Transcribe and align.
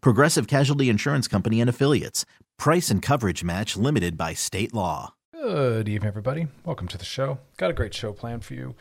Progressive 0.00 0.46
Casualty 0.46 0.88
Insurance 0.88 1.28
Company 1.28 1.60
and 1.60 1.70
Affiliates. 1.70 2.24
Price 2.58 2.90
and 2.90 3.02
coverage 3.02 3.44
match 3.44 3.76
limited 3.76 4.16
by 4.16 4.34
state 4.34 4.72
law. 4.74 5.14
Good 5.32 5.88
evening, 5.88 6.08
everybody. 6.08 6.48
Welcome 6.64 6.88
to 6.88 6.98
the 6.98 7.04
show. 7.04 7.38
Got 7.56 7.70
a 7.70 7.74
great 7.74 7.94
show 7.94 8.12
planned 8.12 8.44
for 8.44 8.54
you. 8.54 8.74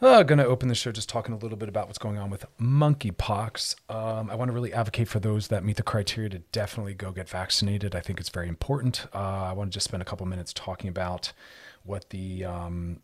Uh, 0.00 0.22
going 0.22 0.38
to 0.38 0.44
open 0.44 0.68
the 0.68 0.74
show 0.74 0.92
just 0.92 1.08
talking 1.08 1.34
a 1.34 1.38
little 1.38 1.56
bit 1.56 1.70
about 1.70 1.86
what's 1.86 1.98
going 1.98 2.18
on 2.18 2.28
with 2.28 2.44
monkeypox. 2.60 3.74
Um, 3.90 4.30
I 4.30 4.34
want 4.34 4.50
to 4.50 4.52
really 4.52 4.72
advocate 4.72 5.08
for 5.08 5.20
those 5.20 5.48
that 5.48 5.64
meet 5.64 5.76
the 5.76 5.82
criteria 5.82 6.28
to 6.30 6.38
definitely 6.38 6.92
go 6.92 7.12
get 7.12 7.28
vaccinated. 7.28 7.94
I 7.94 8.00
think 8.00 8.20
it's 8.20 8.28
very 8.28 8.48
important. 8.48 9.06
Uh, 9.14 9.44
I 9.44 9.52
want 9.54 9.72
to 9.72 9.74
just 9.74 9.84
spend 9.84 10.02
a 10.02 10.04
couple 10.04 10.26
minutes 10.26 10.52
talking 10.52 10.88
about 10.88 11.32
what 11.82 12.10
the 12.10 12.44
um, 12.44 13.00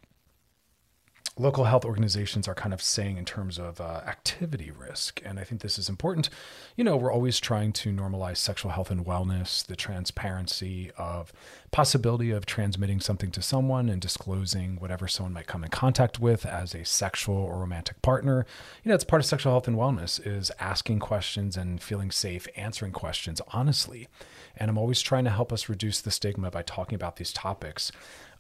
local 1.39 1.65
health 1.65 1.85
organizations 1.85 2.47
are 2.47 2.55
kind 2.55 2.75
of 2.75 2.83
saying 2.83 3.17
in 3.17 3.25
terms 3.25 3.59
of 3.59 3.81
uh, 3.81 4.03
activity 4.07 4.71
risk. 4.71 5.21
And 5.25 5.39
I 5.39 5.45
think 5.45 5.63
this 5.63 5.79
is 5.79 5.89
important. 5.89 6.29
You 6.77 6.85
know, 6.85 6.97
we're 6.97 7.13
always 7.13 7.41
trying 7.41 7.73
to 7.75 7.91
normalize 7.91 8.37
sexual 8.37 8.73
health 8.73 8.91
and 8.91 9.05
wellness, 9.07 9.65
the 9.65 9.77
transparency 9.77 10.91
of 10.99 11.33
possibility 11.73 12.31
of 12.31 12.45
transmitting 12.45 13.01
something 13.01 13.31
to 13.31 13.41
someone 13.41 13.89
and 13.89 14.01
disclosing 14.01 14.77
whatever 14.77 15.09
someone 15.09 15.33
might 15.33 15.47
come 15.47 15.65
in 15.65 15.71
contact 15.71 16.21
with 16.21 16.45
as 16.45 16.75
a 16.75 16.85
sexual 16.85 17.35
or 17.35 17.59
romantic 17.59 18.01
partner. 18.03 18.47
You 18.85 18.91
know, 18.91 18.95
it's 18.95 19.05
part 19.05 19.23
of 19.23 19.27
sexual 19.27 19.55
health 19.55 19.67
and 19.67 19.77
wellness 19.77 20.25
is 20.25 20.53
asking 20.61 20.99
questions 20.99 21.57
and 21.57 21.83
feeling 21.83 22.11
safe 22.11 22.47
answering 22.57 22.93
questions 22.93 23.41
honestly. 23.49 24.07
And 24.55 24.69
I'm 24.69 24.77
always 24.77 25.01
trying 25.01 25.25
to 25.25 25.31
help 25.31 25.51
us 25.51 25.71
reduce 25.71 26.03
the 26.03 26.11
stigma 26.11 26.51
by 26.51 26.61
talking 26.63 26.95
about 26.95 27.17
these 27.17 27.33
topics. 27.33 27.91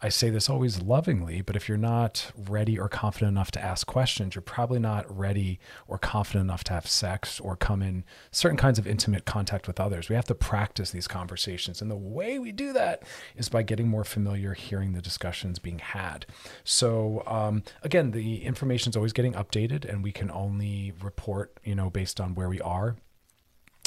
I 0.04 0.08
say 0.08 0.30
this 0.30 0.50
always 0.50 0.82
lovingly, 0.82 1.42
but 1.42 1.54
if 1.54 1.68
you're 1.68 1.78
not 1.78 2.32
ready 2.36 2.76
or 2.76 2.88
confident 2.88 3.30
enough 3.30 3.52
to 3.52 3.62
ask 3.62 3.86
questions, 3.86 4.34
you're 4.34 4.42
probably 4.42 4.80
not 4.80 5.06
ready 5.16 5.60
or 5.86 5.96
confident 5.96 6.42
enough 6.42 6.64
to 6.64 6.72
have 6.72 6.88
sex 6.88 7.38
or 7.38 7.54
come 7.54 7.82
in 7.82 8.02
certain 8.32 8.56
kinds 8.56 8.80
of 8.80 8.86
intimate 8.86 9.24
contact 9.26 9.68
with 9.68 9.78
others. 9.78 10.08
We 10.08 10.16
have 10.16 10.24
to 10.24 10.34
practice 10.34 10.90
these 10.90 11.06
conversations. 11.06 11.80
And 11.80 11.88
the 11.88 11.96
way 11.96 12.40
we 12.40 12.50
do 12.50 12.72
that 12.72 13.04
is 13.36 13.48
by 13.48 13.62
getting 13.62 13.88
more 13.88 14.04
familiar, 14.04 14.54
hearing 14.54 14.92
the 14.92 15.02
discussions 15.02 15.58
being 15.58 15.78
had. 15.78 16.26
So, 16.64 17.22
um, 17.26 17.62
again, 17.82 18.10
the 18.10 18.44
information 18.44 18.90
is 18.90 18.96
always 18.96 19.12
getting 19.12 19.34
updated, 19.34 19.84
and 19.84 20.02
we 20.02 20.12
can 20.12 20.30
only 20.30 20.92
report, 21.02 21.58
you 21.64 21.74
know, 21.74 21.90
based 21.90 22.20
on 22.20 22.34
where 22.34 22.48
we 22.48 22.60
are 22.60 22.96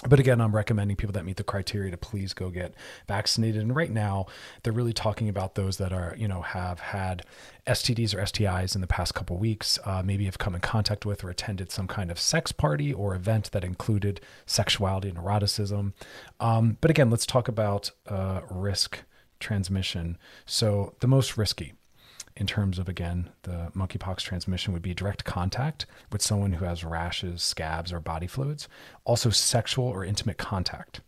but 0.08 0.20
again, 0.20 0.42
I'm 0.42 0.54
recommending 0.54 0.98
people 0.98 1.14
that 1.14 1.26
meet 1.26 1.38
the 1.38 1.44
criteria 1.44 1.90
to 1.90 1.98
please 1.98 2.34
go 2.34 2.50
get 2.50 2.74
vaccinated. 3.08 3.62
And 3.62 3.76
right 3.76 3.90
now, 3.90 4.26
they're 4.62 4.74
really 4.74 4.94
talking 4.94 5.30
about 5.30 5.56
those 5.56 5.78
that 5.78 5.94
are, 5.94 6.16
you 6.18 6.28
know, 6.28 6.42
have 6.42 6.80
had 6.80 7.24
STDs 7.66 8.14
or 8.14 8.18
STIs 8.20 8.76
in 8.76 8.82
the 8.82 8.88
past 8.88 9.16
couple 9.16 9.38
weeks, 9.38 9.80
uh, 9.86 10.04
maybe 10.04 10.26
have 10.26 10.38
come 10.38 10.54
in 10.54 10.62
contact 10.62 11.06
with 11.06 11.24
or 11.24 11.30
attended 11.30 11.72
some 11.72 11.88
kind 11.88 12.12
of 12.12 12.20
sex 12.20 12.52
party 12.52 12.94
or 12.94 13.16
event 13.16 13.52
that 13.52 13.64
included 13.64 14.20
sexuality 14.46 15.10
and 15.10 15.18
eroticism. 15.18 15.94
Um, 16.40 16.78
but 16.82 16.92
again, 16.92 17.10
let's 17.10 17.26
talk 17.26 17.48
about 17.48 17.92
uh, 18.08 18.42
risk 18.50 19.00
transmission. 19.40 20.18
So, 20.46 20.96
the 21.00 21.08
most 21.08 21.38
risky 21.38 21.74
in 22.38 22.46
terms 22.46 22.78
of 22.78 22.90
again 22.90 23.30
the 23.44 23.72
monkeypox 23.76 24.20
transmission 24.20 24.74
would 24.74 24.82
be 24.82 24.94
direct 24.94 25.24
contact 25.24 25.86
with 26.12 26.22
someone 26.22 26.54
who 26.54 26.66
has 26.66 26.84
rashes, 26.84 27.42
scabs, 27.42 27.94
or 27.94 28.00
body 28.00 28.28
fluids. 28.28 28.68
Also, 29.06 29.30
sexual 29.30 29.86
or 29.86 30.04
intimate 30.04 30.38
contact. 30.38 31.02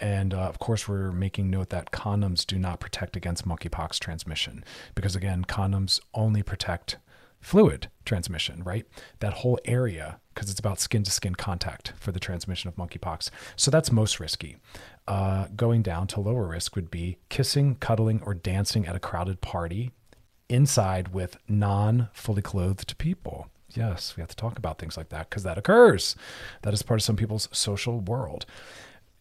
And 0.00 0.34
uh, 0.34 0.38
of 0.38 0.58
course, 0.58 0.88
we're 0.88 1.12
making 1.12 1.50
note 1.50 1.70
that 1.70 1.92
condoms 1.92 2.44
do 2.44 2.58
not 2.58 2.80
protect 2.80 3.16
against 3.16 3.46
monkeypox 3.46 3.98
transmission 3.98 4.64
because, 4.94 5.14
again, 5.14 5.44
condoms 5.44 6.00
only 6.14 6.42
protect 6.42 6.98
fluid 7.40 7.88
transmission, 8.04 8.62
right? 8.64 8.86
That 9.20 9.34
whole 9.34 9.58
area, 9.66 10.18
because 10.32 10.50
it's 10.50 10.58
about 10.58 10.80
skin 10.80 11.04
to 11.04 11.10
skin 11.10 11.34
contact 11.34 11.92
for 11.96 12.10
the 12.10 12.18
transmission 12.18 12.68
of 12.68 12.76
monkeypox. 12.76 13.30
So 13.54 13.70
that's 13.70 13.92
most 13.92 14.18
risky. 14.18 14.56
Uh, 15.06 15.48
going 15.54 15.82
down 15.82 16.06
to 16.06 16.20
lower 16.20 16.46
risk 16.48 16.74
would 16.76 16.90
be 16.90 17.18
kissing, 17.28 17.74
cuddling, 17.76 18.22
or 18.24 18.32
dancing 18.32 18.86
at 18.86 18.96
a 18.96 19.00
crowded 19.00 19.40
party 19.42 19.90
inside 20.48 21.08
with 21.08 21.36
non 21.48 22.08
fully 22.12 22.42
clothed 22.42 22.96
people. 22.98 23.48
Yes, 23.70 24.16
we 24.16 24.20
have 24.20 24.30
to 24.30 24.36
talk 24.36 24.56
about 24.56 24.78
things 24.78 24.96
like 24.96 25.08
that 25.08 25.28
because 25.28 25.42
that 25.42 25.58
occurs. 25.58 26.16
That 26.62 26.72
is 26.72 26.82
part 26.82 27.00
of 27.00 27.04
some 27.04 27.16
people's 27.16 27.48
social 27.52 28.00
world. 28.00 28.46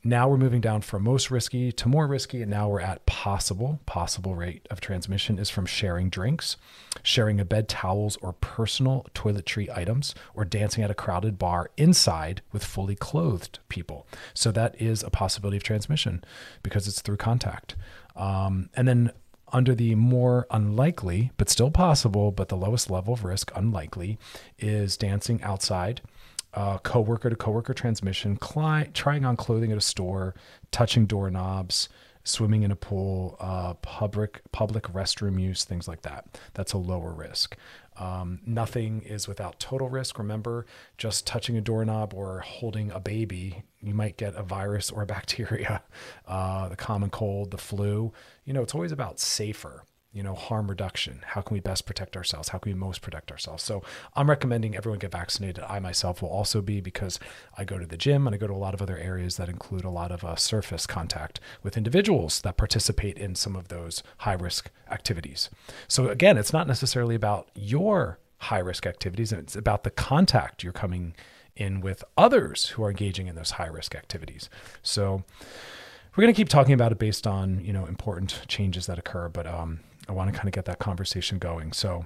Now 0.06 0.28
we're 0.28 0.38
moving 0.38 0.59
down 0.59 0.81
from 0.81 1.03
most 1.03 1.31
risky 1.31 1.72
to 1.72 1.88
more 1.88 2.08
risky, 2.08 2.41
and 2.41 2.52
now 2.52 2.68
we're 2.68 2.81
at 2.81 3.06
possible. 3.06 3.80
Possible 3.86 4.36
rate 4.36 4.68
of 4.69 4.81
transmission 4.81 5.40
is 5.40 5.50
from 5.50 5.66
sharing 5.66 6.09
drinks, 6.09 6.58
sharing 7.03 7.40
a 7.40 7.46
bed, 7.46 7.69
towels, 7.69 8.18
or 8.18 8.34
personal 8.34 9.06
toiletry 9.16 9.69
items, 9.69 10.13
or 10.36 10.44
dancing 10.44 10.84
at 10.84 10.92
a 10.92 10.94
crowded 10.94 11.40
bar 11.40 11.72
inside 11.78 12.42
with 12.52 12.66
fully 12.66 12.96
clothed 12.96 13.59
people. 13.69 14.06
So 14.34 14.52
that 14.52 14.81
is 14.81 15.03
a 15.03 15.09
possibility 15.09 15.56
of 15.56 15.63
transmission 15.63 16.22
because 16.63 16.86
it's 16.86 17.02
through 17.02 17.18
contact. 17.18 17.78
Um, 18.18 18.69
and 18.75 18.86
then 18.86 19.12
under 19.53 19.75
the 19.75 19.96
more 19.96 20.47
unlikely, 20.52 21.31
but 21.38 21.50
still 21.50 21.72
possible, 21.72 22.31
but 22.31 22.50
the 22.50 22.58
lowest 22.58 22.90
level 22.90 23.13
of 23.13 23.24
risk, 23.24 23.52
unlikely, 23.56 24.18
is 24.58 24.97
dancing 24.97 25.42
outside, 25.44 26.02
uh, 26.53 26.78
coworker 26.80 27.30
to 27.30 27.36
coworker 27.36 27.74
transmission, 27.74 28.38
cli- 28.38 28.90
trying 28.94 29.25
on 29.25 29.36
clothing 29.36 29.72
at 29.72 29.78
a 29.78 29.81
store, 29.81 30.36
touching 30.72 31.06
doorknobs, 31.06 31.90
swimming 32.24 32.64
in 32.64 32.72
a 32.72 32.75
pool, 32.75 33.36
uh, 33.40 33.74
public 33.75 34.41
public 34.52 34.84
restroom 34.86 35.42
use, 35.42 35.63
things 35.63 35.88
like 35.88 36.02
that. 36.03 36.40
That's 36.53 36.74
a 36.74 36.78
lower 36.78 37.13
risk. 37.13 37.58
Um, 37.97 38.40
nothing 38.46 39.03
is 39.03 39.28
without 39.28 39.59
total 39.59 39.90
risk. 39.90 40.18
Remember, 40.18 40.66
just 40.97 41.28
touching 41.28 41.58
a 41.58 41.62
doorknob 41.62 42.13
or 42.13 42.40
holding 42.40 42.92
a 42.92 43.00
baby, 43.00 43.63
you 43.81 43.94
might 43.94 44.18
get 44.18 44.36
a 44.36 44.44
virus 44.44 44.90
or 44.90 45.03
a 45.03 45.06
bacteria, 45.18 45.84
uh, 46.28 46.69
the 46.69 46.75
common 46.75 47.09
cold, 47.09 47.52
the 47.52 47.58
flu. 47.58 48.12
You 48.46 48.53
know, 48.53 48.62
it's 48.62 48.74
always 48.74 48.92
about 48.92 49.19
safer 49.19 49.84
you 50.13 50.22
know, 50.22 50.35
harm 50.35 50.69
reduction. 50.69 51.22
How 51.25 51.41
can 51.41 51.56
we 51.56 51.59
best 51.59 51.88
protect 51.88 52.16
ourselves? 52.16 52.50
How 52.50 52.59
can 52.59 52.72
we 52.72 52.78
most 52.78 53.01
protect 53.01 53.31
ourselves? 53.31 53.63
So 53.63 53.81
I'm 54.16 54.29
recommending 54.29 54.75
everyone 54.75 55.00
get 55.00 55.12
vaccinated. 55.12 55.63
I 55.68 55.79
myself 55.79 56.22
will 56.22 56.29
also 56.29 56.62
be 56.62 56.79
because 56.81 57.19
I 57.57 57.63
go 57.63 57.79
to 57.79 57.85
the 57.88 57.97
gym 57.97 58.28
and 58.28 58.35
I 58.35 58.38
go 58.38 58.46
to 58.46 58.53
a 58.53 58.56
lot 58.56 58.75
of 58.75 58.81
other 58.81 58.97
areas 58.97 59.38
that 59.38 59.50
include 59.50 59.84
a 59.84 59.90
lot 59.90 60.12
of 60.12 60.24
uh, 60.24 60.35
surface 60.35 60.85
contact 60.85 61.40
with 61.63 61.78
individuals 61.78 62.42
that 62.42 62.57
participate 62.57 63.18
in 63.18 63.33
some 63.33 63.56
of 63.56 63.69
those 63.69 64.04
high 64.19 64.33
risk 64.33 64.69
activities. 64.92 65.50
So 65.88 66.10
again, 66.10 66.38
it's 66.38 66.54
not 66.54 66.68
necessarily 66.68 67.15
about 67.15 67.50
your 67.56 68.19
high 68.38 68.60
risk 68.60 68.86
activities, 68.86 69.31
it's 69.31 69.56
about 69.56 69.83
the 69.83 69.89
contact 69.89 70.63
you're 70.63 70.74
coming 70.74 71.15
in 71.56 71.81
with 71.81 72.04
others 72.18 72.68
who 72.68 72.83
are 72.83 72.89
engaging 72.89 73.27
in 73.27 73.36
those 73.36 73.51
high 73.51 73.68
risk 73.68 73.95
activities. 73.95 74.50
So 74.81 75.24
we're 76.15 76.24
going 76.24 76.33
to 76.33 76.38
keep 76.38 76.50
talking 76.50 76.74
about 76.74 76.92
it 76.92 77.00
based 77.00 77.25
on, 77.25 77.63
you 77.63 77.74
know, 77.74 77.86
important 77.86 78.42
changes 78.48 78.86
that 78.86 79.00
occur, 79.00 79.30
but 79.30 79.48
um, 79.48 79.80
I 80.07 80.11
want 80.11 80.31
to 80.31 80.35
kind 80.35 80.47
of 80.47 80.53
get 80.53 80.65
that 80.65 80.79
conversation 80.79 81.39
going. 81.39 81.73
So, 81.73 82.05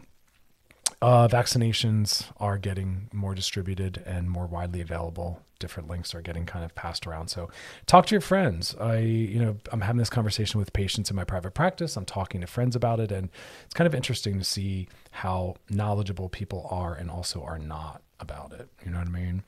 uh, 1.02 1.28
vaccinations 1.28 2.26
are 2.38 2.58
getting 2.58 3.10
more 3.14 3.36
distributed 3.36 4.02
and 4.06 4.30
more 4.30 4.48
widely 4.48 4.82
available. 4.82 5.42
Different 5.60 5.90
links 5.90 6.16
are 6.16 6.22
getting 6.22 6.46
kind 6.46 6.64
of 6.66 6.74
passed 6.76 7.06
around. 7.06 7.28
So, 7.30 7.50
talk 7.86 8.06
to 8.08 8.16
your 8.16 8.22
friends. 8.22 8.76
I, 8.80 8.98
you 8.98 9.40
know, 9.40 9.58
I'm 9.72 9.82
having 9.82 9.98
this 9.98 10.10
conversation 10.10 10.60
with 10.60 10.74
patients 10.74 11.10
in 11.10 11.16
my 11.16 11.24
private 11.24 11.54
practice. 11.54 11.98
I'm 11.98 12.06
talking 12.06 12.42
to 12.42 12.48
friends 12.48 12.76
about 12.76 13.00
it, 13.00 13.12
and 13.12 13.30
it's 13.66 13.74
kind 13.74 13.88
of 13.88 13.94
interesting 13.94 14.38
to 14.40 14.44
see 14.44 14.88
how 15.12 15.56
knowledgeable 15.70 16.30
people 16.30 16.68
are 16.72 16.94
and 16.94 17.10
also 17.10 17.44
are 17.44 17.60
not 17.60 18.02
about 18.20 18.54
it. 18.54 18.68
You 18.84 18.92
know 18.92 19.00
what 19.00 19.08
I 19.08 19.12
mean? 19.12 19.44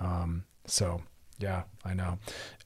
Um, 0.00 0.44
so, 0.66 1.02
Yeah, 1.40 1.62
I 1.86 1.94
know. 1.94 2.18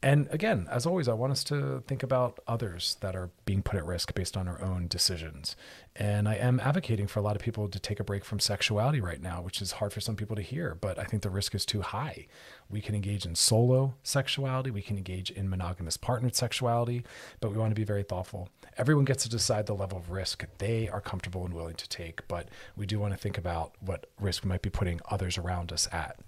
And 0.02 0.26
again, 0.32 0.66
as 0.68 0.84
always, 0.84 1.06
I 1.06 1.14
want 1.14 1.30
us 1.30 1.44
to 1.44 1.84
think 1.86 2.02
about 2.02 2.40
others 2.48 2.96
that 3.00 3.14
are 3.14 3.30
being 3.44 3.62
put 3.62 3.76
at 3.76 3.86
risk 3.86 4.12
based 4.14 4.36
on 4.36 4.48
our 4.48 4.60
own 4.60 4.88
decisions. 4.88 5.54
And 5.94 6.28
I 6.28 6.34
am 6.34 6.58
advocating 6.58 7.06
for 7.06 7.20
a 7.20 7.22
lot 7.22 7.36
of 7.36 7.42
people 7.42 7.68
to 7.68 7.78
take 7.78 8.00
a 8.00 8.04
break 8.04 8.24
from 8.24 8.40
sexuality 8.40 9.00
right 9.00 9.22
now, 9.22 9.40
which 9.42 9.62
is 9.62 9.72
hard 9.72 9.92
for 9.92 10.00
some 10.00 10.16
people 10.16 10.34
to 10.34 10.42
hear, 10.42 10.74
but 10.74 10.98
I 10.98 11.04
think 11.04 11.22
the 11.22 11.30
risk 11.30 11.54
is 11.54 11.64
too 11.64 11.82
high. 11.82 12.26
We 12.68 12.80
can 12.80 12.96
engage 12.96 13.24
in 13.24 13.36
solo 13.36 13.94
sexuality, 14.02 14.72
we 14.72 14.82
can 14.82 14.96
engage 14.96 15.30
in 15.30 15.48
monogamous 15.48 15.96
partnered 15.96 16.34
sexuality, 16.34 17.04
but 17.40 17.52
we 17.52 17.56
want 17.56 17.70
to 17.70 17.80
be 17.80 17.84
very 17.84 18.02
thoughtful. 18.02 18.48
Everyone 18.76 19.04
gets 19.04 19.22
to 19.22 19.28
decide 19.28 19.66
the 19.66 19.74
level 19.74 19.98
of 19.98 20.10
risk 20.10 20.44
they 20.58 20.88
are 20.88 21.00
comfortable 21.00 21.44
and 21.44 21.54
willing 21.54 21.76
to 21.76 21.88
take, 21.88 22.26
but 22.26 22.48
we 22.76 22.86
do 22.86 22.98
want 22.98 23.14
to 23.14 23.18
think 23.18 23.38
about 23.38 23.74
what 23.78 24.06
risk 24.18 24.42
we 24.42 24.48
might 24.48 24.62
be 24.62 24.70
putting 24.70 25.00
others 25.08 25.38
around 25.38 25.72
us 25.72 25.88
at. 25.92 26.18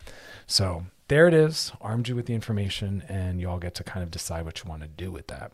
So, 0.47 0.87
there 1.09 1.29
it 1.29 1.35
is, 1.35 1.73
armed 1.81 2.09
you 2.09 2.17
with 2.17 2.27
the 2.27 2.35
information, 2.35 3.05
and 3.09 3.41
you 3.41 3.49
all 3.49 3.59
get 3.59 3.75
to 3.77 3.85
kind 3.85 4.03
of 4.03 4.11
decide 4.11 4.45
what 4.45 4.63
you 4.63 4.69
want 4.69 4.83
to 4.83 4.89
do 4.89 5.11
with 5.11 5.29
that. 5.29 5.53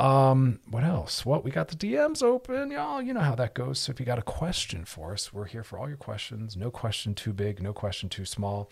Um, 0.00 0.60
what 0.68 0.82
else? 0.82 1.24
Well, 1.24 1.42
we 1.42 1.50
got 1.50 1.68
the 1.68 1.76
DMs 1.76 2.22
open, 2.22 2.70
y'all. 2.70 3.00
You 3.00 3.12
know 3.12 3.20
how 3.20 3.34
that 3.34 3.54
goes. 3.54 3.78
So 3.78 3.92
if 3.92 4.00
you 4.00 4.06
got 4.06 4.18
a 4.18 4.22
question 4.22 4.84
for 4.84 5.12
us, 5.12 5.32
we're 5.32 5.44
here 5.44 5.62
for 5.62 5.78
all 5.78 5.88
your 5.88 5.98
questions. 5.98 6.56
No 6.56 6.70
question 6.70 7.14
too 7.14 7.32
big, 7.32 7.62
no 7.62 7.72
question 7.72 8.08
too 8.08 8.24
small. 8.24 8.70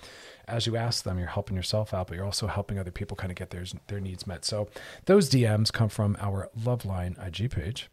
As 0.49 0.67
you 0.67 0.77
ask 0.77 1.05
them, 1.05 1.19
you're 1.19 1.29
helping 1.29 1.57
yourself 1.57 1.93
out, 1.95 2.09
but 2.09 2.17
you're 2.17 2.25
also 2.25 2.47
helping 2.47 2.79
other 2.79 2.91
people 2.91 3.17
kind 3.17 3.31
of 3.31 3.37
get 3.37 3.51
their 3.51 3.65
their 3.87 4.01
needs 4.01 4.27
met. 4.27 4.45
So 4.45 4.69
those 5.05 5.31
DMs 5.31 5.73
come 5.73 5.89
from 5.89 6.17
our 6.19 6.49
Loveline 6.59 7.15
IG 7.25 7.51
page. 7.51 7.91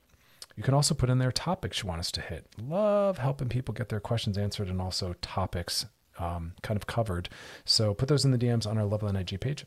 You 0.56 0.64
can 0.64 0.74
also 0.74 0.96
put 0.96 1.12
in 1.12 1.20
there 1.20 1.32
topics 1.32 1.84
you 1.84 1.90
want 1.90 2.00
us 2.00 2.12
to 2.14 2.22
hit. 2.22 2.48
Love 2.60 3.20
helping 3.20 3.50
people 3.50 3.76
get 3.76 3.90
their 3.90 4.00
questions 4.00 4.38
answered 4.38 4.70
and 4.70 4.82
also 4.82 5.14
topics 5.22 5.86
um, 6.20 6.54
kind 6.62 6.78
of 6.78 6.88
covered. 6.88 7.30
So 7.66 7.94
put 7.94 8.08
those 8.08 8.26
in 8.26 8.32
the 8.32 8.38
DMs 8.38 8.68
on 8.68 8.78
our 8.78 8.86
Loveline 8.86 9.20
IG 9.20 9.40
page. 9.40 9.66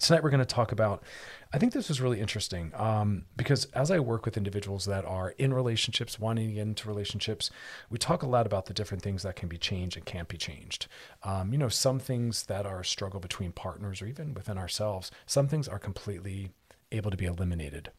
Tonight 0.00 0.22
we're 0.22 0.30
going 0.30 0.40
to 0.40 0.46
talk 0.46 0.72
about. 0.72 1.02
I 1.52 1.58
think 1.58 1.74
this 1.74 1.90
was 1.90 2.00
really 2.00 2.18
interesting 2.18 2.72
um, 2.74 3.26
because 3.36 3.66
as 3.74 3.90
I 3.90 3.98
work 3.98 4.24
with 4.24 4.38
individuals 4.38 4.86
that 4.86 5.04
are 5.04 5.34
in 5.36 5.52
relationships, 5.52 6.18
wanting 6.18 6.48
to 6.48 6.54
get 6.54 6.62
into 6.62 6.88
relationships, 6.88 7.50
we 7.90 7.98
talk 7.98 8.22
a 8.22 8.26
lot 8.26 8.46
about 8.46 8.66
the 8.66 8.74
different 8.74 9.02
things 9.02 9.22
that 9.22 9.36
can 9.36 9.50
be 9.50 9.58
changed 9.58 9.98
and 9.98 10.06
can't 10.06 10.28
be 10.28 10.38
changed. 10.38 10.86
Um, 11.22 11.52
you 11.52 11.58
know, 11.58 11.68
some 11.68 11.98
things 11.98 12.44
that 12.44 12.64
are 12.64 12.80
a 12.80 12.84
struggle 12.84 13.20
between 13.20 13.52
partners 13.52 14.00
or 14.00 14.06
even 14.06 14.32
within 14.32 14.56
ourselves, 14.56 15.10
some 15.26 15.46
things 15.46 15.68
are 15.68 15.78
completely 15.78 16.52
able 16.90 17.10
to 17.10 17.16
be 17.16 17.26
eliminated. 17.26 17.90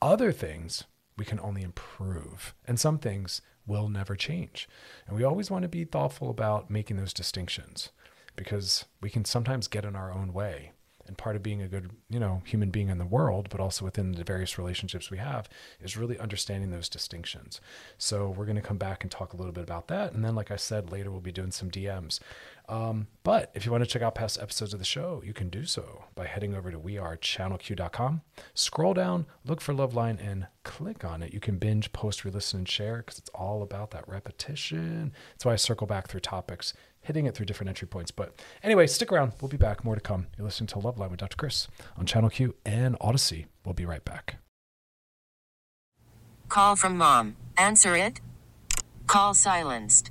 Other 0.00 0.32
things 0.32 0.84
we 1.16 1.24
can 1.26 1.38
only 1.40 1.62
improve, 1.62 2.54
and 2.66 2.80
some 2.80 2.98
things 2.98 3.42
will 3.66 3.88
never 3.88 4.16
change. 4.16 4.68
And 5.06 5.16
we 5.16 5.24
always 5.24 5.50
want 5.50 5.62
to 5.62 5.68
be 5.68 5.84
thoughtful 5.84 6.30
about 6.30 6.70
making 6.70 6.96
those 6.96 7.12
distinctions 7.12 7.90
because 8.36 8.84
we 9.00 9.10
can 9.10 9.24
sometimes 9.24 9.68
get 9.68 9.84
in 9.84 9.96
our 9.96 10.12
own 10.12 10.32
way. 10.32 10.72
And 11.06 11.18
part 11.18 11.36
of 11.36 11.42
being 11.42 11.60
a 11.60 11.68
good, 11.68 11.90
you 12.08 12.18
know, 12.18 12.40
human 12.46 12.70
being 12.70 12.88
in 12.88 12.96
the 12.96 13.04
world, 13.04 13.48
but 13.50 13.60
also 13.60 13.84
within 13.84 14.12
the 14.12 14.24
various 14.24 14.56
relationships 14.56 15.10
we 15.10 15.18
have, 15.18 15.50
is 15.78 15.98
really 15.98 16.18
understanding 16.18 16.70
those 16.70 16.88
distinctions. 16.88 17.60
So 17.98 18.30
we're 18.30 18.46
going 18.46 18.56
to 18.56 18.62
come 18.62 18.78
back 18.78 19.02
and 19.02 19.10
talk 19.10 19.34
a 19.34 19.36
little 19.36 19.52
bit 19.52 19.64
about 19.64 19.88
that. 19.88 20.14
And 20.14 20.24
then, 20.24 20.34
like 20.34 20.50
I 20.50 20.56
said, 20.56 20.90
later 20.90 21.10
we'll 21.10 21.20
be 21.20 21.30
doing 21.30 21.50
some 21.50 21.70
DMs. 21.70 22.20
Um, 22.68 23.08
but 23.24 23.50
if 23.54 23.66
you 23.66 23.72
want 23.72 23.84
to 23.84 23.90
check 23.90 24.02
out 24.02 24.14
past 24.14 24.38
episodes 24.40 24.72
of 24.72 24.78
the 24.78 24.84
show, 24.84 25.22
you 25.24 25.34
can 25.34 25.50
do 25.50 25.64
so 25.64 26.04
by 26.14 26.26
heading 26.26 26.54
over 26.54 26.70
to 26.70 26.78
wearechannelq.com. 26.78 28.22
Scroll 28.54 28.94
down, 28.94 29.26
look 29.44 29.60
for 29.60 29.74
Loveline, 29.74 30.18
and 30.26 30.46
click 30.62 31.04
on 31.04 31.22
it. 31.22 31.34
You 31.34 31.40
can 31.40 31.58
binge, 31.58 31.92
post, 31.92 32.24
re-listen, 32.24 32.60
and 32.60 32.68
share 32.68 32.98
because 32.98 33.18
it's 33.18 33.28
all 33.34 33.62
about 33.62 33.90
that 33.90 34.08
repetition. 34.08 35.12
That's 35.32 35.44
why 35.44 35.52
I 35.52 35.56
circle 35.56 35.86
back 35.86 36.08
through 36.08 36.20
topics, 36.20 36.72
hitting 37.02 37.26
it 37.26 37.34
through 37.34 37.46
different 37.46 37.68
entry 37.68 37.86
points. 37.86 38.10
But 38.10 38.40
anyway, 38.62 38.86
stick 38.86 39.12
around. 39.12 39.32
We'll 39.40 39.50
be 39.50 39.58
back. 39.58 39.84
More 39.84 39.94
to 39.94 40.00
come. 40.00 40.28
You're 40.38 40.46
listening 40.46 40.68
to 40.68 40.76
Loveline 40.76 41.10
with 41.10 41.20
Dr. 41.20 41.36
Chris 41.36 41.68
on 41.98 42.06
Channel 42.06 42.30
Q 42.30 42.54
and 42.64 42.98
Audacy. 42.98 43.46
We'll 43.64 43.74
be 43.74 43.84
right 43.84 44.04
back. 44.04 44.36
Call 46.48 46.76
from 46.76 46.96
mom. 46.96 47.36
Answer 47.58 47.94
it. 47.96 48.20
Call 49.06 49.34
silenced. 49.34 50.10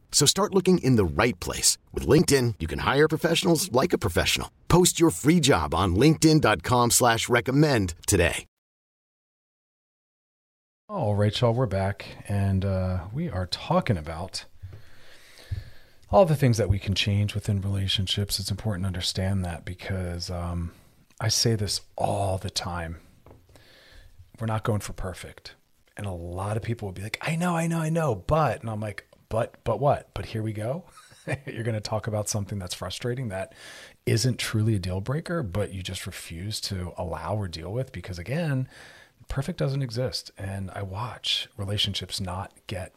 So 0.11 0.27
start 0.27 0.53
looking 0.53 0.77
in 0.83 0.97
the 0.97 1.05
right 1.05 1.39
place. 1.39 1.79
With 1.91 2.05
LinkedIn, 2.05 2.55
you 2.59 2.67
can 2.67 2.79
hire 2.79 3.07
professionals 3.07 3.71
like 3.71 3.91
a 3.91 3.97
professional. 3.97 4.51
Post 4.67 4.99
your 4.99 5.09
free 5.09 5.39
job 5.39 5.73
on 5.73 5.95
linkedin.com 5.95 6.91
slash 6.91 7.27
recommend 7.27 7.95
today. 8.05 8.45
Right, 11.21 11.39
y'all, 11.39 11.53
we're 11.53 11.67
back, 11.67 12.05
and 12.27 12.65
uh, 12.65 13.01
we 13.13 13.29
are 13.29 13.45
talking 13.45 13.95
about 13.95 14.45
all 16.09 16.25
the 16.25 16.35
things 16.35 16.57
that 16.57 16.67
we 16.67 16.79
can 16.79 16.95
change 16.95 17.35
within 17.35 17.61
relationships. 17.61 18.39
It's 18.39 18.49
important 18.49 18.85
to 18.85 18.87
understand 18.87 19.45
that 19.45 19.63
because 19.63 20.31
um, 20.31 20.71
I 21.19 21.27
say 21.27 21.53
this 21.53 21.81
all 21.95 22.39
the 22.39 22.49
time. 22.49 22.97
We're 24.39 24.47
not 24.47 24.63
going 24.63 24.79
for 24.79 24.93
perfect. 24.93 25.53
And 25.95 26.07
a 26.07 26.11
lot 26.11 26.57
of 26.57 26.63
people 26.63 26.87
will 26.87 26.93
be 26.93 27.03
like, 27.03 27.19
I 27.21 27.35
know, 27.35 27.55
I 27.55 27.67
know, 27.67 27.79
I 27.81 27.89
know, 27.89 28.15
but, 28.15 28.61
and 28.61 28.69
I'm 28.71 28.81
like, 28.81 29.07
but, 29.31 29.55
but 29.63 29.79
what? 29.79 30.09
But 30.13 30.25
here 30.25 30.43
we 30.43 30.53
go. 30.53 30.83
You're 31.45 31.63
going 31.63 31.75
to 31.75 31.81
talk 31.81 32.05
about 32.07 32.29
something 32.29 32.59
that's 32.59 32.75
frustrating 32.75 33.29
that 33.29 33.53
isn't 34.05 34.37
truly 34.37 34.75
a 34.75 34.79
deal 34.79 35.01
breaker, 35.01 35.41
but 35.41 35.73
you 35.73 35.81
just 35.81 36.05
refuse 36.05 36.59
to 36.61 36.93
allow 36.97 37.35
or 37.35 37.47
deal 37.47 37.71
with 37.71 37.91
because, 37.91 38.19
again, 38.19 38.67
perfect 39.27 39.57
doesn't 39.57 39.81
exist. 39.81 40.31
And 40.37 40.69
I 40.71 40.83
watch 40.83 41.47
relationships 41.57 42.19
not 42.19 42.51
get 42.67 42.93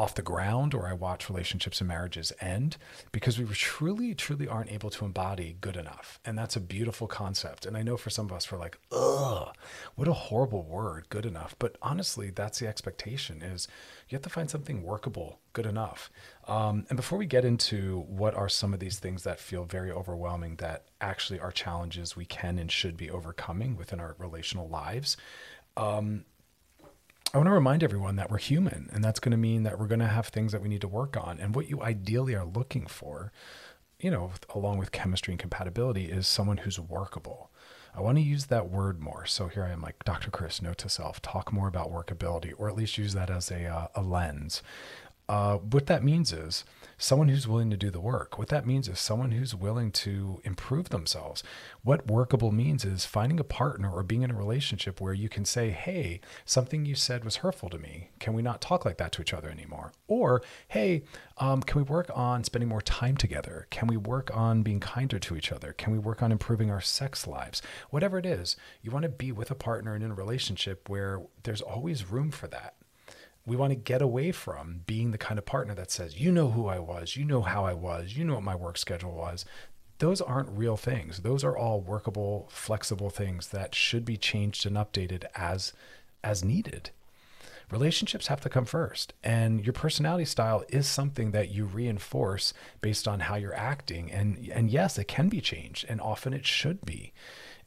off 0.00 0.14
the 0.14 0.22
ground 0.22 0.72
or 0.72 0.86
I 0.86 0.94
watch 0.94 1.28
relationships 1.28 1.82
and 1.82 1.88
marriages 1.88 2.32
end 2.40 2.78
because 3.12 3.38
we 3.38 3.44
truly, 3.44 4.14
truly 4.14 4.48
aren't 4.48 4.72
able 4.72 4.88
to 4.88 5.04
embody 5.04 5.58
good 5.60 5.76
enough. 5.76 6.18
And 6.24 6.38
that's 6.38 6.56
a 6.56 6.60
beautiful 6.60 7.06
concept. 7.06 7.66
And 7.66 7.76
I 7.76 7.82
know 7.82 7.98
for 7.98 8.08
some 8.08 8.24
of 8.24 8.32
us, 8.32 8.50
we're 8.50 8.56
like, 8.56 8.78
ugh, 8.90 9.54
what 9.96 10.08
a 10.08 10.14
horrible 10.14 10.62
word, 10.62 11.10
good 11.10 11.26
enough. 11.26 11.54
But 11.58 11.76
honestly, 11.82 12.30
that's 12.30 12.60
the 12.60 12.66
expectation 12.66 13.42
is 13.42 13.68
you 14.08 14.16
have 14.16 14.22
to 14.22 14.30
find 14.30 14.48
something 14.48 14.82
workable, 14.82 15.38
good 15.52 15.66
enough. 15.66 16.10
Um, 16.48 16.86
and 16.88 16.96
before 16.96 17.18
we 17.18 17.26
get 17.26 17.44
into 17.44 18.00
what 18.08 18.34
are 18.34 18.48
some 18.48 18.72
of 18.72 18.80
these 18.80 18.98
things 18.98 19.24
that 19.24 19.38
feel 19.38 19.64
very 19.64 19.92
overwhelming 19.92 20.56
that 20.56 20.86
actually 21.02 21.40
are 21.40 21.52
challenges 21.52 22.16
we 22.16 22.24
can 22.24 22.58
and 22.58 22.72
should 22.72 22.96
be 22.96 23.10
overcoming 23.10 23.76
within 23.76 24.00
our 24.00 24.16
relational 24.18 24.66
lives, 24.66 25.18
um, 25.76 26.24
I 27.32 27.38
want 27.38 27.46
to 27.46 27.52
remind 27.52 27.84
everyone 27.84 28.16
that 28.16 28.28
we're 28.28 28.38
human, 28.38 28.90
and 28.92 29.04
that's 29.04 29.20
going 29.20 29.30
to 29.30 29.36
mean 29.36 29.62
that 29.62 29.78
we're 29.78 29.86
going 29.86 30.00
to 30.00 30.08
have 30.08 30.26
things 30.26 30.50
that 30.50 30.62
we 30.62 30.68
need 30.68 30.80
to 30.80 30.88
work 30.88 31.16
on. 31.16 31.38
And 31.38 31.54
what 31.54 31.70
you 31.70 31.80
ideally 31.80 32.34
are 32.34 32.44
looking 32.44 32.88
for, 32.88 33.30
you 34.00 34.10
know, 34.10 34.32
along 34.52 34.78
with 34.78 34.90
chemistry 34.90 35.32
and 35.32 35.38
compatibility, 35.38 36.06
is 36.06 36.26
someone 36.26 36.56
who's 36.58 36.80
workable. 36.80 37.52
I 37.94 38.00
want 38.00 38.18
to 38.18 38.22
use 38.22 38.46
that 38.46 38.68
word 38.68 39.00
more. 39.00 39.26
So 39.26 39.46
here 39.46 39.62
I 39.62 39.70
am, 39.70 39.80
like 39.80 40.04
Dr. 40.04 40.32
Chris, 40.32 40.60
note 40.60 40.78
to 40.78 40.88
self, 40.88 41.22
talk 41.22 41.52
more 41.52 41.68
about 41.68 41.92
workability, 41.92 42.52
or 42.58 42.68
at 42.68 42.74
least 42.74 42.98
use 42.98 43.14
that 43.14 43.30
as 43.30 43.48
a, 43.52 43.64
uh, 43.64 43.86
a 43.94 44.02
lens. 44.02 44.60
Uh, 45.30 45.58
what 45.58 45.86
that 45.86 46.02
means 46.02 46.32
is 46.32 46.64
someone 46.98 47.28
who's 47.28 47.46
willing 47.46 47.70
to 47.70 47.76
do 47.76 47.88
the 47.88 48.00
work. 48.00 48.36
What 48.36 48.48
that 48.48 48.66
means 48.66 48.88
is 48.88 48.98
someone 48.98 49.30
who's 49.30 49.54
willing 49.54 49.92
to 49.92 50.40
improve 50.42 50.88
themselves. 50.88 51.44
What 51.84 52.10
workable 52.10 52.50
means 52.50 52.84
is 52.84 53.04
finding 53.04 53.38
a 53.38 53.44
partner 53.44 53.92
or 53.92 54.02
being 54.02 54.22
in 54.22 54.32
a 54.32 54.36
relationship 54.36 55.00
where 55.00 55.14
you 55.14 55.28
can 55.28 55.44
say, 55.44 55.70
Hey, 55.70 56.20
something 56.44 56.84
you 56.84 56.96
said 56.96 57.24
was 57.24 57.36
hurtful 57.36 57.70
to 57.70 57.78
me. 57.78 58.10
Can 58.18 58.34
we 58.34 58.42
not 58.42 58.60
talk 58.60 58.84
like 58.84 58.96
that 58.96 59.12
to 59.12 59.22
each 59.22 59.32
other 59.32 59.48
anymore? 59.48 59.92
Or, 60.08 60.42
Hey, 60.66 61.04
um, 61.38 61.62
can 61.62 61.80
we 61.80 61.84
work 61.84 62.10
on 62.12 62.42
spending 62.42 62.68
more 62.68 62.82
time 62.82 63.16
together? 63.16 63.68
Can 63.70 63.86
we 63.86 63.96
work 63.96 64.36
on 64.36 64.64
being 64.64 64.80
kinder 64.80 65.20
to 65.20 65.36
each 65.36 65.52
other? 65.52 65.72
Can 65.74 65.92
we 65.92 65.98
work 66.00 66.24
on 66.24 66.32
improving 66.32 66.72
our 66.72 66.80
sex 66.80 67.28
lives? 67.28 67.62
Whatever 67.90 68.18
it 68.18 68.26
is, 68.26 68.56
you 68.82 68.90
want 68.90 69.04
to 69.04 69.08
be 69.08 69.30
with 69.30 69.52
a 69.52 69.54
partner 69.54 69.94
and 69.94 70.02
in 70.02 70.10
a 70.10 70.14
relationship 70.14 70.88
where 70.88 71.22
there's 71.44 71.62
always 71.62 72.10
room 72.10 72.32
for 72.32 72.48
that 72.48 72.74
we 73.46 73.56
want 73.56 73.70
to 73.70 73.76
get 73.76 74.02
away 74.02 74.32
from 74.32 74.82
being 74.86 75.10
the 75.10 75.18
kind 75.18 75.38
of 75.38 75.46
partner 75.46 75.74
that 75.74 75.90
says, 75.90 76.20
you 76.20 76.30
know 76.30 76.50
who 76.50 76.66
I 76.66 76.78
was, 76.78 77.16
you 77.16 77.24
know 77.24 77.42
how 77.42 77.64
I 77.64 77.74
was, 77.74 78.16
you 78.16 78.24
know 78.24 78.34
what 78.34 78.42
my 78.42 78.54
work 78.54 78.78
schedule 78.78 79.12
was. 79.12 79.44
Those 79.98 80.20
aren't 80.20 80.56
real 80.56 80.76
things. 80.76 81.18
Those 81.20 81.44
are 81.44 81.56
all 81.56 81.80
workable, 81.80 82.48
flexible 82.50 83.10
things 83.10 83.48
that 83.48 83.74
should 83.74 84.04
be 84.04 84.16
changed 84.16 84.66
and 84.66 84.76
updated 84.76 85.24
as 85.34 85.72
as 86.22 86.44
needed. 86.44 86.90
Relationships 87.70 88.26
have 88.26 88.40
to 88.40 88.48
come 88.48 88.64
first, 88.64 89.12
and 89.22 89.64
your 89.64 89.72
personality 89.72 90.24
style 90.24 90.64
is 90.70 90.88
something 90.88 91.30
that 91.30 91.50
you 91.50 91.66
reinforce 91.66 92.52
based 92.80 93.06
on 93.06 93.20
how 93.20 93.36
you're 93.36 93.54
acting. 93.54 94.10
And 94.10 94.48
and 94.52 94.70
yes, 94.70 94.98
it 94.98 95.06
can 95.06 95.28
be 95.28 95.40
changed, 95.40 95.86
and 95.88 96.00
often 96.00 96.32
it 96.32 96.46
should 96.46 96.84
be. 96.84 97.12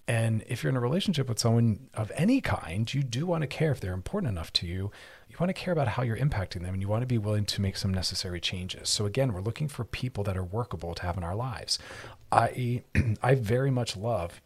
And 0.08 0.44
if 0.48 0.64
you're 0.64 0.70
in 0.70 0.76
a 0.76 0.82
relationship 0.82 1.30
with 1.30 1.40
someone 1.40 1.88
of 1.94 2.12
any 2.16 2.42
kind, 2.42 2.94
you 2.94 3.04
do 3.04 3.26
want 3.26 3.42
to 3.42 3.48
care 3.48 3.72
if 3.72 3.80
they're 3.80 3.94
important 3.94 4.32
enough 4.32 4.52
to 4.54 4.68
you. 4.68 4.92
You 5.30 5.38
want 5.40 5.50
to 5.50 5.54
care 5.54 5.72
about 5.72 5.88
how 5.88 6.04
you're 6.04 6.18
impacting 6.18 6.62
them 6.62 6.74
and 6.74 6.82
you 6.82 6.88
want 6.88 7.02
to 7.02 7.08
be 7.08 7.18
willing 7.18 7.46
to 7.46 7.62
make 7.62 7.78
some 7.78 7.94
necessary 7.94 8.42
changes. 8.42 8.90
So 8.90 9.06
again, 9.06 9.34
we're 9.34 9.42
looking 9.42 9.68
for 9.68 9.86
people 9.86 10.24
that 10.26 10.38
are 10.38 10.44
workable 10.44 10.94
to 10.94 11.04
have 11.04 11.18
in 11.18 11.24
our 11.24 11.36
lives. 11.36 11.80
I 12.32 12.84
I 13.24 13.36
very 13.36 13.72
much 13.72 13.96
love 13.96 14.42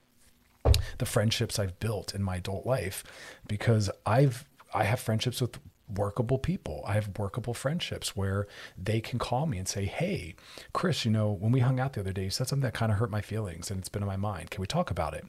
the 0.98 1.06
friendships 1.06 1.58
I've 1.58 1.80
built 1.80 2.14
in 2.14 2.24
my 2.24 2.38
adult 2.38 2.66
life 2.66 3.04
because 3.48 3.90
I've 4.06 4.46
I 4.74 4.84
have 4.84 5.00
friendships 5.00 5.42
with 5.42 5.60
workable 5.94 6.38
people. 6.38 6.84
I 6.86 6.94
have 6.94 7.18
workable 7.18 7.54
friendships 7.54 8.16
where 8.16 8.48
they 8.78 9.00
can 9.00 9.20
call 9.20 9.46
me 9.46 9.58
and 9.58 9.68
say, 9.68 9.86
Hey, 9.86 10.36
Chris, 10.74 11.06
you 11.06 11.12
know, 11.12 11.32
when 11.32 11.52
we 11.52 11.62
hung 11.62 11.80
out 11.80 11.94
the 11.94 12.02
other 12.02 12.14
day, 12.14 12.26
you 12.26 12.30
said 12.30 12.48
something 12.48 12.64
that 12.64 12.74
kind 12.74 12.92
of 12.92 12.98
hurt 12.98 13.12
my 13.12 13.22
feelings 13.22 13.72
and 13.72 13.80
it's 13.80 13.90
been 13.90 14.04
in 14.04 14.08
my 14.08 14.18
mind. 14.18 14.52
Can 14.52 14.62
we 14.62 14.68
talk 14.68 14.92
about 14.92 15.14
it? 15.14 15.26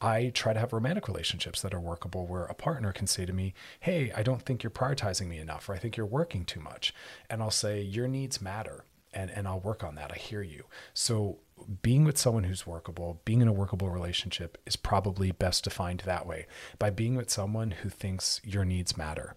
I 0.00 0.30
try 0.34 0.52
to 0.52 0.60
have 0.60 0.72
romantic 0.72 1.08
relationships 1.08 1.62
that 1.62 1.72
are 1.72 1.80
workable 1.80 2.26
where 2.26 2.44
a 2.44 2.54
partner 2.54 2.92
can 2.92 3.06
say 3.06 3.24
to 3.24 3.32
me, 3.32 3.54
Hey, 3.80 4.12
I 4.14 4.22
don't 4.22 4.42
think 4.42 4.62
you're 4.62 4.70
prioritizing 4.70 5.28
me 5.28 5.38
enough, 5.38 5.68
or 5.68 5.74
I 5.74 5.78
think 5.78 5.96
you're 5.96 6.06
working 6.06 6.44
too 6.44 6.60
much. 6.60 6.94
And 7.30 7.42
I'll 7.42 7.50
say, 7.50 7.80
Your 7.80 8.08
needs 8.08 8.40
matter. 8.40 8.84
And, 9.12 9.30
and 9.30 9.48
I'll 9.48 9.60
work 9.60 9.82
on 9.82 9.94
that. 9.94 10.12
I 10.12 10.18
hear 10.18 10.42
you. 10.42 10.64
So, 10.92 11.38
being 11.80 12.04
with 12.04 12.18
someone 12.18 12.44
who's 12.44 12.66
workable, 12.66 13.22
being 13.24 13.40
in 13.40 13.48
a 13.48 13.52
workable 13.52 13.88
relationship 13.88 14.58
is 14.66 14.76
probably 14.76 15.32
best 15.32 15.64
defined 15.64 16.00
that 16.00 16.26
way 16.26 16.46
by 16.78 16.90
being 16.90 17.14
with 17.14 17.30
someone 17.30 17.70
who 17.70 17.88
thinks 17.88 18.42
your 18.44 18.66
needs 18.66 18.98
matter 18.98 19.34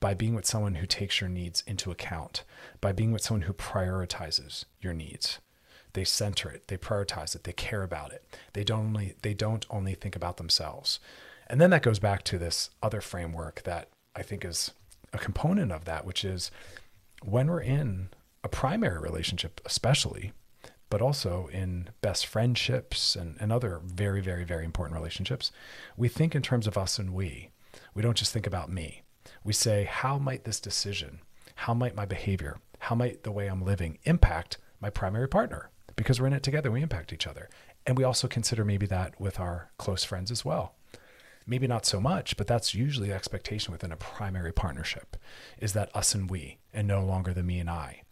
by 0.00 0.14
being 0.14 0.34
with 0.34 0.46
someone 0.46 0.76
who 0.76 0.86
takes 0.86 1.20
your 1.20 1.30
needs 1.30 1.62
into 1.66 1.90
account, 1.90 2.44
by 2.80 2.92
being 2.92 3.12
with 3.12 3.22
someone 3.22 3.42
who 3.42 3.52
prioritizes 3.52 4.64
your 4.80 4.94
needs. 4.94 5.38
They 5.94 6.04
center 6.04 6.50
it, 6.50 6.68
they 6.68 6.76
prioritize 6.76 7.34
it, 7.34 7.44
they 7.44 7.52
care 7.52 7.82
about 7.82 8.12
it. 8.12 8.24
They 8.52 8.62
don't 8.62 8.86
only 8.86 9.14
they 9.22 9.34
don't 9.34 9.66
only 9.70 9.94
think 9.94 10.14
about 10.14 10.36
themselves. 10.36 11.00
And 11.48 11.60
then 11.60 11.70
that 11.70 11.82
goes 11.82 11.98
back 11.98 12.22
to 12.24 12.38
this 12.38 12.70
other 12.82 13.00
framework 13.00 13.62
that 13.62 13.88
I 14.14 14.22
think 14.22 14.44
is 14.44 14.72
a 15.12 15.18
component 15.18 15.72
of 15.72 15.86
that, 15.86 16.04
which 16.04 16.24
is 16.24 16.50
when 17.24 17.48
we're 17.48 17.60
in 17.60 18.10
a 18.44 18.48
primary 18.48 19.00
relationship, 19.00 19.60
especially, 19.64 20.32
but 20.90 21.02
also 21.02 21.48
in 21.52 21.88
best 22.02 22.26
friendships 22.26 23.16
and, 23.16 23.36
and 23.40 23.50
other 23.50 23.80
very, 23.84 24.20
very, 24.20 24.44
very 24.44 24.64
important 24.64 24.96
relationships, 24.98 25.50
we 25.96 26.08
think 26.08 26.34
in 26.34 26.42
terms 26.42 26.66
of 26.66 26.78
us 26.78 26.98
and 26.98 27.14
we. 27.14 27.50
We 27.94 28.02
don't 28.02 28.16
just 28.16 28.32
think 28.32 28.46
about 28.46 28.70
me 28.70 29.02
we 29.44 29.52
say, 29.52 29.84
how 29.84 30.18
might 30.18 30.44
this 30.44 30.60
decision, 30.60 31.20
how 31.54 31.74
might 31.74 31.94
my 31.94 32.04
behavior, 32.04 32.58
how 32.78 32.94
might 32.94 33.22
the 33.22 33.32
way 33.32 33.46
I'm 33.46 33.64
living 33.64 33.98
impact 34.04 34.58
my 34.80 34.90
primary 34.90 35.28
partner? 35.28 35.70
Because 35.96 36.20
we're 36.20 36.28
in 36.28 36.32
it 36.32 36.42
together, 36.42 36.70
we 36.70 36.82
impact 36.82 37.12
each 37.12 37.26
other. 37.26 37.48
And 37.86 37.96
we 37.96 38.04
also 38.04 38.28
consider 38.28 38.64
maybe 38.64 38.86
that 38.86 39.20
with 39.20 39.40
our 39.40 39.70
close 39.78 40.04
friends 40.04 40.30
as 40.30 40.44
well. 40.44 40.74
Maybe 41.46 41.66
not 41.66 41.86
so 41.86 42.00
much, 42.00 42.36
but 42.36 42.46
that's 42.46 42.74
usually 42.74 43.08
the 43.08 43.14
expectation 43.14 43.72
within 43.72 43.90
a 43.90 43.96
primary 43.96 44.52
partnership 44.52 45.16
is 45.58 45.72
that 45.72 45.94
us 45.96 46.14
and 46.14 46.28
we, 46.28 46.58
and 46.74 46.86
no 46.86 47.02
longer 47.02 47.32
the 47.32 47.42
me 47.42 47.58
and 47.58 47.70
I. 47.70 48.02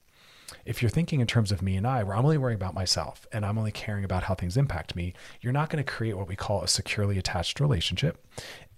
If 0.64 0.82
you're 0.82 0.90
thinking 0.90 1.20
in 1.20 1.26
terms 1.26 1.50
of 1.50 1.62
me 1.62 1.76
and 1.76 1.86
I, 1.86 2.02
where 2.02 2.16
I'm 2.16 2.24
only 2.24 2.38
worrying 2.38 2.56
about 2.56 2.74
myself 2.74 3.26
and 3.32 3.44
I'm 3.44 3.58
only 3.58 3.72
caring 3.72 4.04
about 4.04 4.24
how 4.24 4.34
things 4.34 4.56
impact 4.56 4.94
me, 4.94 5.14
you're 5.40 5.52
not 5.52 5.70
going 5.70 5.84
to 5.84 5.90
create 5.90 6.16
what 6.16 6.28
we 6.28 6.36
call 6.36 6.62
a 6.62 6.68
securely 6.68 7.18
attached 7.18 7.60
relationship. 7.60 8.24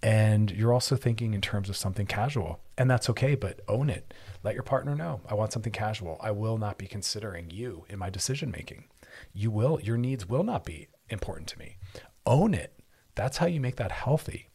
And 0.01 0.49
you're 0.51 0.73
also 0.73 0.95
thinking 0.95 1.33
in 1.33 1.41
terms 1.41 1.69
of 1.69 1.77
something 1.77 2.05
casual. 2.05 2.59
And 2.77 2.89
that's 2.89 3.09
okay, 3.09 3.35
but 3.35 3.59
own 3.67 3.89
it. 3.89 4.13
Let 4.43 4.53
your 4.53 4.63
partner 4.63 4.95
know 4.95 5.21
I 5.27 5.33
want 5.33 5.51
something 5.51 5.73
casual. 5.73 6.17
I 6.21 6.31
will 6.31 6.57
not 6.57 6.77
be 6.77 6.87
considering 6.87 7.49
you 7.51 7.85
in 7.89 7.99
my 7.99 8.09
decision 8.09 8.51
making. 8.51 8.85
You 9.33 9.51
will, 9.51 9.79
your 9.81 9.97
needs 9.97 10.27
will 10.27 10.43
not 10.43 10.63
be 10.63 10.87
important 11.09 11.47
to 11.49 11.59
me. 11.59 11.77
Own 12.25 12.53
it. 12.53 12.79
That's 13.15 13.37
how 13.37 13.47
you 13.47 13.59
make 13.59 13.75
that 13.75 13.91
healthy. 13.91 14.49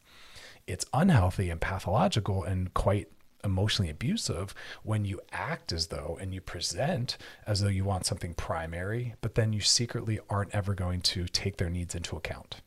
It's 0.65 0.85
unhealthy 0.93 1.51
and 1.51 1.61
pathological 1.61 2.43
and 2.43 2.73
quite 2.73 3.09
emotionally 3.45 3.89
abusive 3.89 4.53
when 4.83 5.05
you 5.05 5.21
act 5.31 5.71
as 5.71 5.87
though 5.87 6.17
and 6.19 6.33
you 6.33 6.41
present 6.41 7.17
as 7.47 7.61
though 7.61 7.69
you 7.69 7.85
want 7.85 8.05
something 8.05 8.33
primary, 8.33 9.15
but 9.21 9.35
then 9.35 9.53
you 9.53 9.61
secretly 9.61 10.19
aren't 10.29 10.53
ever 10.53 10.73
going 10.73 10.99
to 11.01 11.27
take 11.27 11.57
their 11.57 11.69
needs 11.69 11.95
into 11.95 12.17
account 12.17 12.61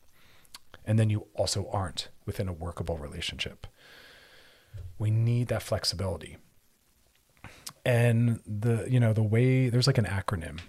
and 0.89 0.97
then 0.97 1.11
you 1.11 1.27
also 1.35 1.69
aren't 1.71 2.09
within 2.25 2.47
a 2.47 2.53
workable 2.53 2.97
relationship. 2.97 3.67
We 4.97 5.11
need 5.11 5.47
that 5.49 5.61
flexibility. 5.61 6.37
And 7.85 8.39
the 8.47 8.87
you 8.89 8.99
know 8.99 9.13
the 9.13 9.21
way 9.21 9.69
there's 9.69 9.85
like 9.85 9.99
an 9.99 10.05
acronym 10.05 10.59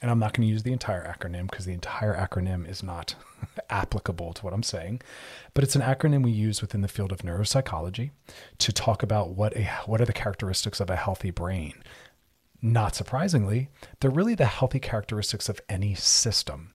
and 0.00 0.10
I'm 0.10 0.18
not 0.18 0.32
going 0.32 0.46
to 0.46 0.52
use 0.52 0.62
the 0.62 0.72
entire 0.72 1.04
acronym 1.04 1.50
because 1.50 1.64
the 1.66 1.72
entire 1.72 2.16
acronym 2.16 2.68
is 2.68 2.82
not 2.82 3.14
applicable 3.70 4.32
to 4.34 4.44
what 4.44 4.54
I'm 4.54 4.62
saying, 4.62 5.02
but 5.54 5.64
it's 5.64 5.76
an 5.76 5.82
acronym 5.82 6.22
we 6.22 6.30
use 6.30 6.60
within 6.60 6.80
the 6.80 6.88
field 6.88 7.12
of 7.12 7.18
neuropsychology 7.18 8.10
to 8.58 8.72
talk 8.72 9.02
about 9.02 9.30
what 9.30 9.56
a 9.56 9.64
what 9.86 10.00
are 10.00 10.06
the 10.06 10.12
characteristics 10.12 10.80
of 10.80 10.90
a 10.90 10.96
healthy 10.96 11.30
brain. 11.30 11.74
Not 12.62 12.94
surprisingly, 12.94 13.68
they're 14.00 14.10
really 14.10 14.34
the 14.34 14.46
healthy 14.46 14.80
characteristics 14.80 15.48
of 15.48 15.60
any 15.68 15.94
system 15.94 16.74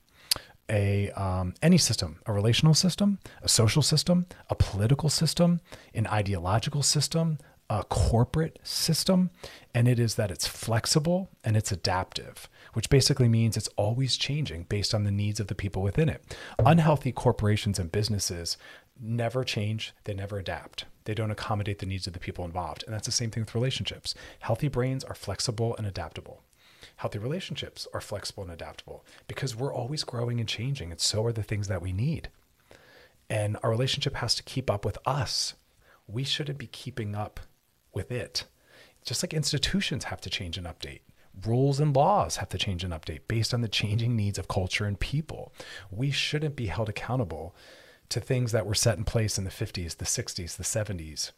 a 0.70 1.12
um, 1.12 1.54
any 1.62 1.78
system, 1.78 2.20
a 2.26 2.34
relational 2.34 2.74
system, 2.74 3.20
a 3.42 3.50
social 3.50 3.82
system, 3.82 4.26
a 4.50 4.56
political 4.56 5.10
system, 5.10 5.62
an 5.94 6.08
ideological 6.08 6.82
system, 6.82 7.38
a 7.70 7.84
corporate 7.84 8.60
system, 8.64 9.32
and 9.74 9.88
it 9.88 10.00
is 10.00 10.16
that 10.16 10.32
it's 10.32 10.48
flexible 10.48 11.30
and 11.44 11.58
it's 11.58 11.72
adaptive, 11.72 12.48
which 12.74 12.90
basically 12.90 13.28
means 13.28 13.58
it's 13.58 13.70
always 13.76 14.18
changing 14.18 14.64
based 14.64 14.94
on 14.94 15.04
the 15.04 15.12
needs 15.12 15.40
of 15.40 15.48
the 15.48 15.56
people 15.56 15.82
within 15.82 16.10
it. 16.10 16.36
Unhealthy 16.60 17.12
corporations 17.12 17.80
and 17.80 17.92
businesses 17.92 18.58
never 19.00 19.44
change, 19.44 19.94
they 20.04 20.14
never 20.14 20.38
adapt. 20.38 20.86
They 21.06 21.14
don't 21.14 21.32
accommodate 21.32 21.80
the 21.80 21.86
needs 21.86 22.08
of 22.08 22.14
the 22.14 22.20
people 22.20 22.46
involved. 22.46 22.84
And 22.86 22.94
that's 22.94 23.06
the 23.06 23.12
same 23.12 23.32
thing 23.32 23.44
with 23.44 23.56
relationships. 23.56 24.16
Healthy 24.40 24.70
brains 24.70 25.04
are 25.04 25.16
flexible 25.16 25.76
and 25.78 25.86
adaptable. 25.86 26.42
Healthy 26.98 27.20
relationships 27.20 27.88
are 27.94 28.02
flexible 28.02 28.44
and 28.44 28.52
adaptable 28.52 29.04
because 29.28 29.56
we're 29.56 29.74
always 29.74 30.04
growing 30.04 30.40
and 30.40 30.48
changing, 30.48 30.92
and 30.92 31.00
so 31.00 31.26
are 31.26 31.34
the 31.34 31.44
things 31.44 31.68
that 31.68 31.82
we 31.82 31.92
need. 31.92 32.30
And 33.30 33.58
our 33.64 33.70
relationship 33.70 34.16
has 34.16 34.36
to 34.36 34.44
keep 34.44 34.70
up 34.70 34.86
with 34.86 34.98
us. 35.06 35.56
We 36.08 36.24
shouldn't 36.24 36.60
be 36.60 36.68
keeping 36.68 37.16
up 37.16 37.40
with 37.96 38.12
it. 38.12 38.46
Just 39.04 39.24
like 39.24 39.34
institutions 39.34 40.06
have 40.06 40.22
to 40.22 40.30
change 40.30 40.58
and 40.58 40.68
update, 40.68 41.02
rules 41.46 41.80
and 41.80 41.96
laws 41.96 42.38
have 42.38 42.50
to 42.50 42.58
change 42.58 42.84
and 42.84 42.94
update 42.94 43.22
based 43.28 43.54
on 43.54 43.62
the 43.62 43.68
changing 43.68 44.16
needs 44.16 44.38
of 44.38 44.48
culture 44.48 44.86
and 44.86 45.00
people. 45.00 45.54
We 45.92 46.12
shouldn't 46.12 46.56
be 46.56 46.68
held 46.68 46.90
accountable 46.90 47.56
to 48.10 48.20
things 48.20 48.52
that 48.52 48.66
were 48.66 48.76
set 48.76 48.98
in 48.98 49.04
place 49.04 49.38
in 49.38 49.44
the 49.44 49.50
50s, 49.50 49.98
the 49.98 50.06
60s, 50.06 50.58
the 50.58 50.64
70s, 50.64 51.32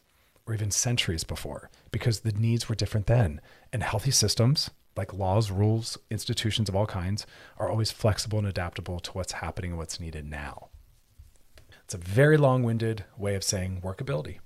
or 0.46 0.54
even 0.54 0.70
centuries 0.70 1.24
before 1.24 1.70
because 1.92 2.20
the 2.20 2.32
needs 2.32 2.68
were 2.68 2.74
different 2.74 3.06
then. 3.06 3.40
And 3.72 3.82
healthy 3.82 4.10
systems 4.10 4.70
like 4.96 5.14
laws, 5.14 5.50
rules, 5.50 5.96
institutions 6.10 6.68
of 6.68 6.74
all 6.74 6.86
kinds 6.86 7.24
are 7.56 7.70
always 7.70 7.92
flexible 7.92 8.38
and 8.38 8.48
adaptable 8.48 8.98
to 8.98 9.12
what's 9.12 9.32
happening 9.32 9.70
and 9.70 9.78
what's 9.78 10.00
needed 10.00 10.28
now. 10.28 10.68
It's 11.84 11.94
a 11.94 11.98
very 11.98 12.36
long 12.36 12.64
winded 12.64 13.04
way 13.16 13.34
of 13.36 13.44
saying 13.44 13.80
workability. 13.82 14.40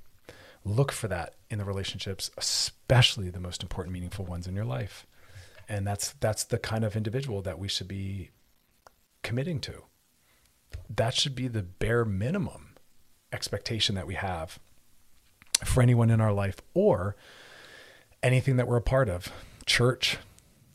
Look 0.64 0.92
for 0.92 1.09
that 1.09 1.35
in 1.50 1.59
the 1.59 1.64
relationships, 1.64 2.31
especially 2.37 3.31
the 3.31 3.40
most 3.40 3.62
important, 3.62 3.92
meaningful 3.92 4.25
ones 4.25 4.47
in 4.47 4.54
your 4.54 4.64
life. 4.64 5.07
And 5.69 5.87
that's 5.87 6.12
that's 6.21 6.45
the 6.45 6.59
kind 6.59 6.85
of 6.85 6.97
individual 6.97 7.42
that 7.42 7.59
we 7.59 7.69
should 7.69 7.88
be 7.88 8.31
committing 9.23 9.61
to. 9.61 9.85
That 10.95 11.14
should 11.14 11.35
be 11.35 11.49
the 11.49 11.62
bare 11.62 12.04
minimum 12.04 12.75
expectation 13.33 13.95
that 13.95 14.07
we 14.07 14.14
have 14.14 14.59
for 15.64 15.83
anyone 15.83 16.11
in 16.11 16.21
our 16.21 16.33
life 16.33 16.61
or 16.75 17.16
anything 18.23 18.57
that 18.57 18.69
we're 18.69 18.76
a 18.76 18.83
part 18.83 19.09
of, 19.09 19.33
church, 19.66 20.19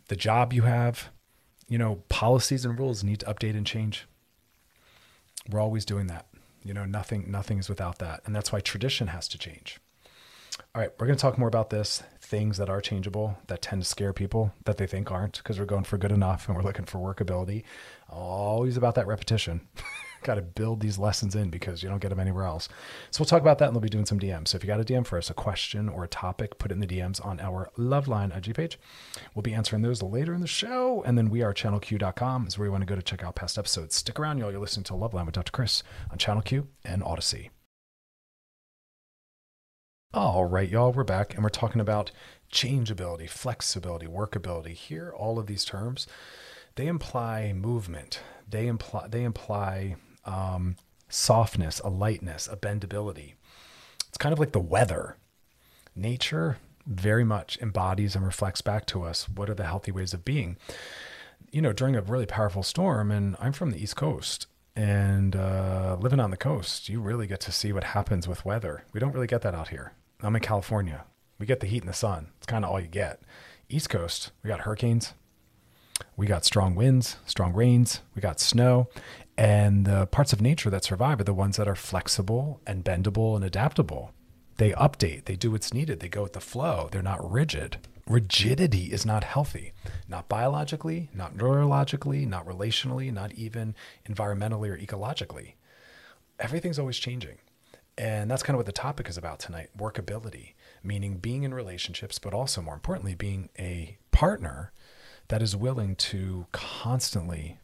the 0.08 0.16
job 0.16 0.54
you 0.54 0.64
have, 0.64 1.10
you 1.68 1.78
know, 1.78 2.04
policies 2.10 2.66
and 2.66 2.78
rules 2.80 3.04
need 3.04 3.20
to 3.20 3.26
update 3.26 3.56
and 3.56 3.66
change. 3.66 4.08
We're 5.50 5.60
always 5.60 5.86
doing 5.86 6.08
that. 6.08 6.28
You 6.68 6.74
know, 6.74 6.86
nothing 6.86 7.32
nothing 7.32 7.60
is 7.60 7.70
without 7.70 8.00
that. 8.00 8.22
And 8.26 8.36
that's 8.36 8.52
why 8.52 8.60
tradition 8.60 9.08
has 9.08 9.28
to 9.30 9.38
change. 9.38 9.80
All 10.76 10.82
right, 10.82 10.92
we're 11.00 11.08
going 11.08 11.18
to 11.18 11.22
talk 11.22 11.38
more 11.38 11.48
about 11.48 11.70
this 11.70 12.04
things 12.20 12.58
that 12.58 12.70
are 12.70 12.82
changeable 12.82 13.38
that 13.48 13.62
tend 13.62 13.82
to 13.82 13.88
scare 13.88 14.12
people 14.12 14.52
that 14.66 14.76
they 14.78 14.86
think 14.86 15.12
aren't 15.12 15.38
because 15.38 15.60
we're 15.60 15.66
going 15.66 15.86
for 15.86 15.98
good 15.98 16.12
enough 16.12 16.48
and 16.48 16.58
we're 16.58 16.64
looking 16.64 16.86
for 16.86 16.98
workability. 16.98 17.64
Always 18.10 18.76
about 18.76 18.96
that 18.96 19.08
repetition. 19.08 19.62
got 20.24 20.36
to 20.36 20.42
build 20.42 20.80
these 20.80 20.98
lessons 20.98 21.36
in 21.36 21.50
because 21.50 21.82
you 21.82 21.90
don't 21.90 22.00
get 22.00 22.10
them 22.10 22.20
anywhere 22.20 22.46
else. 22.46 22.70
So 23.12 23.22
we'll 23.22 23.28
talk 23.28 23.42
about 23.42 23.58
that 23.60 23.66
and 23.66 23.74
we'll 23.74 23.82
be 23.82 23.90
doing 23.90 24.06
some 24.06 24.20
DMs. 24.20 24.50
So 24.50 24.56
if 24.56 24.64
you 24.64 24.68
got 24.68 24.80
a 24.80 24.84
DM 24.84 25.06
for 25.06 25.18
us, 25.18 25.30
a 25.30 25.34
question 25.34 25.90
or 25.90 26.04
a 26.04 26.08
topic, 26.08 26.58
put 26.60 26.72
it 26.72 26.76
in 26.76 26.80
the 26.80 26.88
DMs 26.88 27.24
on 27.26 27.40
our 27.40 27.70
Loveline 27.78 28.36
IG 28.36 28.56
page. 28.56 28.80
We'll 29.34 29.44
be 29.44 29.54
answering 29.54 29.82
those 29.82 30.02
later 30.02 30.34
in 30.34 30.42
the 30.42 30.48
show. 30.48 31.04
And 31.04 31.18
then 31.18 31.30
we 31.30 31.42
are 31.42 31.54
channelq.com 31.54 32.48
is 32.48 32.58
where 32.58 32.68
you 32.68 32.72
want 32.72 32.82
to 32.82 32.86
go 32.86 32.96
to 32.96 33.02
check 33.02 33.24
out 33.24 33.36
past 33.36 33.58
episodes. 33.58 33.96
Stick 33.96 34.20
around, 34.20 34.40
y'all. 34.40 34.52
You're 34.52 34.60
listening 34.60 34.86
to 34.86 34.94
Loveline 34.94 35.26
with 35.26 35.36
Dr. 35.36 35.52
Chris 35.52 35.84
on 36.12 36.18
Channel 36.18 36.42
Q 36.42 36.68
and 36.84 37.02
Audacy. 37.02 37.50
All 40.14 40.46
right, 40.46 40.70
y'all, 40.70 40.94
we're 40.94 41.04
back 41.04 41.34
and 41.34 41.44
we're 41.44 41.50
talking 41.50 41.82
about 41.82 42.12
changeability, 42.50 43.28
flexibility, 43.28 44.08
workability. 44.08 44.72
Here, 44.72 45.14
all 45.16 45.38
of 45.38 45.48
these 45.48 45.66
terms, 45.66 46.08
they 46.76 46.88
imply 46.88 47.54
movement. 47.54 48.22
They 48.50 48.68
imply 48.68 49.08
they 49.10 49.24
imply 49.24 49.98
um, 50.28 50.76
softness, 51.10 51.80
a 51.80 51.90
lightness, 51.90 52.48
a 52.52 52.56
bendability. 52.56 53.34
It's 54.08 54.18
kind 54.18 54.34
of 54.34 54.40
like 54.40 54.52
the 54.52 54.60
weather. 54.60 55.18
Nature 55.96 56.58
very 56.86 57.24
much 57.24 57.58
embodies 57.62 58.16
and 58.16 58.26
reflects 58.26 58.62
back 58.62 58.86
to 58.88 59.04
us 59.04 59.28
what 59.28 59.50
are 59.50 59.56
the 59.56 59.66
healthy 59.66 59.92
ways 59.92 60.14
of 60.14 60.24
being. 60.24 60.58
You 61.52 61.62
know, 61.62 61.74
during 61.74 61.96
a 61.96 62.02
really 62.02 62.26
powerful 62.26 62.64
storm, 62.64 63.12
and 63.12 63.36
I'm 63.40 63.54
from 63.54 63.72
the 63.72 63.82
East 63.82 63.96
Coast, 63.96 64.48
and 64.76 65.36
uh, 65.36 65.98
living 66.00 66.20
on 66.20 66.30
the 66.30 66.38
coast, 66.38 66.88
you 66.88 67.02
really 67.02 67.26
get 67.26 67.40
to 67.42 67.52
see 67.52 67.74
what 67.74 67.84
happens 67.84 68.28
with 68.28 68.46
weather. 68.46 68.84
We 68.94 69.00
don't 69.00 69.12
really 69.12 69.28
get 69.28 69.42
that 69.42 69.56
out 69.56 69.70
here. 69.70 69.94
I'm 70.22 70.36
in 70.36 70.42
California. 70.42 71.06
We 71.40 71.46
get 71.46 71.60
the 71.60 71.68
heat 71.68 71.82
and 71.82 71.90
the 71.90 71.94
sun. 71.94 72.28
It's 72.38 72.46
kind 72.46 72.64
of 72.64 72.72
all 72.72 72.80
you 72.80 72.88
get. 72.88 73.22
East 73.70 73.90
Coast, 73.90 74.32
we 74.44 74.48
got 74.48 74.62
hurricanes, 74.62 75.14
we 76.16 76.28
got 76.28 76.46
strong 76.46 76.76
winds, 76.76 77.18
strong 77.26 77.54
rains, 77.54 78.02
we 78.16 78.22
got 78.22 78.40
snow, 78.40 78.88
and 79.38 79.86
the 79.86 80.08
parts 80.08 80.34
of 80.34 80.42
nature 80.42 80.70
that 80.72 80.84
survive 80.84 81.20
are 81.20 81.26
the 81.26 81.34
ones 81.34 81.58
that 81.58 81.68
are 81.68 81.76
flexible 81.76 82.60
and 82.66 82.84
bendable 82.84 83.36
and 83.36 83.46
adaptable. 83.46 84.12
They 84.58 84.72
update, 84.72 85.26
they 85.26 85.36
do 85.36 85.52
what's 85.52 85.74
needed, 85.74 86.00
they 86.00 86.10
go 86.10 86.24
with 86.24 86.34
the 86.34 86.40
flow, 86.40 86.90
they're 86.92 87.04
not 87.04 87.32
rigid. 87.32 87.78
Rigidity 88.08 88.86
is 88.86 89.06
not 89.06 89.24
healthy, 89.24 89.74
not 90.08 90.28
biologically, 90.28 91.10
not 91.14 91.36
neurologically, 91.36 92.26
not 92.26 92.48
relationally, 92.48 93.14
not 93.14 93.34
even 93.34 93.76
environmentally 94.10 94.70
or 94.70 94.78
ecologically. 94.78 95.54
Everything's 96.40 96.80
always 96.80 96.98
changing. 96.98 97.38
And 97.98 98.32
that's 98.32 98.44
kind 98.44 98.56
of 98.56 98.60
what 98.60 98.66
the 98.66 98.72
topic 98.72 99.10
is 99.10 99.18
about 99.18 99.40
tonight 99.40 99.70
workability, 99.78 100.54
meaning 100.84 101.18
being 101.18 101.44
in 101.44 101.54
relationships, 101.54 102.18
but 102.18 102.34
also 102.34 102.62
more 102.62 102.76
importantly, 102.76 103.14
being 103.14 103.50
a 103.60 103.98
partner 104.12 104.72
that 105.28 105.42
is 105.42 105.56
willing 105.56 105.96
to 105.96 106.48
constantly 106.52 107.60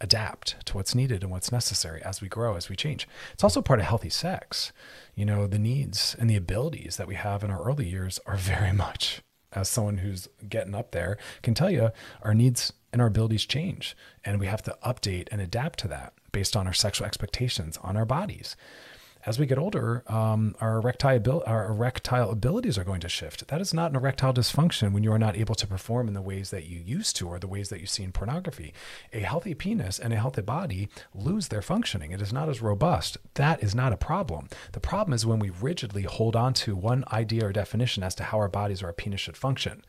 adapt 0.00 0.64
to 0.66 0.74
what's 0.74 0.94
needed 0.94 1.22
and 1.22 1.30
what's 1.30 1.52
necessary 1.52 2.02
as 2.02 2.20
we 2.20 2.28
grow, 2.28 2.56
as 2.56 2.68
we 2.68 2.76
change. 2.76 3.08
It's 3.32 3.44
also 3.44 3.62
part 3.62 3.80
of 3.80 3.86
healthy 3.86 4.10
sex. 4.10 4.72
You 5.14 5.24
know, 5.24 5.46
the 5.46 5.58
needs 5.58 6.16
and 6.18 6.28
the 6.28 6.36
abilities 6.36 6.96
that 6.96 7.08
we 7.08 7.14
have 7.14 7.44
in 7.44 7.50
our 7.50 7.62
early 7.62 7.88
years 7.88 8.18
are 8.26 8.36
very 8.36 8.72
much, 8.72 9.22
as 9.52 9.68
someone 9.68 9.98
who's 9.98 10.28
getting 10.48 10.74
up 10.74 10.92
there 10.92 11.18
can 11.42 11.54
tell 11.54 11.70
you, 11.70 11.90
our 12.22 12.34
needs 12.34 12.72
and 12.92 13.00
our 13.00 13.08
abilities 13.08 13.46
change. 13.46 13.96
And 14.24 14.40
we 14.40 14.46
have 14.46 14.62
to 14.62 14.76
update 14.84 15.28
and 15.30 15.40
adapt 15.40 15.78
to 15.80 15.88
that 15.88 16.12
based 16.32 16.56
on 16.56 16.66
our 16.66 16.72
sexual 16.72 17.06
expectations 17.06 17.78
on 17.82 17.96
our 17.96 18.04
bodies 18.04 18.56
as 19.26 19.38
we 19.38 19.46
get 19.46 19.58
older, 19.58 20.02
um, 20.06 20.54
our, 20.60 20.78
erectile, 20.78 21.42
our 21.46 21.66
erectile 21.70 22.30
abilities 22.30 22.78
are 22.78 22.84
going 22.84 23.00
to 23.00 23.08
shift. 23.08 23.48
That 23.48 23.60
is 23.60 23.74
not 23.74 23.90
an 23.90 23.96
erectile 23.96 24.32
dysfunction 24.32 24.92
when 24.92 25.02
you 25.02 25.12
are 25.12 25.18
not 25.18 25.36
able 25.36 25.54
to 25.56 25.66
perform 25.66 26.08
in 26.08 26.14
the 26.14 26.22
ways 26.22 26.50
that 26.50 26.66
you 26.66 26.80
used 26.80 27.16
to 27.16 27.28
or 27.28 27.38
the 27.38 27.48
ways 27.48 27.68
that 27.68 27.80
you 27.80 27.86
see 27.86 28.02
in 28.02 28.12
pornography. 28.12 28.72
A 29.12 29.20
healthy 29.20 29.54
penis 29.54 29.98
and 29.98 30.12
a 30.12 30.16
healthy 30.16 30.42
body 30.42 30.88
lose 31.14 31.48
their 31.48 31.62
functioning. 31.62 32.12
It 32.12 32.22
is 32.22 32.32
not 32.32 32.48
as 32.48 32.62
robust. 32.62 33.18
That 33.34 33.62
is 33.62 33.74
not 33.74 33.92
a 33.92 33.98
problem. 33.98 34.48
The 34.72 34.80
problem 34.80 35.12
is 35.12 35.26
when 35.26 35.38
we 35.38 35.50
rigidly 35.50 36.02
hold 36.02 36.34
on 36.34 36.54
to 36.54 36.74
one 36.74 37.04
idea 37.12 37.46
or 37.46 37.52
definition 37.52 38.02
as 38.02 38.14
to 38.16 38.24
how 38.24 38.38
our 38.38 38.48
bodies 38.48 38.82
or 38.82 38.86
our 38.86 38.92
penis 38.92 39.20
should 39.20 39.36
function 39.36 39.82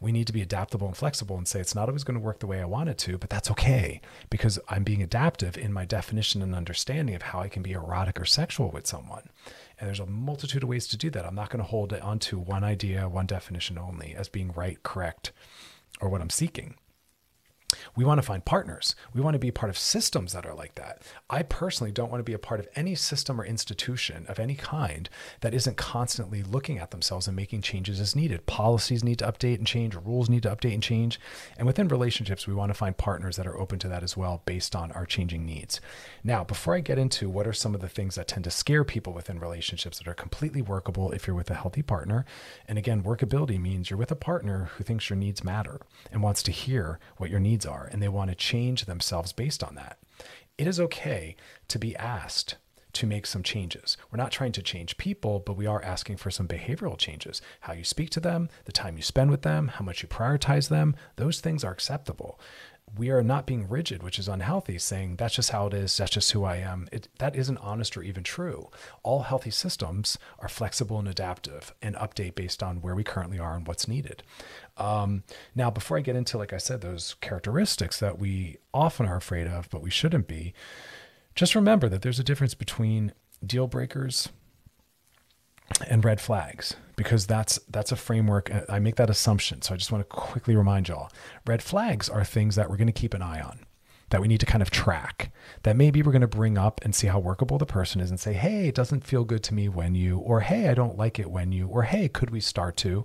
we 0.00 0.12
need 0.12 0.26
to 0.28 0.32
be 0.32 0.42
adaptable 0.42 0.86
and 0.86 0.96
flexible 0.96 1.36
and 1.36 1.48
say 1.48 1.60
it's 1.60 1.74
not 1.74 1.88
always 1.88 2.04
going 2.04 2.18
to 2.18 2.24
work 2.24 2.38
the 2.38 2.46
way 2.46 2.60
I 2.60 2.66
want 2.66 2.88
it 2.88 2.98
to, 2.98 3.18
but 3.18 3.30
that's 3.30 3.50
okay 3.50 4.00
because 4.30 4.58
I'm 4.68 4.84
being 4.84 5.02
adaptive 5.02 5.58
in 5.58 5.72
my 5.72 5.84
definition 5.84 6.40
and 6.40 6.54
understanding 6.54 7.14
of 7.14 7.22
how 7.22 7.40
I 7.40 7.48
can 7.48 7.62
be 7.62 7.72
erotic 7.72 8.20
or 8.20 8.24
sexual 8.24 8.70
with 8.70 8.86
someone. 8.86 9.28
And 9.78 9.88
there's 9.88 10.00
a 10.00 10.06
multitude 10.06 10.62
of 10.62 10.68
ways 10.68 10.86
to 10.88 10.96
do 10.96 11.10
that. 11.10 11.26
I'm 11.26 11.34
not 11.34 11.50
going 11.50 11.62
to 11.62 11.68
hold 11.68 11.92
onto 11.92 12.38
one 12.38 12.62
idea, 12.62 13.08
one 13.08 13.26
definition 13.26 13.76
only 13.76 14.14
as 14.14 14.28
being 14.28 14.52
right, 14.52 14.80
correct, 14.82 15.32
or 16.00 16.08
what 16.08 16.20
I'm 16.20 16.30
seeking. 16.30 16.76
We 17.94 18.04
want 18.04 18.18
to 18.18 18.26
find 18.26 18.44
partners. 18.44 18.96
We 19.12 19.20
want 19.20 19.34
to 19.34 19.38
be 19.38 19.50
part 19.50 19.68
of 19.68 19.76
systems 19.76 20.32
that 20.32 20.46
are 20.46 20.54
like 20.54 20.74
that. 20.76 21.02
I 21.28 21.42
personally 21.42 21.92
don't 21.92 22.10
want 22.10 22.20
to 22.20 22.24
be 22.24 22.32
a 22.32 22.38
part 22.38 22.60
of 22.60 22.68
any 22.74 22.94
system 22.94 23.38
or 23.38 23.44
institution 23.44 24.24
of 24.26 24.38
any 24.38 24.54
kind 24.54 25.08
that 25.40 25.52
isn't 25.52 25.76
constantly 25.76 26.42
looking 26.42 26.78
at 26.78 26.92
themselves 26.92 27.26
and 27.26 27.36
making 27.36 27.60
changes 27.60 28.00
as 28.00 28.16
needed. 28.16 28.46
Policies 28.46 29.04
need 29.04 29.18
to 29.18 29.30
update 29.30 29.58
and 29.58 29.66
change, 29.66 29.94
rules 29.94 30.30
need 30.30 30.44
to 30.44 30.50
update 30.54 30.72
and 30.72 30.82
change. 30.82 31.20
And 31.58 31.66
within 31.66 31.88
relationships, 31.88 32.46
we 32.46 32.54
want 32.54 32.70
to 32.70 32.74
find 32.74 32.96
partners 32.96 33.36
that 33.36 33.46
are 33.46 33.58
open 33.58 33.78
to 33.80 33.88
that 33.88 34.02
as 34.02 34.16
well 34.16 34.42
based 34.46 34.74
on 34.74 34.90
our 34.92 35.04
changing 35.04 35.44
needs. 35.44 35.80
Now, 36.24 36.44
before 36.44 36.74
I 36.74 36.80
get 36.80 36.98
into 36.98 37.28
what 37.28 37.46
are 37.46 37.52
some 37.52 37.74
of 37.74 37.82
the 37.82 37.88
things 37.88 38.14
that 38.14 38.28
tend 38.28 38.44
to 38.44 38.50
scare 38.50 38.84
people 38.84 39.12
within 39.12 39.40
relationships 39.40 39.98
that 39.98 40.08
are 40.08 40.14
completely 40.14 40.62
workable 40.62 41.12
if 41.12 41.26
you're 41.26 41.36
with 41.36 41.50
a 41.50 41.54
healthy 41.54 41.82
partner, 41.82 42.24
and 42.66 42.78
again, 42.78 43.02
workability 43.02 43.60
means 43.60 43.90
you're 43.90 43.98
with 43.98 44.10
a 44.10 44.16
partner 44.16 44.70
who 44.76 44.84
thinks 44.84 45.10
your 45.10 45.18
needs 45.18 45.44
matter 45.44 45.80
and 46.10 46.22
wants 46.22 46.42
to 46.44 46.50
hear 46.50 46.98
what 47.18 47.28
your 47.28 47.40
needs 47.40 47.57
are 47.66 47.88
and 47.90 48.02
they 48.02 48.08
want 48.08 48.30
to 48.30 48.36
change 48.36 48.84
themselves 48.84 49.32
based 49.32 49.62
on 49.62 49.74
that. 49.74 49.98
It 50.56 50.66
is 50.66 50.80
okay 50.80 51.36
to 51.68 51.78
be 51.78 51.96
asked 51.96 52.56
to 52.94 53.06
make 53.06 53.26
some 53.26 53.42
changes. 53.42 53.96
We're 54.10 54.16
not 54.16 54.32
trying 54.32 54.52
to 54.52 54.62
change 54.62 54.98
people, 54.98 55.38
but 55.38 55.56
we 55.56 55.66
are 55.66 55.82
asking 55.82 56.16
for 56.16 56.30
some 56.30 56.48
behavioral 56.48 56.98
changes. 56.98 57.40
How 57.60 57.72
you 57.74 57.84
speak 57.84 58.10
to 58.10 58.20
them, 58.20 58.48
the 58.64 58.72
time 58.72 58.96
you 58.96 59.02
spend 59.02 59.30
with 59.30 59.42
them, 59.42 59.68
how 59.68 59.84
much 59.84 60.02
you 60.02 60.08
prioritize 60.08 60.68
them, 60.68 60.96
those 61.16 61.40
things 61.40 61.62
are 61.62 61.72
acceptable 61.72 62.40
we 62.96 63.10
are 63.10 63.22
not 63.22 63.46
being 63.46 63.68
rigid, 63.68 64.02
which 64.02 64.18
is 64.18 64.28
unhealthy, 64.28 64.78
saying 64.78 65.16
that's 65.16 65.34
just 65.34 65.50
how 65.50 65.66
it 65.66 65.74
is, 65.74 65.96
that's 65.96 66.10
just 66.10 66.32
who 66.32 66.44
I 66.44 66.56
am. 66.56 66.88
It, 66.92 67.08
that 67.18 67.36
isn't 67.36 67.58
honest 67.58 67.96
or 67.96 68.02
even 68.02 68.22
true. 68.22 68.70
All 69.02 69.22
healthy 69.22 69.50
systems 69.50 70.18
are 70.38 70.48
flexible 70.48 70.98
and 70.98 71.08
adaptive 71.08 71.74
and 71.82 71.96
update 71.96 72.34
based 72.34 72.62
on 72.62 72.80
where 72.80 72.94
we 72.94 73.04
currently 73.04 73.38
are 73.38 73.56
and 73.56 73.66
what's 73.66 73.88
needed. 73.88 74.22
Um, 74.78 75.24
now, 75.54 75.70
before 75.70 75.98
I 75.98 76.00
get 76.00 76.16
into, 76.16 76.38
like 76.38 76.52
I 76.52 76.58
said, 76.58 76.80
those 76.80 77.14
characteristics 77.20 77.98
that 78.00 78.18
we 78.18 78.56
often 78.72 79.06
are 79.06 79.16
afraid 79.16 79.46
of, 79.46 79.68
but 79.70 79.82
we 79.82 79.90
shouldn't 79.90 80.28
be, 80.28 80.54
just 81.34 81.54
remember 81.54 81.88
that 81.88 82.02
there's 82.02 82.18
a 82.18 82.24
difference 82.24 82.54
between 82.54 83.12
deal 83.44 83.66
breakers 83.66 84.28
and 85.86 86.04
red 86.04 86.20
flags 86.20 86.76
because 86.96 87.26
that's 87.26 87.58
that's 87.68 87.92
a 87.92 87.96
framework 87.96 88.50
i 88.68 88.78
make 88.78 88.96
that 88.96 89.10
assumption. 89.10 89.62
So 89.62 89.74
i 89.74 89.76
just 89.76 89.92
want 89.92 90.02
to 90.02 90.08
quickly 90.08 90.56
remind 90.56 90.88
y'all 90.88 91.10
red 91.46 91.62
flags 91.62 92.08
are 92.08 92.24
things 92.24 92.56
that 92.56 92.68
we're 92.70 92.76
going 92.76 92.86
to 92.88 92.92
keep 92.92 93.14
an 93.14 93.22
eye 93.22 93.40
on 93.40 93.60
that 94.10 94.20
we 94.20 94.28
need 94.28 94.40
to 94.40 94.46
kind 94.46 94.62
of 94.62 94.70
track 94.70 95.30
that 95.62 95.76
maybe 95.76 96.02
we're 96.02 96.12
going 96.12 96.20
to 96.20 96.28
bring 96.28 96.56
up 96.56 96.80
and 96.84 96.94
see 96.94 97.06
how 97.06 97.18
workable 97.18 97.58
the 97.58 97.66
person 97.66 98.00
is 98.00 98.10
and 98.10 98.20
say 98.20 98.32
hey 98.32 98.68
it 98.68 98.74
doesn't 98.74 99.04
feel 99.04 99.24
good 99.24 99.42
to 99.42 99.54
me 99.54 99.68
when 99.68 99.94
you 99.94 100.18
or 100.18 100.40
hey 100.40 100.68
i 100.68 100.74
don't 100.74 100.96
like 100.96 101.18
it 101.18 101.30
when 101.30 101.52
you 101.52 101.66
or 101.66 101.82
hey 101.82 102.08
could 102.08 102.30
we 102.30 102.40
start 102.40 102.76
to 102.76 103.04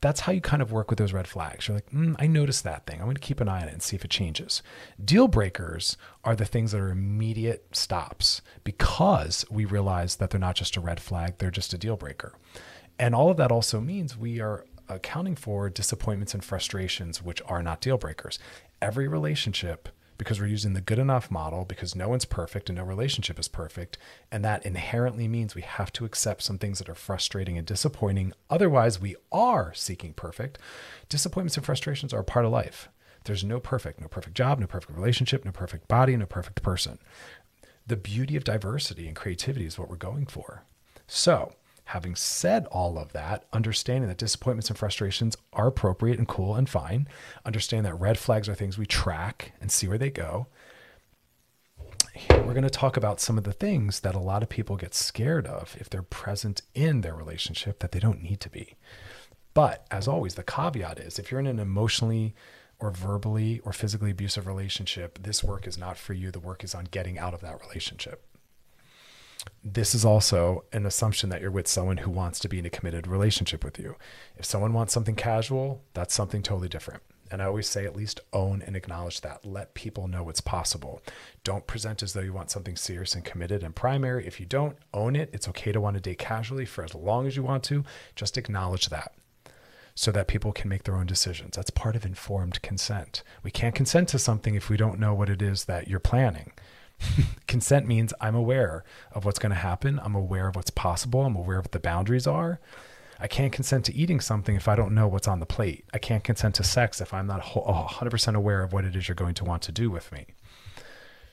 that's 0.00 0.20
how 0.20 0.32
you 0.32 0.40
kind 0.40 0.62
of 0.62 0.72
work 0.72 0.88
with 0.88 0.98
those 0.98 1.12
red 1.12 1.28
flags. 1.28 1.68
You're 1.68 1.76
like, 1.76 1.90
mm, 1.90 2.16
I 2.18 2.26
noticed 2.26 2.64
that 2.64 2.86
thing. 2.86 3.00
I'm 3.00 3.06
going 3.06 3.16
to 3.16 3.20
keep 3.20 3.40
an 3.40 3.48
eye 3.48 3.62
on 3.62 3.68
it 3.68 3.72
and 3.72 3.82
see 3.82 3.96
if 3.96 4.04
it 4.04 4.10
changes. 4.10 4.62
Deal 5.02 5.28
breakers 5.28 5.96
are 6.24 6.34
the 6.34 6.46
things 6.46 6.72
that 6.72 6.80
are 6.80 6.90
immediate 6.90 7.66
stops 7.76 8.40
because 8.64 9.44
we 9.50 9.64
realize 9.64 10.16
that 10.16 10.30
they're 10.30 10.40
not 10.40 10.56
just 10.56 10.76
a 10.76 10.80
red 10.80 11.00
flag, 11.00 11.38
they're 11.38 11.50
just 11.50 11.74
a 11.74 11.78
deal 11.78 11.96
breaker. 11.96 12.34
And 12.98 13.14
all 13.14 13.30
of 13.30 13.36
that 13.36 13.52
also 13.52 13.80
means 13.80 14.16
we 14.16 14.40
are 14.40 14.64
accounting 14.88 15.36
for 15.36 15.68
disappointments 15.70 16.34
and 16.34 16.42
frustrations, 16.42 17.22
which 17.22 17.42
are 17.46 17.62
not 17.62 17.80
deal 17.80 17.98
breakers. 17.98 18.38
Every 18.82 19.06
relationship 19.06 19.90
because 20.20 20.38
we're 20.38 20.46
using 20.46 20.74
the 20.74 20.82
good 20.82 20.98
enough 20.98 21.30
model 21.30 21.64
because 21.64 21.96
no 21.96 22.06
one's 22.06 22.26
perfect 22.26 22.68
and 22.68 22.76
no 22.76 22.84
relationship 22.84 23.38
is 23.38 23.48
perfect. 23.48 23.96
And 24.30 24.44
that 24.44 24.66
inherently 24.66 25.26
means 25.26 25.54
we 25.54 25.62
have 25.62 25.90
to 25.94 26.04
accept 26.04 26.42
some 26.42 26.58
things 26.58 26.78
that 26.78 26.90
are 26.90 26.94
frustrating 26.94 27.56
and 27.56 27.66
disappointing. 27.66 28.34
Otherwise, 28.50 29.00
we 29.00 29.16
are 29.32 29.72
seeking 29.72 30.12
perfect. 30.12 30.58
Disappointments 31.08 31.56
and 31.56 31.64
frustrations 31.64 32.12
are 32.12 32.20
a 32.20 32.24
part 32.24 32.44
of 32.44 32.52
life. 32.52 32.90
There's 33.24 33.42
no 33.42 33.60
perfect, 33.60 33.98
no 33.98 34.08
perfect 34.08 34.36
job, 34.36 34.58
no 34.58 34.66
perfect 34.66 34.94
relationship, 34.94 35.42
no 35.42 35.52
perfect 35.52 35.88
body, 35.88 36.14
no 36.18 36.26
perfect 36.26 36.62
person. 36.62 36.98
The 37.86 37.96
beauty 37.96 38.36
of 38.36 38.44
diversity 38.44 39.06
and 39.06 39.16
creativity 39.16 39.64
is 39.64 39.78
what 39.78 39.88
we're 39.88 39.96
going 39.96 40.26
for. 40.26 40.64
So, 41.06 41.54
Having 41.90 42.14
said 42.14 42.66
all 42.66 43.00
of 43.00 43.10
that, 43.14 43.46
understanding 43.52 44.06
that 44.06 44.16
disappointments 44.16 44.70
and 44.70 44.78
frustrations 44.78 45.36
are 45.52 45.66
appropriate 45.66 46.18
and 46.18 46.28
cool 46.28 46.54
and 46.54 46.68
fine, 46.68 47.08
understand 47.44 47.84
that 47.84 47.98
red 47.98 48.16
flags 48.16 48.48
are 48.48 48.54
things 48.54 48.78
we 48.78 48.86
track 48.86 49.54
and 49.60 49.72
see 49.72 49.88
where 49.88 49.98
they 49.98 50.08
go. 50.08 50.46
We're 52.30 52.54
going 52.54 52.62
to 52.62 52.70
talk 52.70 52.96
about 52.96 53.18
some 53.18 53.36
of 53.36 53.42
the 53.42 53.52
things 53.52 54.00
that 54.00 54.14
a 54.14 54.20
lot 54.20 54.44
of 54.44 54.48
people 54.48 54.76
get 54.76 54.94
scared 54.94 55.48
of 55.48 55.76
if 55.80 55.90
they're 55.90 56.02
present 56.02 56.62
in 56.76 57.00
their 57.00 57.16
relationship 57.16 57.80
that 57.80 57.90
they 57.90 57.98
don't 57.98 58.22
need 58.22 58.38
to 58.42 58.50
be. 58.50 58.76
But 59.52 59.84
as 59.90 60.06
always, 60.06 60.36
the 60.36 60.44
caveat 60.44 61.00
is 61.00 61.18
if 61.18 61.32
you're 61.32 61.40
in 61.40 61.48
an 61.48 61.58
emotionally 61.58 62.36
or 62.78 62.92
verbally 62.92 63.58
or 63.64 63.72
physically 63.72 64.12
abusive 64.12 64.46
relationship, 64.46 65.20
this 65.20 65.42
work 65.42 65.66
is 65.66 65.76
not 65.76 65.98
for 65.98 66.12
you. 66.12 66.30
The 66.30 66.38
work 66.38 66.62
is 66.62 66.72
on 66.72 66.84
getting 66.92 67.18
out 67.18 67.34
of 67.34 67.40
that 67.40 67.60
relationship. 67.60 68.29
This 69.62 69.94
is 69.94 70.04
also 70.04 70.64
an 70.72 70.86
assumption 70.86 71.30
that 71.30 71.40
you're 71.40 71.50
with 71.50 71.68
someone 71.68 71.98
who 71.98 72.10
wants 72.10 72.38
to 72.40 72.48
be 72.48 72.58
in 72.58 72.66
a 72.66 72.70
committed 72.70 73.06
relationship 73.06 73.64
with 73.64 73.78
you. 73.78 73.96
If 74.36 74.44
someone 74.44 74.72
wants 74.72 74.92
something 74.92 75.14
casual, 75.14 75.82
that's 75.94 76.14
something 76.14 76.42
totally 76.42 76.68
different. 76.68 77.02
And 77.30 77.40
I 77.40 77.44
always 77.44 77.68
say 77.68 77.86
at 77.86 77.94
least 77.94 78.20
own 78.32 78.60
and 78.62 78.74
acknowledge 78.74 79.20
that. 79.20 79.46
Let 79.46 79.74
people 79.74 80.08
know 80.08 80.28
it's 80.28 80.40
possible. 80.40 81.00
Don't 81.44 81.66
present 81.66 82.02
as 82.02 82.12
though 82.12 82.20
you 82.20 82.32
want 82.32 82.50
something 82.50 82.76
serious 82.76 83.14
and 83.14 83.24
committed 83.24 83.62
and 83.62 83.74
primary. 83.74 84.26
If 84.26 84.40
you 84.40 84.46
don't 84.46 84.76
own 84.92 85.14
it, 85.14 85.30
it's 85.32 85.48
okay 85.48 85.70
to 85.70 85.80
want 85.80 85.94
to 85.94 86.00
date 86.00 86.18
casually 86.18 86.64
for 86.64 86.82
as 86.82 86.94
long 86.94 87.28
as 87.28 87.36
you 87.36 87.44
want 87.44 87.62
to. 87.64 87.84
Just 88.16 88.36
acknowledge 88.36 88.88
that 88.88 89.14
so 89.94 90.10
that 90.10 90.28
people 90.28 90.52
can 90.52 90.68
make 90.68 90.84
their 90.84 90.96
own 90.96 91.06
decisions. 91.06 91.56
That's 91.56 91.70
part 91.70 91.94
of 91.94 92.04
informed 92.04 92.62
consent. 92.62 93.22
We 93.42 93.50
can't 93.50 93.74
consent 93.74 94.08
to 94.08 94.18
something 94.18 94.54
if 94.54 94.68
we 94.68 94.76
don't 94.76 94.98
know 94.98 95.14
what 95.14 95.30
it 95.30 95.42
is 95.42 95.66
that 95.66 95.88
you're 95.88 96.00
planning. 96.00 96.52
consent 97.46 97.86
means 97.86 98.12
I'm 98.20 98.34
aware 98.34 98.84
of 99.12 99.24
what's 99.24 99.38
going 99.38 99.50
to 99.50 99.56
happen, 99.56 100.00
I'm 100.02 100.14
aware 100.14 100.48
of 100.48 100.56
what's 100.56 100.70
possible, 100.70 101.24
I'm 101.24 101.36
aware 101.36 101.58
of 101.58 101.66
what 101.66 101.72
the 101.72 101.80
boundaries 101.80 102.26
are. 102.26 102.60
I 103.22 103.28
can't 103.28 103.52
consent 103.52 103.84
to 103.84 103.94
eating 103.94 104.20
something 104.20 104.56
if 104.56 104.66
I 104.66 104.76
don't 104.76 104.94
know 104.94 105.06
what's 105.06 105.28
on 105.28 105.40
the 105.40 105.46
plate. 105.46 105.84
I 105.92 105.98
can't 105.98 106.24
consent 106.24 106.54
to 106.54 106.64
sex 106.64 107.02
if 107.02 107.12
I'm 107.12 107.26
not 107.26 107.42
100% 107.42 108.34
aware 108.34 108.62
of 108.62 108.72
what 108.72 108.86
it 108.86 108.96
is 108.96 109.08
you're 109.08 109.14
going 109.14 109.34
to 109.34 109.44
want 109.44 109.62
to 109.64 109.72
do 109.72 109.90
with 109.90 110.10
me. 110.10 110.26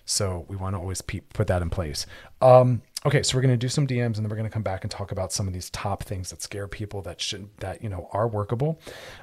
So 0.04 0.46
we 0.50 0.56
want 0.58 0.76
to 0.76 0.80
always 0.80 1.02
put 1.02 1.48
that 1.48 1.62
in 1.62 1.70
place. 1.70 2.06
Um, 2.42 2.82
okay, 3.06 3.24
so 3.24 3.38
we're 3.38 3.42
going 3.42 3.54
to 3.54 3.58
do 3.58 3.70
some 3.70 3.86
DMs 3.86 4.16
and 4.16 4.18
then 4.18 4.30
we're 4.30 4.36
going 4.36 4.50
to 4.50 4.54
come 4.54 4.64
back 4.64 4.84
and 4.84 4.92
talk 4.92 5.12
about 5.12 5.32
some 5.32 5.48
of 5.48 5.54
these 5.54 5.70
top 5.70 6.04
things 6.04 6.30
that 6.30 6.42
scare 6.42 6.68
people 6.68 7.02
that 7.04 7.22
should 7.22 7.50
that 7.60 7.84
you 7.84 7.90
know 7.90 8.10
are 8.12 8.28
workable. 8.28 8.80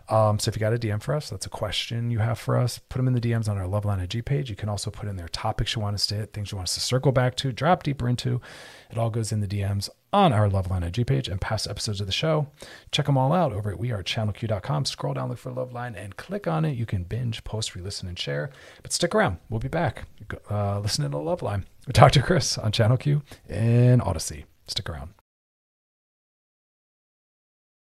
Um, 0.08 0.38
so 0.38 0.48
if 0.48 0.56
you 0.56 0.60
got 0.60 0.72
a 0.72 0.78
DM 0.78 1.02
for 1.02 1.14
us, 1.14 1.30
that's 1.30 1.46
a 1.46 1.50
question 1.50 2.10
you 2.10 2.18
have 2.18 2.38
for 2.38 2.56
us. 2.56 2.78
Put 2.78 2.98
them 2.98 3.08
in 3.08 3.14
the 3.14 3.20
DMs 3.20 3.48
on 3.48 3.58
our 3.58 3.66
Loveline 3.66 4.02
IG 4.02 4.24
page. 4.24 4.50
You 4.50 4.56
can 4.56 4.68
also 4.68 4.90
put 4.90 5.08
in 5.08 5.16
their 5.16 5.28
topics 5.28 5.74
you 5.74 5.82
want 5.82 5.94
us 5.94 6.06
to 6.08 6.14
hit, 6.16 6.32
things 6.32 6.52
you 6.52 6.56
want 6.56 6.68
us 6.68 6.74
to 6.74 6.80
circle 6.80 7.12
back 7.12 7.36
to, 7.36 7.52
drop 7.52 7.82
deeper 7.82 8.08
into. 8.08 8.40
It 8.90 8.98
all 8.98 9.10
goes 9.10 9.32
in 9.32 9.40
the 9.40 9.46
DMs 9.46 9.88
on 10.12 10.32
our 10.32 10.48
Loveline 10.48 10.86
IG 10.86 11.06
page 11.06 11.28
and 11.28 11.40
past 11.40 11.66
episodes 11.68 12.00
of 12.00 12.06
the 12.06 12.12
show. 12.12 12.46
Check 12.92 13.06
them 13.06 13.18
all 13.18 13.32
out 13.32 13.52
over 13.52 13.72
at 13.72 13.78
wearechannelq.com. 13.78 14.84
Scroll 14.84 15.14
down, 15.14 15.28
look 15.28 15.38
for 15.38 15.50
Loveline, 15.50 15.96
and 15.96 16.16
click 16.16 16.46
on 16.46 16.64
it. 16.64 16.76
You 16.76 16.86
can 16.86 17.02
binge, 17.04 17.42
post, 17.44 17.74
re-listen, 17.74 18.08
and 18.08 18.18
share. 18.18 18.50
But 18.82 18.92
stick 18.92 19.14
around. 19.14 19.38
We'll 19.50 19.60
be 19.60 19.68
back. 19.68 20.04
Uh, 20.50 20.80
listening 20.80 21.10
to 21.10 21.16
Loveline 21.16 21.64
with 21.86 21.96
Dr. 21.96 22.22
Chris 22.22 22.56
on 22.58 22.72
Channel 22.72 22.96
Q 22.96 23.22
and 23.48 24.00
Audacy. 24.00 24.44
Stick 24.68 24.88
around. 24.88 25.10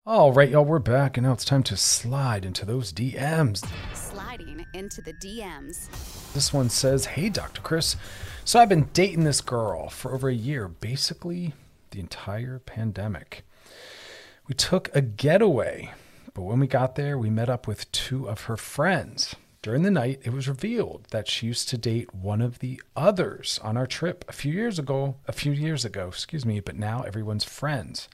All 0.08 0.32
right, 0.32 0.50
y'all, 0.50 0.63
we're 0.63 0.78
back, 0.78 1.17
and 1.17 1.26
now 1.26 1.34
it's 1.34 1.43
time 1.43 1.63
to 1.63 1.76
slide 1.76 2.45
into 2.45 2.63
those 2.63 2.93
DMs. 2.93 3.67
Sliding 3.95 4.63
into 4.76 5.02
the 5.02 5.13
DMs. 5.13 5.89
This 6.34 6.54
one 6.54 6.69
says, 6.69 7.06
Hey, 7.06 7.28
Dr. 7.30 7.62
Chris. 7.62 7.95
So 8.48 8.60
I've 8.60 8.70
been 8.70 8.90
dating 8.94 9.24
this 9.24 9.42
girl 9.42 9.90
for 9.90 10.14
over 10.14 10.30
a 10.30 10.34
year, 10.36 10.68
basically 10.68 11.56
the 11.90 12.00
entire 12.00 12.60
pandemic. 12.60 13.44
We 14.48 14.54
took 14.54 14.96
a 14.96 15.02
getaway, 15.02 15.92
but 16.36 16.44
when 16.44 16.60
we 16.60 16.68
got 16.68 16.94
there, 16.94 17.18
we 17.18 17.32
met 17.32 17.50
up 17.50 17.66
with 17.66 17.92
two 17.92 18.30
of 18.30 18.42
her 18.42 18.56
friends. 18.56 19.36
During 19.64 19.82
the 19.82 19.90
night, 19.90 20.22
it 20.24 20.32
was 20.32 20.48
revealed 20.48 21.08
that 21.10 21.28
she 21.28 21.48
used 21.48 21.70
to 21.70 21.78
date 21.80 22.14
one 22.14 22.40
of 22.40 22.60
the 22.60 22.80
others 22.96 23.60
on 23.64 23.78
our 23.78 23.88
trip 23.88 24.24
a 24.28 24.34
few 24.34 24.54
years 24.54 24.78
ago, 24.78 25.16
a 25.28 25.32
few 25.32 25.52
years 25.52 25.84
ago, 25.84 26.10
excuse 26.10 26.46
me, 26.46 26.60
but 26.60 26.78
now 26.78 27.02
everyone's 27.02 27.44
friends. 27.44 28.08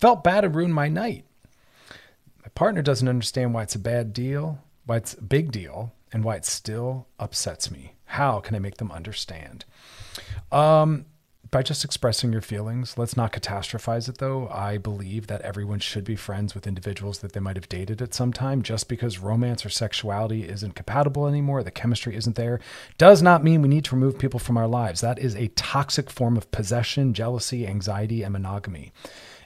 Felt 0.00 0.24
bad 0.24 0.46
and 0.46 0.56
ruined 0.56 0.74
my 0.74 0.88
night. 0.88 1.26
My 2.42 2.48
partner 2.54 2.80
doesn't 2.80 3.06
understand 3.06 3.52
why 3.52 3.64
it's 3.64 3.74
a 3.74 3.78
bad 3.78 4.14
deal, 4.14 4.64
why 4.86 4.96
it's 4.96 5.12
a 5.12 5.22
big 5.22 5.52
deal, 5.52 5.92
and 6.10 6.24
why 6.24 6.36
it 6.36 6.46
still 6.46 7.06
upsets 7.18 7.70
me. 7.70 7.92
How 8.18 8.40
can 8.40 8.56
I 8.56 8.58
make 8.58 8.78
them 8.78 8.90
understand? 8.90 9.64
Um, 10.50 11.06
by 11.52 11.62
just 11.62 11.84
expressing 11.84 12.32
your 12.32 12.42
feelings. 12.42 12.98
Let's 12.98 13.16
not 13.16 13.32
catastrophize 13.32 14.08
it 14.08 14.18
though. 14.18 14.48
I 14.48 14.76
believe 14.76 15.28
that 15.28 15.42
everyone 15.42 15.78
should 15.78 16.02
be 16.02 16.16
friends 16.16 16.52
with 16.52 16.66
individuals 16.66 17.20
that 17.20 17.32
they 17.32 17.38
might 17.38 17.54
have 17.54 17.68
dated 17.68 18.02
at 18.02 18.14
some 18.14 18.32
time. 18.32 18.62
Just 18.62 18.88
because 18.88 19.20
romance 19.20 19.64
or 19.64 19.68
sexuality 19.68 20.48
isn't 20.48 20.74
compatible 20.74 21.28
anymore, 21.28 21.62
the 21.62 21.70
chemistry 21.70 22.16
isn't 22.16 22.34
there, 22.34 22.58
does 22.98 23.22
not 23.22 23.44
mean 23.44 23.62
we 23.62 23.68
need 23.68 23.84
to 23.84 23.94
remove 23.94 24.18
people 24.18 24.40
from 24.40 24.56
our 24.56 24.66
lives. 24.66 25.00
That 25.00 25.20
is 25.20 25.36
a 25.36 25.48
toxic 25.54 26.10
form 26.10 26.36
of 26.36 26.50
possession, 26.50 27.14
jealousy, 27.14 27.68
anxiety, 27.68 28.24
and 28.24 28.32
monogamy. 28.32 28.92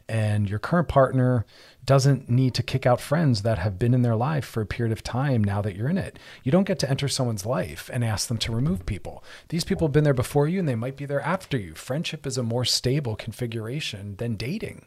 And 0.09 0.49
your 0.49 0.59
current 0.59 0.89
partner 0.89 1.47
doesn't 1.85 2.29
need 2.29 2.55
to 2.55 2.63
kick 2.63 2.87
out 2.87 3.01
friends 3.01 3.43
that 3.43 3.59
have 3.59 3.79
been 3.79 3.95
in 3.95 4.03
their 4.03 4.17
life 4.17 4.45
for 4.45 4.61
a 4.61 4.67
period 4.67 4.93
of 4.93 5.03
time 5.03 5.43
now 5.43 5.63
that 5.63 5.75
you're 5.75 5.89
in 5.89 5.99
it. 5.99 6.19
You 6.45 6.53
don't 6.53 6.67
get 6.67 6.79
to 6.81 6.91
enter 6.91 7.09
someone's 7.09 7.47
life 7.47 7.91
and 7.93 8.05
ask 8.05 8.29
them 8.29 8.39
to 8.39 8.55
remove 8.55 8.87
people. 8.87 9.25
These 9.49 9.65
people 9.65 9.89
have 9.89 9.93
been 9.93 10.05
there 10.05 10.15
before 10.15 10.49
you 10.49 10.59
and 10.59 10.69
they 10.69 10.75
might 10.75 10.97
be 10.97 11.07
there 11.07 11.21
after 11.21 11.57
you. 11.57 11.75
Friendship 11.75 12.27
is 12.27 12.39
a 12.39 12.43
more 12.43 12.65
stable 12.65 13.17
configuration 13.17 14.17
than 14.17 14.37
dating. 14.37 14.87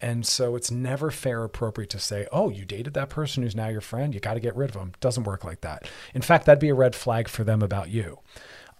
And 0.00 0.24
so 0.24 0.54
it's 0.54 0.70
never 0.70 1.10
fair 1.10 1.40
or 1.40 1.44
appropriate 1.44 1.90
to 1.90 1.98
say, 1.98 2.28
oh, 2.30 2.50
you 2.50 2.64
dated 2.64 2.94
that 2.94 3.08
person 3.08 3.42
who's 3.42 3.56
now 3.56 3.68
your 3.68 3.80
friend. 3.80 4.14
You 4.14 4.20
got 4.20 4.34
to 4.34 4.40
get 4.40 4.54
rid 4.54 4.70
of 4.70 4.76
them. 4.76 4.92
Doesn't 5.00 5.24
work 5.24 5.44
like 5.44 5.62
that. 5.62 5.90
In 6.14 6.22
fact, 6.22 6.46
that'd 6.46 6.60
be 6.60 6.68
a 6.68 6.74
red 6.74 6.94
flag 6.94 7.28
for 7.28 7.42
them 7.42 7.62
about 7.62 7.90
you. 7.90 8.20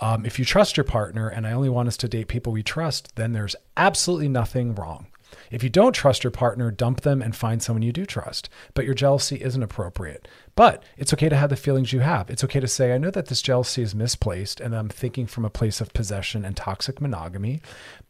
Um, 0.01 0.25
if 0.25 0.39
you 0.39 0.45
trust 0.45 0.77
your 0.77 0.85
partner 0.85 1.29
and 1.29 1.45
I 1.45 1.53
only 1.53 1.69
want 1.69 1.89
us 1.89 1.97
to 1.99 2.09
date 2.09 2.29
people 2.29 2.53
we 2.53 2.63
trust, 2.63 3.17
then 3.17 3.33
there's 3.33 3.57
absolutely 3.77 4.29
nothing 4.29 4.77
wrong. 4.77 5.09
If 5.51 5.63
you 5.63 5.69
don't 5.69 5.93
trust 5.93 6.25
your 6.25 6.31
partner, 6.31 6.71
dump 6.71 7.03
them 7.03 7.23
and 7.23 7.35
find 7.35 7.63
someone 7.63 7.83
you 7.83 7.93
do 7.93 8.07
trust. 8.07 8.49
But 8.75 8.85
your 8.85 8.95
jealousy 8.95 9.37
isn't 9.37 9.63
appropriate. 9.63 10.29
But 10.55 10.83
it's 10.97 11.13
okay 11.13 11.29
to 11.29 11.37
have 11.37 11.51
the 11.51 11.57
feelings 11.57 11.93
you 11.93 12.01
have. 12.01 12.29
It's 12.31 12.43
okay 12.43 12.59
to 12.59 12.67
say, 12.67 12.93
I 12.93 12.99
know 12.99 13.11
that 13.11 13.27
this 13.27 13.43
jealousy 13.43 13.81
is 13.81 13.95
misplaced 13.95 14.61
and 14.61 14.75
I'm 14.75 14.89
thinking 14.89 15.27
from 15.27 15.45
a 15.45 15.51
place 15.51 15.81
of 15.81 15.93
possession 15.93 16.45
and 16.45 16.57
toxic 16.57 17.01
monogamy, 17.01 17.61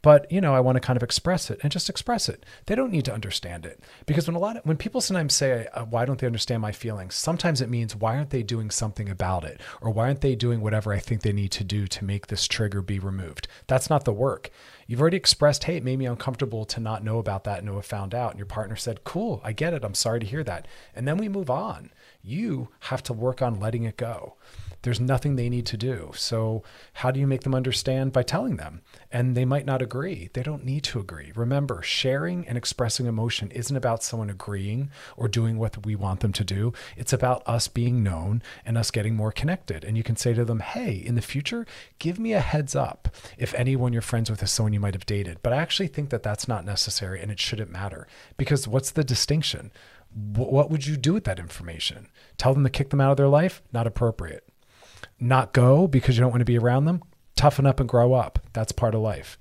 but 0.01 0.31
you 0.33 0.41
know, 0.41 0.55
I 0.55 0.61
want 0.61 0.77
to 0.77 0.81
kind 0.81 0.97
of 0.97 1.03
express 1.03 1.51
it 1.51 1.61
and 1.63 1.71
just 1.71 1.91
express 1.91 2.29
it. 2.29 2.47
They 2.65 2.75
don't 2.75 2.91
need 2.91 3.05
to 3.05 3.13
understand 3.13 3.67
it. 3.67 3.81
Because 4.07 4.27
when 4.27 4.37
a 4.37 4.39
lot 4.39 4.57
of 4.57 4.65
when 4.65 4.79
people 4.79 5.01
sometimes 5.01 5.35
say, 5.35 5.67
uh, 5.75 5.85
why 5.85 6.07
don't 6.07 6.19
they 6.19 6.27
understand 6.27 6.63
my 6.63 6.73
feelings? 6.73 7.15
Sometimes 7.15 7.61
it 7.61 7.69
means 7.69 7.95
why 7.95 8.17
aren't 8.17 8.31
they 8.31 8.43
doing 8.43 8.71
something 8.71 9.11
about 9.11 9.45
it? 9.45 9.61
Or 9.83 9.91
why 9.91 10.07
aren't 10.07 10.23
they 10.23 10.35
doing 10.35 10.63
whatever 10.63 10.95
I 10.95 10.99
think 11.01 11.21
they 11.21 11.33
need 11.35 11.53
to 11.53 11.65
do 11.65 11.87
to 11.87 12.05
make 12.05 12.29
this 12.29 12.47
trigger 12.47 12.81
be 12.81 12.99
removed? 12.99 13.47
That's 13.67 13.91
not 13.91 14.05
the 14.07 14.13
work. 14.13 14.51
You've 14.89 15.03
already 15.03 15.19
expressed, 15.19 15.65
hey, 15.65 15.77
it 15.77 15.85
made 15.85 15.99
me 15.99 16.07
uncomfortable 16.07 16.65
to 16.65 16.81
not 16.81 17.05
know 17.05 17.19
about 17.19 17.45
that 17.45 17.59
and 17.59 17.69
to 17.69 17.75
have 17.75 17.85
found 17.85 18.15
out. 18.15 18.31
And 18.31 18.39
your 18.39 18.47
partner 18.47 18.75
said, 18.75 19.05
cool, 19.05 19.43
I 19.45 19.53
get 19.53 19.75
it. 19.75 19.85
I'm 19.85 19.93
sorry 19.93 20.19
to 20.19 20.27
hear 20.27 20.43
that. 20.45 20.67
And 20.97 21.07
then 21.07 21.19
we 21.19 21.29
move 21.29 21.51
on. 21.51 21.91
You 22.29 22.69
have 22.81 23.03
to 23.05 23.15
work 23.15 23.41
on 23.41 23.59
letting 23.59 23.85
it 23.85 23.97
go. 23.97 24.37
There's 24.83 25.01
nothing 25.01 25.35
they 25.35 25.49
need 25.49 25.65
to 25.67 25.77
do. 25.79 26.13
So, 26.15 26.63
how 26.93 27.11
do 27.11 27.19
you 27.19 27.27
make 27.27 27.41
them 27.41 27.55
understand? 27.55 28.13
By 28.13 28.23
telling 28.23 28.57
them. 28.57 28.83
And 29.11 29.35
they 29.35 29.47
might 29.47 29.65
not 29.65 29.81
agree. 29.81 30.29
They 30.35 30.43
don't 30.43 30.65
need 30.65 30.85
to 30.85 31.01
agree. 31.01 31.33
Remember, 31.35 31.83
sharing 31.83 32.47
and 32.47 32.57
expressing 32.57 33.07
emotion 33.07 33.51
isn't 33.51 33.77
about 33.77 34.03
someone 34.05 34.29
agreeing 34.29 34.91
or 35.17 35.27
doing 35.27 35.59
what 35.59 35.85
we 35.87 35.97
want 35.97 36.21
them 36.21 36.33
to 36.35 36.45
do. 36.45 36.75
It's 36.99 37.15
about 37.15 37.43
us 37.47 37.67
being 37.67 38.03
known 38.03 38.43
and 38.65 38.79
us 38.79 38.91
getting 38.91 39.17
more 39.17 39.33
connected. 39.33 39.83
And 39.83 39.97
you 39.97 40.03
can 40.03 40.17
say 40.17 40.35
to 40.35 40.45
them, 40.45 40.61
hey, 40.61 40.93
in 40.95 41.15
the 41.15 41.23
future, 41.23 41.67
give 41.99 42.19
me 42.19 42.35
a 42.35 42.41
heads 42.41 42.77
up 42.77 43.09
if 43.39 43.55
anyone 43.55 43.95
you're 43.95 44.03
friends 44.03 44.31
with 44.31 44.43
is 44.43 44.53
someone 44.53 44.75
you 44.75 44.81
might 44.81 44.95
have 44.95 45.07
dated. 45.07 45.39
But 45.43 45.55
I 45.55 45.57
actually 45.57 45.89
think 45.89 46.11
that 46.11 46.23
that's 46.23 46.47
not 46.47 46.67
necessary 46.67 47.21
and 47.21 47.33
it 47.33 47.41
shouldn't 47.41 47.71
matter 47.71 48.07
because 48.37 48.69
what's 48.69 48.91
the 48.91 49.03
distinction? 49.03 49.73
What 50.15 50.71
would 50.71 50.87
you 50.87 50.97
do 50.97 51.15
with 51.15 51.25
that 51.25 51.39
information? 51.39 52.09
Tell 52.37 52.55
them 52.55 52.65
to 52.65 52.71
kick 52.71 52.91
them 52.91 53.01
out 53.01 53.11
of 53.11 53.17
their 53.17 53.29
life? 53.29 53.63
Not 53.73 53.87
appropriate 53.87 54.49
not 55.21 55.53
go 55.53 55.87
because 55.89 56.17
you 56.17 56.23
don't 56.23 56.31
want 56.31 56.41
to 56.41 56.45
be 56.45 56.59
around 56.59 56.85
them, 56.85 57.03
toughen 57.37 57.67
up 57.67 57.81
and 57.81 57.89
grow 57.89 58.15
up. 58.15 58.39
That's 58.53 58.73
part 58.73 58.95
of 58.95 59.01
life. 59.01 59.39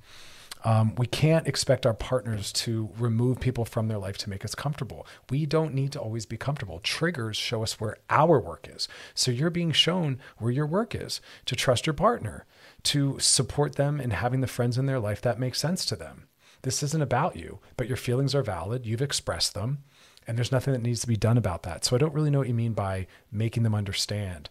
Um, 0.64 0.96
we 0.96 1.06
can't 1.06 1.48
expect 1.48 1.86
our 1.86 1.94
partners 1.94 2.52
to 2.54 2.90
remove 2.98 3.40
people 3.40 3.64
from 3.64 3.88
their 3.88 4.00
life 4.00 4.18
to 4.20 4.30
make 4.30 4.44
us 4.44 4.56
comfortable. 4.56 5.06
We 5.30 5.46
don't 5.46 5.74
need 5.74 5.92
to 5.94 6.00
always 6.00 6.26
be 6.26 6.36
comfortable. 6.36 6.80
Triggers 6.80 7.38
show 7.38 7.64
us 7.64 7.80
where 7.80 7.98
our 8.10 8.40
work 8.40 8.68
is. 8.70 8.88
So 9.14 9.32
you're 9.32 9.52
being 9.52 9.72
shown 9.72 10.20
where 10.40 10.52
your 10.52 10.66
work 10.66 10.96
is 10.96 11.22
to 11.46 11.56
trust 11.56 11.86
your 11.86 11.94
partner, 11.94 12.46
to 12.84 13.18
support 13.20 13.76
them 13.76 14.02
in 14.02 14.10
having 14.10 14.42
the 14.42 14.48
friends 14.48 14.78
in 14.78 14.88
their 14.88 15.00
life 15.00 15.22
that 15.22 15.40
make 15.40 15.56
sense 15.56 15.86
to 15.86 15.96
them. 15.96 16.28
This 16.64 16.82
isn't 16.84 17.04
about 17.04 17.36
you, 17.36 17.60
but 17.78 17.88
your 17.88 17.98
feelings 17.98 18.34
are 18.34 18.44
valid. 18.44 18.86
You've 18.86 19.02
expressed 19.02 19.54
them, 19.54 19.84
and 20.28 20.38
there's 20.38 20.52
nothing 20.52 20.74
that 20.74 20.84
needs 20.84 21.02
to 21.02 21.08
be 21.08 21.16
done 21.16 21.38
about 21.38 21.64
that. 21.64 21.86
So 21.86 21.96
I 21.96 22.00
don't 22.00 22.14
really 22.14 22.30
know 22.30 22.40
what 22.40 22.48
you 22.48 22.54
mean 22.54 22.74
by 22.74 23.08
making 23.32 23.64
them 23.64 23.74
understand 23.74 24.50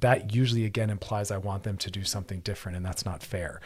that 0.00 0.34
usually 0.34 0.64
again 0.64 0.90
implies 0.90 1.30
I 1.30 1.38
want 1.38 1.62
them 1.62 1.76
to 1.78 1.90
do 1.90 2.04
something 2.04 2.40
different, 2.40 2.76
and 2.76 2.84
that's 2.84 3.04
not 3.04 3.22
fair. 3.22 3.60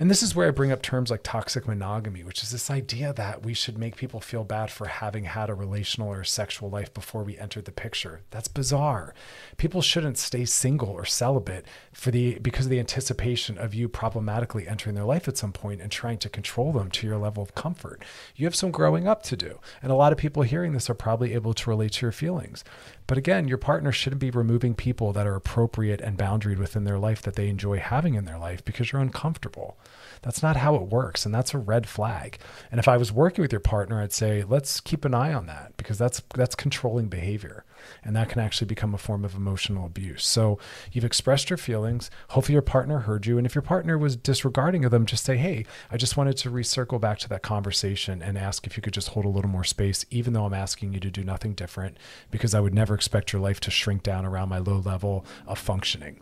And 0.00 0.10
this 0.10 0.22
is 0.22 0.34
where 0.34 0.48
I 0.48 0.50
bring 0.50 0.72
up 0.72 0.82
terms 0.82 1.10
like 1.10 1.22
toxic 1.22 1.66
monogamy, 1.68 2.24
which 2.24 2.42
is 2.42 2.50
this 2.50 2.70
idea 2.70 3.12
that 3.12 3.44
we 3.44 3.54
should 3.54 3.78
make 3.78 3.96
people 3.96 4.20
feel 4.20 4.44
bad 4.44 4.70
for 4.70 4.86
having 4.86 5.24
had 5.24 5.50
a 5.50 5.54
relational 5.54 6.08
or 6.08 6.24
sexual 6.24 6.68
life 6.68 6.92
before 6.92 7.22
we 7.22 7.38
entered 7.38 7.64
the 7.64 7.72
picture. 7.72 8.22
That's 8.30 8.48
bizarre. 8.48 9.14
People 9.56 9.80
shouldn't 9.80 10.18
stay 10.18 10.44
single 10.44 10.88
or 10.88 11.04
celibate 11.04 11.64
for 11.92 12.10
the 12.10 12.38
because 12.40 12.66
of 12.66 12.70
the 12.70 12.80
anticipation 12.80 13.56
of 13.58 13.74
you 13.74 13.88
problematically 13.88 14.66
entering 14.66 14.94
their 14.94 15.04
life 15.04 15.28
at 15.28 15.36
some 15.36 15.52
point 15.52 15.80
and 15.80 15.90
trying 15.90 16.18
to 16.18 16.28
control 16.28 16.72
them 16.72 16.90
to 16.90 17.06
your 17.06 17.18
level 17.18 17.42
of 17.42 17.54
comfort. 17.54 18.02
You 18.34 18.46
have 18.46 18.54
some 18.54 18.70
growing 18.70 19.06
up 19.06 19.22
to 19.24 19.36
do. 19.36 19.60
And 19.82 19.92
a 19.92 19.96
lot 19.96 20.12
of 20.12 20.18
people 20.18 20.42
hearing 20.42 20.72
this 20.72 20.90
are 20.90 20.94
probably 20.94 21.34
able 21.34 21.54
to 21.54 21.70
relate 21.70 21.92
to 21.92 22.06
your 22.06 22.12
feelings. 22.12 22.64
But 23.08 23.18
again, 23.18 23.48
your 23.48 23.58
partner 23.58 23.90
shouldn't 23.90 24.20
be 24.20 24.30
removing 24.30 24.74
people 24.74 25.14
that 25.14 25.26
are 25.26 25.34
appropriate 25.34 26.02
and 26.02 26.18
boundaried 26.18 26.58
within 26.58 26.84
their 26.84 26.98
life 26.98 27.22
that 27.22 27.36
they 27.36 27.48
enjoy 27.48 27.78
having 27.78 28.14
in 28.14 28.26
their 28.26 28.38
life 28.38 28.62
because 28.64 28.92
you're 28.92 29.00
uncomfortable. 29.00 29.78
That's 30.20 30.42
not 30.42 30.56
how 30.58 30.74
it 30.74 30.82
works. 30.82 31.24
And 31.24 31.34
that's 31.34 31.54
a 31.54 31.58
red 31.58 31.88
flag. 31.88 32.38
And 32.70 32.78
if 32.78 32.86
I 32.86 32.98
was 32.98 33.10
working 33.10 33.40
with 33.40 33.50
your 33.50 33.60
partner, 33.60 34.02
I'd 34.02 34.12
say, 34.12 34.44
let's 34.46 34.78
keep 34.80 35.06
an 35.06 35.14
eye 35.14 35.32
on 35.32 35.46
that 35.46 35.74
because 35.78 35.96
that's 35.96 36.22
that's 36.34 36.54
controlling 36.54 37.08
behavior. 37.08 37.64
And 38.02 38.14
that 38.16 38.28
can 38.28 38.40
actually 38.40 38.66
become 38.66 38.94
a 38.94 38.98
form 38.98 39.24
of 39.24 39.34
emotional 39.34 39.86
abuse. 39.86 40.26
So 40.26 40.58
you've 40.92 41.04
expressed 41.04 41.50
your 41.50 41.56
feelings. 41.56 42.10
Hopefully 42.30 42.54
your 42.54 42.62
partner 42.62 43.00
heard 43.00 43.26
you. 43.26 43.38
And 43.38 43.46
if 43.46 43.54
your 43.54 43.62
partner 43.62 43.98
was 43.98 44.16
disregarding 44.16 44.84
of 44.84 44.90
them, 44.90 45.06
just 45.06 45.24
say, 45.24 45.36
hey, 45.36 45.64
I 45.90 45.96
just 45.96 46.16
wanted 46.16 46.36
to 46.38 46.50
recircle 46.50 47.00
back 47.00 47.18
to 47.20 47.28
that 47.30 47.42
conversation 47.42 48.22
and 48.22 48.38
ask 48.38 48.66
if 48.66 48.76
you 48.76 48.82
could 48.82 48.94
just 48.94 49.08
hold 49.08 49.24
a 49.24 49.30
little 49.30 49.50
more 49.50 49.64
space, 49.64 50.04
even 50.10 50.32
though 50.32 50.44
I'm 50.44 50.54
asking 50.54 50.92
you 50.92 51.00
to 51.00 51.10
do 51.10 51.24
nothing 51.24 51.54
different, 51.54 51.96
because 52.30 52.54
I 52.54 52.60
would 52.60 52.74
never 52.74 52.94
expect 52.94 53.32
your 53.32 53.42
life 53.42 53.60
to 53.60 53.70
shrink 53.70 54.02
down 54.02 54.24
around 54.24 54.48
my 54.48 54.58
low 54.58 54.78
level 54.78 55.24
of 55.46 55.58
functioning. 55.58 56.20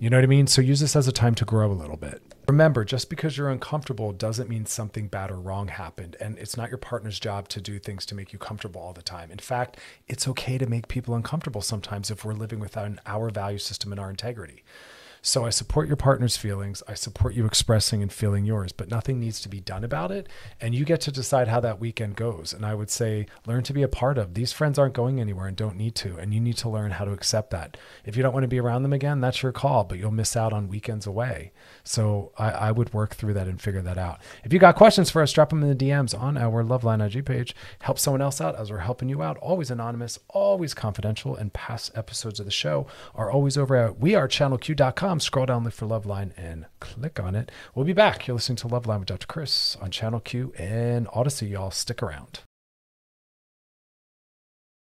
You 0.00 0.08
know 0.08 0.16
what 0.16 0.24
I 0.24 0.28
mean? 0.28 0.46
So 0.46 0.62
use 0.62 0.80
this 0.80 0.96
as 0.96 1.06
a 1.08 1.12
time 1.12 1.34
to 1.34 1.44
grow 1.44 1.70
a 1.70 1.74
little 1.74 1.98
bit. 1.98 2.22
Remember, 2.48 2.86
just 2.86 3.10
because 3.10 3.36
you're 3.36 3.50
uncomfortable 3.50 4.12
doesn't 4.12 4.48
mean 4.48 4.64
something 4.64 5.08
bad 5.08 5.30
or 5.30 5.38
wrong 5.38 5.68
happened. 5.68 6.16
And 6.18 6.38
it's 6.38 6.56
not 6.56 6.70
your 6.70 6.78
partner's 6.78 7.20
job 7.20 7.48
to 7.48 7.60
do 7.60 7.78
things 7.78 8.06
to 8.06 8.14
make 8.14 8.32
you 8.32 8.38
comfortable 8.38 8.80
all 8.80 8.94
the 8.94 9.02
time. 9.02 9.30
In 9.30 9.38
fact, 9.38 9.76
it's 10.08 10.26
okay 10.26 10.56
to 10.56 10.64
make 10.64 10.88
people 10.88 11.14
uncomfortable 11.14 11.60
sometimes 11.60 12.10
if 12.10 12.24
we're 12.24 12.32
living 12.32 12.60
without 12.60 12.90
our 13.04 13.28
value 13.28 13.58
system 13.58 13.92
and 13.92 14.00
our 14.00 14.08
integrity. 14.08 14.64
So 15.22 15.44
I 15.44 15.50
support 15.50 15.86
your 15.86 15.96
partner's 15.96 16.38
feelings. 16.38 16.82
I 16.88 16.94
support 16.94 17.34
you 17.34 17.44
expressing 17.44 18.00
and 18.00 18.10
feeling 18.10 18.46
yours, 18.46 18.72
but 18.72 18.88
nothing 18.88 19.20
needs 19.20 19.40
to 19.42 19.50
be 19.50 19.60
done 19.60 19.84
about 19.84 20.10
it. 20.10 20.28
And 20.60 20.74
you 20.74 20.86
get 20.86 21.02
to 21.02 21.12
decide 21.12 21.48
how 21.48 21.60
that 21.60 21.78
weekend 21.78 22.16
goes. 22.16 22.54
And 22.54 22.64
I 22.64 22.74
would 22.74 22.88
say 22.88 23.26
learn 23.46 23.62
to 23.64 23.74
be 23.74 23.82
a 23.82 23.88
part 23.88 24.16
of. 24.16 24.32
These 24.32 24.52
friends 24.52 24.78
aren't 24.78 24.94
going 24.94 25.20
anywhere 25.20 25.46
and 25.46 25.56
don't 25.56 25.76
need 25.76 25.94
to. 25.96 26.16
And 26.16 26.32
you 26.32 26.40
need 26.40 26.56
to 26.58 26.70
learn 26.70 26.92
how 26.92 27.04
to 27.04 27.12
accept 27.12 27.50
that. 27.50 27.76
If 28.06 28.16
you 28.16 28.22
don't 28.22 28.32
want 28.32 28.44
to 28.44 28.48
be 28.48 28.60
around 28.60 28.82
them 28.82 28.94
again, 28.94 29.20
that's 29.20 29.42
your 29.42 29.52
call, 29.52 29.84
but 29.84 29.98
you'll 29.98 30.10
miss 30.10 30.36
out 30.36 30.54
on 30.54 30.68
weekends 30.68 31.06
away. 31.06 31.52
So 31.84 32.32
I, 32.38 32.50
I 32.50 32.72
would 32.72 32.94
work 32.94 33.14
through 33.14 33.34
that 33.34 33.46
and 33.46 33.60
figure 33.60 33.82
that 33.82 33.98
out. 33.98 34.20
If 34.42 34.54
you 34.54 34.58
got 34.58 34.76
questions 34.76 35.10
for 35.10 35.20
us, 35.20 35.32
drop 35.32 35.50
them 35.50 35.62
in 35.62 35.68
the 35.68 35.84
DMs 35.84 36.18
on 36.18 36.38
our 36.38 36.64
Loveline 36.64 37.04
IG 37.04 37.26
page. 37.26 37.54
Help 37.80 37.98
someone 37.98 38.22
else 38.22 38.40
out 38.40 38.56
as 38.56 38.70
we're 38.70 38.78
helping 38.78 39.10
you 39.10 39.22
out. 39.22 39.36
Always 39.38 39.70
anonymous, 39.70 40.18
always 40.28 40.72
confidential, 40.72 41.36
and 41.36 41.52
past 41.52 41.90
episodes 41.94 42.40
of 42.40 42.46
the 42.46 42.52
show 42.52 42.86
are 43.14 43.30
always 43.30 43.58
over 43.58 43.76
at 43.76 44.00
wearechannelq.com. 44.00 45.09
Scroll 45.18 45.46
down, 45.46 45.64
look 45.64 45.72
for 45.72 45.86
Loveline, 45.86 46.32
and 46.36 46.66
click 46.78 47.18
on 47.18 47.34
it. 47.34 47.50
We'll 47.74 47.84
be 47.84 47.92
back. 47.92 48.26
You're 48.28 48.36
listening 48.36 48.56
to 48.56 48.68
Loveline 48.68 49.00
with 49.00 49.08
Dr. 49.08 49.26
Chris 49.26 49.76
on 49.80 49.90
Channel 49.90 50.20
Q 50.20 50.52
and 50.56 51.08
Audacy. 51.08 51.50
Y'all 51.50 51.72
stick 51.72 52.02
around. 52.02 52.40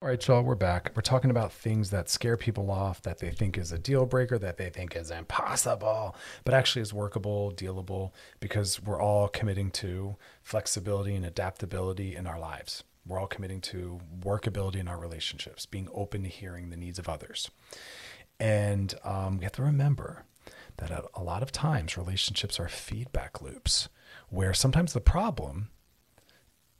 All 0.02 0.08
right, 0.08 0.28
y'all, 0.28 0.42
we're 0.42 0.56
back. 0.56 0.92
We're 0.96 1.02
talking 1.02 1.30
about 1.30 1.54
things 1.54 1.90
that 1.92 2.10
scare 2.10 2.38
people 2.38 2.72
off, 2.72 3.02
that 3.04 3.20
they 3.20 3.32
think 3.32 3.58
is 3.58 3.72
a 3.72 3.78
deal 3.78 4.06
breaker, 4.06 4.38
that 4.40 4.58
they 4.58 4.70
think 4.70 4.96
is 4.96 5.12
impossible, 5.12 6.16
but 6.44 6.54
actually 6.54 6.82
is 6.82 6.94
workable, 6.94 7.52
dealable, 7.52 8.12
because 8.40 8.82
we're 8.82 9.02
all 9.02 9.28
committing 9.28 9.72
to 9.72 10.16
flexibility 10.42 11.16
and 11.16 11.26
adaptability 11.26 12.16
in 12.16 12.28
our 12.28 12.40
lives. 12.40 12.84
We're 13.06 13.20
all 13.20 13.28
committing 13.28 13.62
to 13.62 14.00
workability 14.22 14.78
in 14.78 14.88
our 14.88 15.00
relationships, 15.00 15.66
being 15.66 15.90
open 15.94 16.24
to 16.24 16.30
hearing 16.30 16.70
the 16.70 16.78
needs 16.78 17.00
of 17.00 17.10
others. 17.10 17.50
And 18.40 18.94
um, 19.04 19.38
we 19.38 19.44
have 19.44 19.54
to 19.54 19.64
remember 19.64 20.24
that 20.78 20.92
a, 20.92 21.04
a 21.16 21.24
lot 21.24 21.44
of 21.44 21.52
times 21.52 21.98
relationships 21.98 22.60
are 22.60 22.70
feedback 22.70 23.42
loops 23.42 23.90
where 24.30 24.54
sometimes 24.54 24.94
the 24.94 25.02
problem 25.02 25.70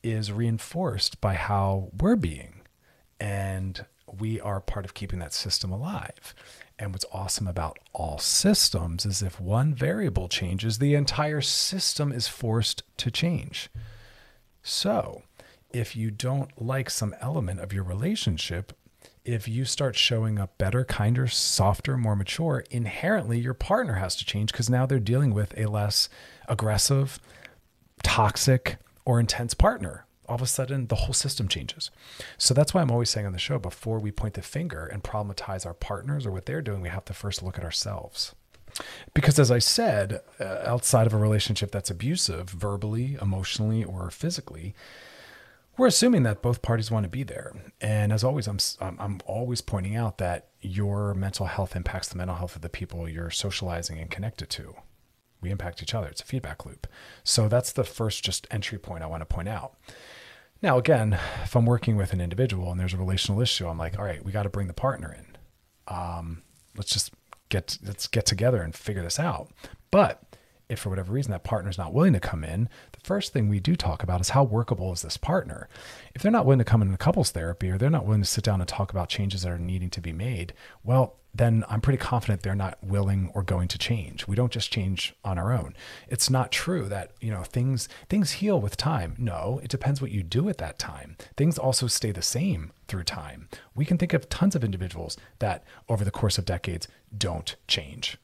is 0.02 0.32
reinforced 0.32 1.20
by 1.20 1.34
how 1.34 1.90
we're 2.00 2.16
being 2.16 2.62
and 3.20 3.86
we 4.08 4.40
are 4.40 4.60
part 4.60 4.86
of 4.86 4.94
keeping 4.94 5.20
that 5.20 5.34
system 5.34 5.72
alive. 5.72 6.34
And 6.78 6.94
what's 6.94 7.06
awesome 7.12 7.48
about 7.48 7.78
all 7.94 8.18
systems 8.18 9.06
is 9.06 9.22
if 9.22 9.40
one 9.40 9.74
variable 9.74 10.28
changes, 10.28 10.80
the 10.80 10.96
entire 10.96 11.42
system 11.42 12.12
is 12.12 12.28
forced 12.28 12.84
to 12.98 13.12
change. 13.12 13.70
So, 14.64 15.24
if 15.72 15.96
you 15.96 16.10
don't 16.10 16.50
like 16.60 16.90
some 16.90 17.14
element 17.20 17.60
of 17.60 17.74
your 17.74 17.84
relationship, 17.84 18.74
if 19.26 19.48
you 19.48 19.66
start 19.66 19.96
showing 19.96 20.40
up 20.40 20.58
better, 20.58 20.84
kinder, 20.84 21.28
softer, 21.28 21.98
more 21.98 22.16
mature, 22.16 22.64
inherently 22.72 23.40
your 23.40 23.54
partner 23.54 23.96
has 23.96 24.16
to 24.18 24.26
change 24.26 24.52
because 24.52 24.70
now 24.70 24.86
they're 24.86 25.00
dealing 25.00 25.34
with 25.34 25.54
a 25.58 25.68
less 25.68 26.10
aggressive, 26.48 27.20
toxic, 28.04 28.78
or 29.06 29.20
intense 29.20 29.54
partner 29.54 30.06
all 30.30 30.36
of 30.36 30.42
a 30.44 30.48
sudden 30.48 30.88
the 30.88 30.96
whole 30.96 31.14
system 31.14 31.48
changes. 31.48 31.90
So 32.38 32.54
that's 32.54 32.74
why 32.74 32.82
I'm 32.82 32.92
always 32.92 33.10
saying 33.10 33.26
on 33.26 33.34
the 33.34 33.40
show 33.40 33.58
before 33.58 33.98
we 33.98 34.12
point 34.12 34.36
the 34.36 34.44
finger 34.44 34.86
and 34.86 35.04
problematize 35.04 35.66
our 35.66 35.74
partners 35.74 36.26
or 36.26 36.32
what 36.32 36.46
they're 36.46 36.62
doing, 36.62 36.82
we 36.82 36.90
have 36.90 37.06
to 37.06 37.14
first 37.14 37.42
look 37.42 37.58
at 37.58 37.64
ourselves. 37.64 38.36
Because 39.16 39.40
as 39.40 39.50
I 39.50 39.58
said, 39.58 40.22
uh, 40.40 40.62
outside 40.64 41.08
of 41.08 41.14
a 41.14 41.18
relationship 41.18 41.72
that's 41.72 41.90
abusive, 41.90 42.50
verbally, 42.52 43.18
emotionally, 43.20 43.84
or 43.84 44.12
physically, 44.12 44.76
we're 45.80 45.88
assuming 45.88 46.24
that 46.24 46.42
both 46.42 46.62
parties 46.62 46.92
want 46.92 47.06
to 47.06 47.10
be 47.10 47.24
there. 47.24 47.54
And 47.82 48.14
as 48.14 48.24
always, 48.24 48.48
I'm, 48.48 48.60
I'm 48.80 49.20
always 49.26 49.62
pointing 49.62 49.96
out 49.96 50.20
that 50.20 50.50
your 50.62 51.14
mental 51.14 51.48
health 51.48 51.76
impacts 51.76 52.10
the 52.10 52.18
mental 52.18 52.36
health 52.36 52.56
of 52.56 52.62
the 52.62 52.70
people 52.70 53.10
you're 53.10 53.32
socializing 53.32 53.98
and 53.98 54.12
connected 54.12 54.50
to 54.52 54.76
we 55.42 55.52
impact 55.52 55.82
each 55.82 55.94
other. 55.94 56.08
It's 56.08 56.22
a 56.22 56.26
feedback 56.26 56.66
loop. 56.66 56.88
So 57.24 57.48
that's 57.48 57.72
the 57.72 57.84
first 57.84 58.24
just 58.24 58.48
entry 58.52 58.78
point 58.78 59.04
I 59.04 59.08
want 59.08 59.22
to 59.22 59.26
point 59.26 59.48
out. 59.48 59.76
Now, 60.62 60.78
again, 60.78 61.18
if 61.44 61.56
I'm 61.56 61.66
working 61.66 61.96
with 61.96 62.12
an 62.12 62.20
individual 62.20 62.72
and 62.72 62.80
there's 62.80 62.94
a 62.94 62.98
relational 62.98 63.42
issue, 63.42 63.68
I'm 63.68 63.78
like, 63.78 63.98
all 63.98 64.04
right, 64.04 64.24
we 64.24 64.32
got 64.32 64.44
to 64.44 64.50
bring 64.50 64.68
the 64.68 64.74
partner 64.74 65.16
in. 65.18 65.38
Um, 65.88 66.44
let's 66.76 66.92
just 66.92 67.14
get 67.48 67.78
let's 67.84 68.08
get 68.08 68.26
together 68.26 68.62
and 68.62 68.76
figure 68.76 69.02
this 69.02 69.20
out. 69.20 69.50
But 69.90 70.36
if 70.68 70.80
for 70.80 70.90
whatever 70.90 71.14
reason 71.14 71.32
that 71.32 71.44
partner's 71.44 71.78
not 71.78 71.94
willing 71.94 72.14
to 72.14 72.20
come 72.20 72.44
in, 72.44 72.70
the 73.00 73.08
first 73.08 73.34
thing 73.34 73.50
we 73.50 73.60
do 73.60 73.76
talk 73.76 74.04
about 74.04 74.22
is 74.22 74.30
how 74.30 74.44
workable 74.44 74.92
is 74.92 75.02
this 75.02 75.18
partner? 75.18 75.70
If 76.14 76.22
they're 76.22 76.32
not 76.32 76.46
willing 76.46 76.60
to 76.60 76.66
come 76.66 76.82
in 76.82 76.94
a 76.94 76.98
couples 76.98 77.32
therapy 77.32 77.70
or 77.70 77.78
they're 77.78 77.90
not 77.90 78.06
willing 78.06 78.22
to 78.22 78.28
sit 78.28 78.44
down 78.44 78.62
and 78.62 78.68
talk 78.68 78.92
about 78.92 79.10
changes 79.10 79.44
that 79.44 79.52
are 79.52 79.58
needing 79.58 79.90
to 79.92 80.02
be 80.02 80.12
made, 80.12 80.54
well, 80.84 81.16
then 81.34 81.64
I'm 81.70 81.80
pretty 81.80 81.98
confident 81.98 82.42
they're 82.42 82.56
not 82.56 82.84
willing 82.84 83.32
or 83.36 83.44
going 83.44 83.68
to 83.70 83.78
change. 83.78 84.28
We 84.28 84.36
don't 84.36 84.52
just 84.52 84.72
change 84.72 85.14
on 85.24 85.38
our 85.38 85.54
own. 85.54 85.76
It's 86.08 86.30
not 86.30 86.52
true 86.52 86.90
that, 86.90 87.12
you 87.22 87.32
know, 87.32 87.44
things 87.44 87.88
things 88.10 88.34
heal 88.34 88.60
with 88.60 88.76
time. 88.76 89.16
No, 89.18 89.60
it 89.64 89.70
depends 89.70 90.02
what 90.02 90.12
you 90.12 90.24
do 90.24 90.50
at 90.50 90.58
that 90.58 90.80
time. 90.80 91.18
Things 91.38 91.58
also 91.58 91.88
stay 91.88 92.12
the 92.12 92.22
same 92.22 92.72
through 92.88 93.04
time. 93.04 93.48
We 93.76 93.86
can 93.86 93.98
think 93.98 94.14
of 94.14 94.28
tons 94.28 94.56
of 94.56 94.64
individuals 94.64 95.18
that 95.38 95.64
over 95.88 96.04
the 96.04 96.12
course 96.12 96.38
of 96.38 96.46
decades 96.46 96.88
don't 97.16 97.56
change. 97.68 98.18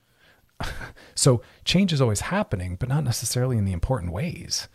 so 1.16 1.42
change 1.64 1.94
is 1.94 2.02
always 2.02 2.22
happening, 2.22 2.76
but 2.76 2.90
not 2.90 3.04
necessarily 3.04 3.58
in 3.58 3.66
the 3.66 3.74
important 3.74 4.12
ways. 4.12 4.68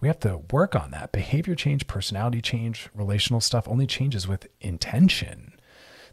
We 0.00 0.08
have 0.08 0.20
to 0.20 0.42
work 0.50 0.76
on 0.76 0.90
that. 0.92 1.12
Behavior 1.12 1.54
change, 1.54 1.86
personality 1.86 2.40
change, 2.40 2.88
relational 2.94 3.40
stuff 3.40 3.68
only 3.68 3.86
changes 3.86 4.28
with 4.28 4.48
intention 4.60 5.54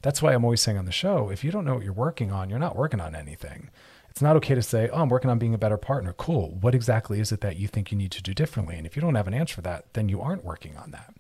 that's 0.06 0.22
why 0.22 0.36
I'm 0.36 0.44
always 0.44 0.62
saying 0.62 0.78
on 0.78 0.86
the 0.86 0.92
show 0.92 1.32
if 1.32 1.44
you 1.44 1.50
don't 1.50 1.66
know 1.66 1.74
what 1.74 1.84
you're 1.84 1.92
working 1.92 2.32
on, 2.32 2.48
you're 2.48 2.60
not 2.60 2.76
working 2.76 3.02
on 3.02 3.16
anything. 3.16 3.72
It's 4.16 4.22
not 4.22 4.38
okay 4.38 4.56
to 4.56 4.62
say, 4.62 4.88
oh, 4.94 5.02
I'm 5.02 5.10
working 5.10 5.30
on 5.30 5.40
being 5.40 5.54
a 5.54 5.58
better 5.58 5.76
partner. 5.76 6.14
Cool. 6.14 6.52
What 6.62 6.74
exactly 6.74 7.20
is 7.20 7.34
it 7.34 7.42
that 7.42 7.58
you 7.58 7.68
think 7.68 7.92
you 7.92 7.98
need 7.98 8.12
to 8.12 8.24
do 8.24 8.34
differently? 8.34 8.78
And 8.78 8.88
if 8.88 8.96
you 8.96 9.02
don't 9.02 9.16
have 9.16 9.28
an 9.28 9.34
answer 9.34 9.56
for 9.56 9.62
that, 9.64 9.92
then 9.92 10.08
you 10.08 10.22
aren't 10.22 10.46
working 10.46 10.78
on 10.78 10.92
that. 10.92 11.14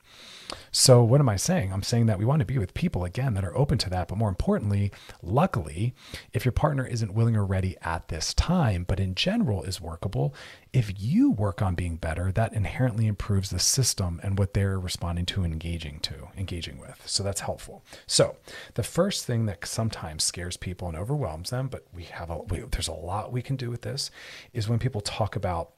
So, 0.71 1.03
what 1.03 1.19
am 1.19 1.27
I 1.27 1.35
saying? 1.35 1.73
I'm 1.73 1.83
saying 1.83 2.05
that 2.05 2.19
we 2.19 2.23
want 2.23 2.39
to 2.39 2.45
be 2.45 2.57
with 2.57 2.73
people 2.73 3.03
again 3.03 3.33
that 3.33 3.43
are 3.43 3.57
open 3.57 3.77
to 3.79 3.89
that. 3.89 4.07
But 4.07 4.17
more 4.17 4.29
importantly, 4.29 4.93
luckily, 5.21 5.93
if 6.31 6.45
your 6.45 6.53
partner 6.53 6.87
isn't 6.87 7.13
willing 7.13 7.35
or 7.35 7.43
ready 7.45 7.75
at 7.81 8.07
this 8.07 8.33
time, 8.33 8.85
but 8.87 9.01
in 9.01 9.13
general 9.13 9.63
is 9.63 9.81
workable, 9.81 10.33
if 10.75 10.91
you 11.01 11.31
work 11.31 11.61
on 11.61 11.73
being 11.73 11.95
better, 11.95 12.33
that 12.33 12.51
inherently 12.51 13.07
improves 13.07 13.49
the 13.49 13.59
system 13.59 14.19
and 14.21 14.37
what 14.37 14.53
they're 14.53 14.77
responding 14.77 15.25
to 15.27 15.41
and 15.43 15.53
engaging 15.53 15.99
to, 16.01 16.27
engaging 16.37 16.77
with. 16.77 17.01
So 17.05 17.23
that's 17.23 17.39
helpful. 17.39 17.81
So 18.07 18.35
the 18.73 18.83
first 18.83 19.25
thing 19.25 19.45
that 19.45 19.65
sometimes 19.65 20.25
scares 20.25 20.57
people 20.57 20.89
and 20.89 20.97
overwhelms 20.97 21.49
them, 21.49 21.69
but 21.69 21.85
we 21.93 22.03
have 22.03 22.29
a 22.29 22.39
we, 22.39 22.59
there's 22.59 22.89
a 22.89 22.93
lot 22.93 23.31
we 23.31 23.41
can 23.41 23.55
do 23.55 23.69
with 23.69 23.83
this, 23.83 24.11
is 24.51 24.67
when 24.67 24.77
people 24.77 24.99
talk 24.99 25.37
about 25.37 25.71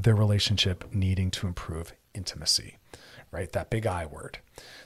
their 0.00 0.14
relationship 0.14 0.84
needing 0.94 1.28
to 1.32 1.48
improve 1.48 1.92
intimacy 2.14 2.78
right? 3.32 3.50
That 3.52 3.70
big 3.70 3.86
I 3.86 4.06
word. 4.06 4.38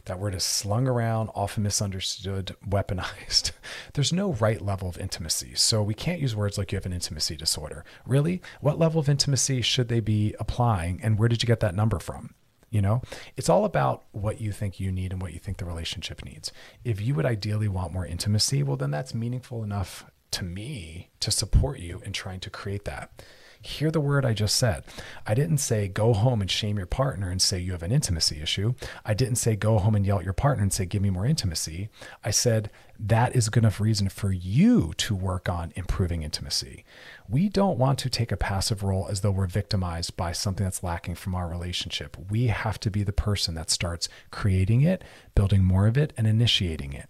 That 0.07 0.21
word 0.21 0.35
is 0.35 0.45
slung 0.45 0.87
around, 0.87 1.31
often 1.35 1.65
misunderstood, 1.65 2.57
weaponized. 2.67 3.51
There's 3.93 4.13
no 4.13 4.33
right 4.35 4.63
level 4.63 4.89
of 4.89 4.99
intimacy. 4.99 5.53
So 5.57 5.83
we 5.83 5.95
can't 5.95 6.21
use 6.21 6.37
words 6.37 6.57
like 6.57 6.73
you 6.73 6.77
have 6.77 6.87
an 6.87 6.93
intimacy 6.93 7.37
disorder. 7.37 7.85
Really? 8.07 8.41
What 8.61 8.79
level 8.79 9.01
of 9.01 9.09
intimacy 9.09 9.61
should 9.61 9.89
they 9.89 10.01
be 10.01 10.35
applying? 10.39 11.01
And 11.03 11.19
where 11.19 11.29
did 11.29 11.43
you 11.43 11.47
get 11.47 11.61
that 11.61 11.75
number 11.75 11.99
from? 11.99 12.35
You 12.71 12.83
know, 12.83 13.03
it's 13.37 13.49
all 13.49 13.65
about 13.65 14.05
what 14.13 14.41
you 14.41 14.53
think 14.53 14.81
you 14.81 14.91
need 14.91 15.13
and 15.13 15.23
what 15.23 15.33
you 15.33 15.39
think 15.39 15.59
the 15.59 15.65
relationship 15.65 16.25
needs. 16.25 16.53
If 16.85 17.01
you 17.01 17.15
would 17.15 17.27
ideally 17.27 17.69
want 17.69 17.93
more 17.93 18.05
intimacy, 18.05 18.63
well, 18.63 18.77
then 18.77 18.91
that's 18.91 19.15
meaningful 19.15 19.63
enough 19.63 20.05
to 20.33 20.45
me 20.45 21.11
to 21.21 21.31
support 21.31 21.79
you 21.79 22.03
in 22.05 22.13
trying 22.13 22.41
to 22.41 22.51
create 22.51 22.85
that. 22.85 23.23
Hear 23.67 23.91
the 23.91 24.01
word 24.01 24.25
I 24.25 24.33
just 24.33 24.55
said. 24.55 24.85
I 25.27 25.35
didn't 25.35 25.59
say 25.59 25.89
go 25.89 26.13
home 26.13 26.41
and 26.41 26.49
shame 26.49 26.77
your 26.77 26.87
partner 26.87 27.31
and 27.31 27.43
say 27.43 27.59
you 27.59 27.73
have 27.73 27.83
an 27.83 27.91
intimacy 27.91 28.41
issue. 28.41 28.75
I 29.05 29.13
didn't 29.13 29.37
say 29.37 29.57
go 29.57 29.79
home 29.79 29.97
and 29.97 30.07
yell 30.07 30.21
at 30.21 30.25
your 30.25 30.33
partner 30.33 30.63
and 30.63 30.73
say 30.73 30.87
give 30.87 31.03
me 31.03 31.11
more 31.11 31.27
intimacy. 31.27 31.89
I 32.23 32.31
said 32.31 32.71
that 32.99 33.35
is 33.35 33.49
good 33.49 33.65
enough 33.65 33.81
reason 33.81 34.09
for 34.09 34.31
you 34.31 34.93
to 34.99 35.17
work 35.17 35.49
on 35.49 35.73
improving 35.75 36.23
intimacy. 36.23 36.85
We 37.29 37.49
don't 37.49 37.77
want 37.77 37.99
to 37.99 38.09
take 38.09 38.31
a 38.31 38.37
passive 38.37 38.85
role 38.85 39.09
as 39.11 39.23
though 39.23 39.33
we're 39.33 39.47
victimized 39.49 40.17
by 40.17 40.31
something 40.31 40.65
that's 40.65 40.85
lacking 40.85 41.17
from 41.17 41.35
our 41.35 41.49
relationship. 41.49 42.17
We 42.31 42.47
have 42.47 42.79
to 42.81 42.91
be 42.91 43.03
the 43.03 43.13
person 43.13 43.57
that 43.57 43.69
starts 43.69 44.09
creating 44.31 44.83
it, 44.83 45.03
building 45.35 45.65
more 45.65 45.89
of 45.89 45.99
it, 45.99 46.13
and 46.17 46.29
initiating 46.29 46.93
it. 46.93 47.09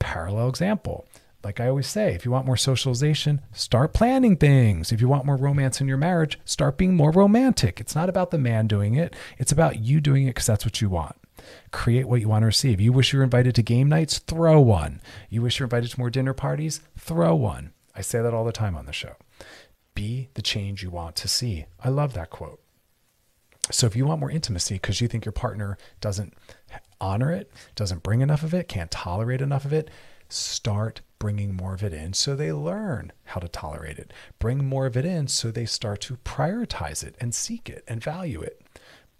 Parallel 0.00 0.48
example 0.48 1.06
like 1.44 1.60
I 1.60 1.68
always 1.68 1.86
say, 1.86 2.14
if 2.14 2.24
you 2.24 2.30
want 2.30 2.46
more 2.46 2.56
socialization, 2.56 3.40
start 3.52 3.92
planning 3.92 4.36
things. 4.36 4.92
If 4.92 5.00
you 5.00 5.08
want 5.08 5.26
more 5.26 5.36
romance 5.36 5.80
in 5.80 5.88
your 5.88 5.96
marriage, 5.96 6.38
start 6.44 6.78
being 6.78 6.94
more 6.94 7.10
romantic. 7.10 7.80
It's 7.80 7.94
not 7.94 8.08
about 8.08 8.30
the 8.30 8.38
man 8.38 8.66
doing 8.66 8.94
it, 8.94 9.14
it's 9.38 9.52
about 9.52 9.80
you 9.80 10.00
doing 10.00 10.24
it 10.24 10.30
because 10.30 10.46
that's 10.46 10.64
what 10.64 10.80
you 10.80 10.88
want. 10.88 11.16
Create 11.72 12.06
what 12.06 12.20
you 12.20 12.28
want 12.28 12.42
to 12.42 12.46
receive. 12.46 12.80
You 12.80 12.92
wish 12.92 13.12
you 13.12 13.18
were 13.18 13.24
invited 13.24 13.54
to 13.56 13.62
game 13.62 13.88
nights? 13.88 14.18
Throw 14.18 14.60
one. 14.60 15.00
You 15.28 15.42
wish 15.42 15.58
you're 15.58 15.66
invited 15.66 15.90
to 15.90 15.98
more 15.98 16.10
dinner 16.10 16.34
parties? 16.34 16.80
Throw 16.96 17.34
one. 17.34 17.72
I 17.94 18.00
say 18.00 18.22
that 18.22 18.34
all 18.34 18.44
the 18.44 18.52
time 18.52 18.76
on 18.76 18.86
the 18.86 18.92
show. 18.92 19.16
Be 19.94 20.28
the 20.34 20.42
change 20.42 20.82
you 20.82 20.90
want 20.90 21.16
to 21.16 21.28
see. 21.28 21.66
I 21.82 21.88
love 21.88 22.14
that 22.14 22.30
quote. 22.30 22.60
So 23.70 23.86
if 23.86 23.96
you 23.96 24.06
want 24.06 24.20
more 24.20 24.30
intimacy 24.30 24.74
because 24.74 25.00
you 25.00 25.08
think 25.08 25.24
your 25.24 25.32
partner 25.32 25.78
doesn't 26.00 26.34
honor 27.00 27.32
it, 27.32 27.50
doesn't 27.74 28.02
bring 28.02 28.20
enough 28.20 28.42
of 28.42 28.54
it, 28.54 28.68
can't 28.68 28.90
tolerate 28.90 29.40
enough 29.40 29.64
of 29.64 29.72
it, 29.72 29.90
start 30.28 31.00
bringing 31.22 31.54
more 31.54 31.72
of 31.72 31.84
it 31.84 31.92
in 31.92 32.12
so 32.12 32.34
they 32.34 32.52
learn 32.52 33.12
how 33.26 33.38
to 33.38 33.46
tolerate 33.46 33.96
it. 33.96 34.12
Bring 34.40 34.64
more 34.64 34.86
of 34.86 34.96
it 34.96 35.04
in 35.04 35.28
so 35.28 35.52
they 35.52 35.66
start 35.66 36.00
to 36.00 36.16
prioritize 36.16 37.04
it 37.04 37.14
and 37.20 37.32
seek 37.32 37.70
it 37.70 37.84
and 37.86 38.02
value 38.02 38.40
it. 38.40 38.60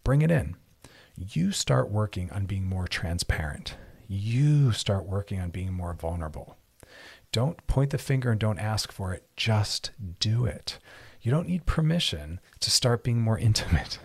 Bring 0.02 0.20
it 0.20 0.30
in. 0.32 0.56
You 1.16 1.52
start 1.52 1.92
working 1.92 2.28
on 2.32 2.46
being 2.46 2.68
more 2.68 2.88
transparent. 2.88 3.76
You 4.08 4.72
start 4.72 5.06
working 5.06 5.38
on 5.38 5.50
being 5.50 5.72
more 5.72 5.94
vulnerable. 5.94 6.56
Don't 7.30 7.64
point 7.68 7.90
the 7.90 7.98
finger 7.98 8.32
and 8.32 8.40
don't 8.40 8.58
ask 8.58 8.90
for 8.90 9.14
it. 9.14 9.24
Just 9.36 9.92
do 10.18 10.44
it. 10.44 10.80
You 11.20 11.30
don't 11.30 11.46
need 11.46 11.66
permission 11.66 12.40
to 12.58 12.70
start 12.72 13.04
being 13.04 13.20
more 13.20 13.38
intimate. 13.48 14.00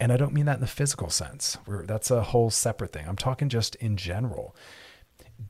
And 0.00 0.10
I 0.10 0.16
don't 0.16 0.34
mean 0.34 0.46
that 0.46 0.56
in 0.56 0.60
the 0.60 0.66
physical 0.66 1.10
sense. 1.10 1.56
that's 1.68 2.10
a 2.10 2.24
whole 2.24 2.50
separate 2.50 2.92
thing. 2.92 3.06
I'm 3.06 3.14
talking 3.14 3.48
just 3.48 3.76
in 3.76 3.96
general 3.96 4.56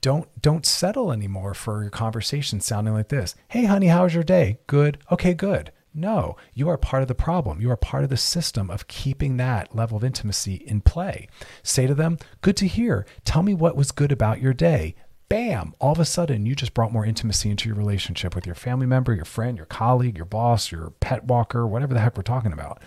don't 0.00 0.28
don't 0.40 0.66
settle 0.66 1.12
anymore 1.12 1.54
for 1.54 1.82
your 1.82 1.90
conversation 1.90 2.60
sounding 2.60 2.94
like 2.94 3.08
this. 3.08 3.34
Hey 3.48 3.64
honey, 3.64 3.88
how's 3.88 4.14
your 4.14 4.24
day? 4.24 4.58
Good. 4.66 4.98
Okay, 5.10 5.34
good. 5.34 5.72
No, 5.94 6.36
you 6.52 6.68
are 6.68 6.76
part 6.76 7.02
of 7.02 7.08
the 7.08 7.14
problem. 7.14 7.60
You 7.60 7.70
are 7.70 7.76
part 7.76 8.04
of 8.04 8.10
the 8.10 8.18
system 8.18 8.70
of 8.70 8.86
keeping 8.86 9.38
that 9.38 9.74
level 9.74 9.96
of 9.96 10.04
intimacy 10.04 10.56
in 10.56 10.82
play. 10.82 11.26
Say 11.62 11.86
to 11.86 11.94
them, 11.94 12.18
Good 12.42 12.56
to 12.58 12.66
hear. 12.66 13.06
Tell 13.24 13.42
me 13.42 13.54
what 13.54 13.76
was 13.76 13.92
good 13.92 14.12
about 14.12 14.40
your 14.40 14.52
day. 14.52 14.94
Bam, 15.28 15.74
all 15.80 15.92
of 15.92 15.98
a 15.98 16.04
sudden, 16.04 16.46
you 16.46 16.54
just 16.54 16.74
brought 16.74 16.92
more 16.92 17.04
intimacy 17.04 17.50
into 17.50 17.68
your 17.68 17.76
relationship 17.76 18.34
with 18.34 18.46
your 18.46 18.54
family 18.54 18.86
member, 18.86 19.14
your 19.14 19.24
friend, 19.24 19.56
your 19.56 19.66
colleague, 19.66 20.16
your 20.16 20.26
boss, 20.26 20.70
your 20.70 20.90
pet 21.00 21.24
walker, 21.24 21.66
whatever 21.66 21.94
the 21.94 22.00
heck 22.00 22.16
we're 22.16 22.22
talking 22.22 22.52
about 22.52 22.80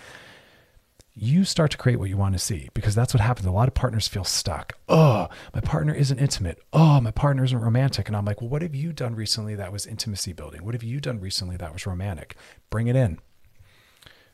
you 1.22 1.44
start 1.44 1.72
to 1.72 1.78
create 1.78 2.00
what 2.00 2.10
you 2.10 2.18
want 2.18 2.34
to 2.34 2.40
see 2.40 2.70
because 2.74 2.96
that's 2.96 3.14
what 3.14 3.22
happens. 3.22 3.46
A 3.46 3.52
lot 3.52 3.68
of 3.68 3.74
partners 3.74 4.08
feel 4.08 4.24
stuck. 4.24 4.74
Oh, 4.88 5.28
my 5.54 5.60
partner 5.60 5.94
isn't 5.94 6.18
intimate. 6.18 6.60
Oh, 6.72 7.02
my 7.02 7.12
partner 7.12 7.44
isn't 7.44 7.60
romantic. 7.60 8.08
And 8.08 8.16
I'm 8.16 8.26
like, 8.26 8.42
well, 8.42 8.50
what 8.50 8.62
have 8.62 8.74
you 8.74 8.94
done 8.94 9.16
recently 9.16 9.56
that 9.56 9.72
was 9.72 9.86
intimacy 9.86 10.34
building? 10.34 10.64
What 10.64 10.76
have 10.76 10.84
you 10.84 11.00
done 11.00 11.20
recently 11.20 11.58
that 11.58 11.74
was 11.74 11.86
romantic? 11.86 12.36
Bring 12.70 12.88
it 12.88 12.96
in. 12.96 13.20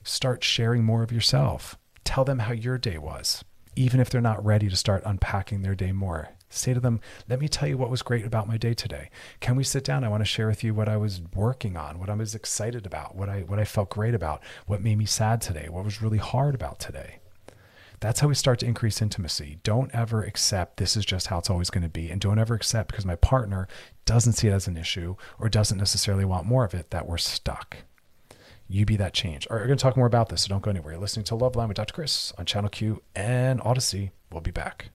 Start 0.04 0.44
sharing 0.44 0.84
more 0.84 1.02
of 1.02 1.12
yourself. 1.12 1.78
Tell 2.04 2.24
them 2.24 2.40
how 2.40 2.54
your 2.54 2.78
day 2.78 3.00
was, 3.00 3.44
even 3.76 4.00
if 4.00 4.10
they're 4.10 4.22
not 4.22 4.46
ready 4.46 4.70
to 4.70 4.76
start 4.76 5.02
unpacking 5.06 5.64
their 5.64 5.76
day 5.76 5.92
more. 5.92 6.30
Say 6.56 6.74
to 6.74 6.80
them, 6.80 7.02
let 7.28 7.40
me 7.40 7.48
tell 7.48 7.68
you 7.68 7.78
what 7.78 7.90
was 7.90 8.02
great 8.02 8.26
about 8.26 8.48
my 8.48 8.58
day 8.58 8.74
today. 8.74 9.10
Can 9.40 9.56
we 9.56 9.64
sit 9.64 9.84
down? 9.84 10.04
I 10.04 10.10
want 10.10 10.22
to 10.22 10.26
share 10.26 10.48
with 10.48 10.64
you 10.64 10.74
what 10.74 10.90
I 10.90 10.98
was 10.98 11.22
working 11.34 11.78
on, 11.78 12.00
what 12.00 12.10
I 12.10 12.14
was 12.14 12.36
excited 12.36 12.86
about, 12.86 13.16
what 13.16 13.30
I 13.30 13.42
what 13.42 13.60
I 13.60 13.66
felt 13.66 13.90
great 13.90 14.14
about, 14.14 14.42
what 14.66 14.82
made 14.82 14.98
me 14.98 15.06
sad 15.06 15.42
today, 15.42 15.68
what 15.70 15.86
was 15.86 16.02
really 16.02 16.18
hard 16.18 16.56
about 16.56 16.80
today. 16.80 17.20
That's 18.00 18.20
how 18.20 18.28
we 18.28 18.36
start 18.36 18.60
to 18.60 18.66
increase 18.66 19.02
intimacy. 19.02 19.60
Don't 19.64 19.94
ever 19.94 20.24
accept 20.24 20.78
this 20.78 20.98
is 20.98 21.06
just 21.06 21.28
how 21.28 21.40
it's 21.40 21.50
always 21.50 21.70
going 21.70 21.84
to 21.84 21.90
be. 21.90 22.10
And 22.10 22.20
don't 22.20 22.40
ever 22.40 22.54
accept 22.54 22.92
because 22.92 23.06
my 23.06 23.16
partner 23.16 23.68
doesn't 24.06 24.34
see 24.34 24.48
it 24.48 24.54
as 24.54 24.68
an 24.68 24.78
issue 24.78 25.16
or 25.40 25.50
doesn't 25.50 25.78
necessarily 25.78 26.26
want 26.26 26.46
more 26.46 26.66
of 26.66 26.74
it 26.74 26.92
that 26.92 27.08
we're 27.08 27.18
stuck. 27.18 27.78
You 28.68 28.86
be 28.86 28.98
that 28.98 29.14
change. 29.14 29.48
All 29.48 29.56
right, 29.56 29.62
we're 29.64 29.68
going 29.68 29.78
to 29.78 29.82
talk 29.82 29.96
more 29.96 30.08
about 30.08 30.30
this, 30.30 30.44
so 30.44 30.50
don't 30.50 30.64
go 30.64 30.72
anywhere. 30.72 30.94
You're 30.94 31.02
listening 31.02 31.26
to 31.26 31.36
Love 31.36 31.56
Line 31.56 31.68
with 31.68 31.78
Dr. 31.78 31.94
Chris 31.94 32.34
on 32.38 32.46
Channel 32.46 32.70
Q 32.70 33.02
and 33.16 33.60
Audacy. 33.62 34.12
We'll 34.32 34.42
be 34.42 34.52
back. 34.52 34.95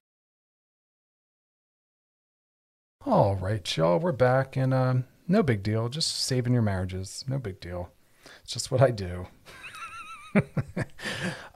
All 3.03 3.35
right, 3.35 3.75
y'all, 3.75 3.97
we're 3.97 4.11
back, 4.11 4.55
and 4.55 4.71
um, 4.75 5.05
no 5.27 5.41
big 5.41 5.63
deal. 5.63 5.89
Just 5.89 6.23
saving 6.23 6.53
your 6.53 6.61
marriages, 6.61 7.25
no 7.27 7.39
big 7.39 7.59
deal. 7.59 7.89
It's 8.43 8.53
just 8.53 8.69
what 8.69 8.79
I 8.79 8.91
do. 8.91 9.25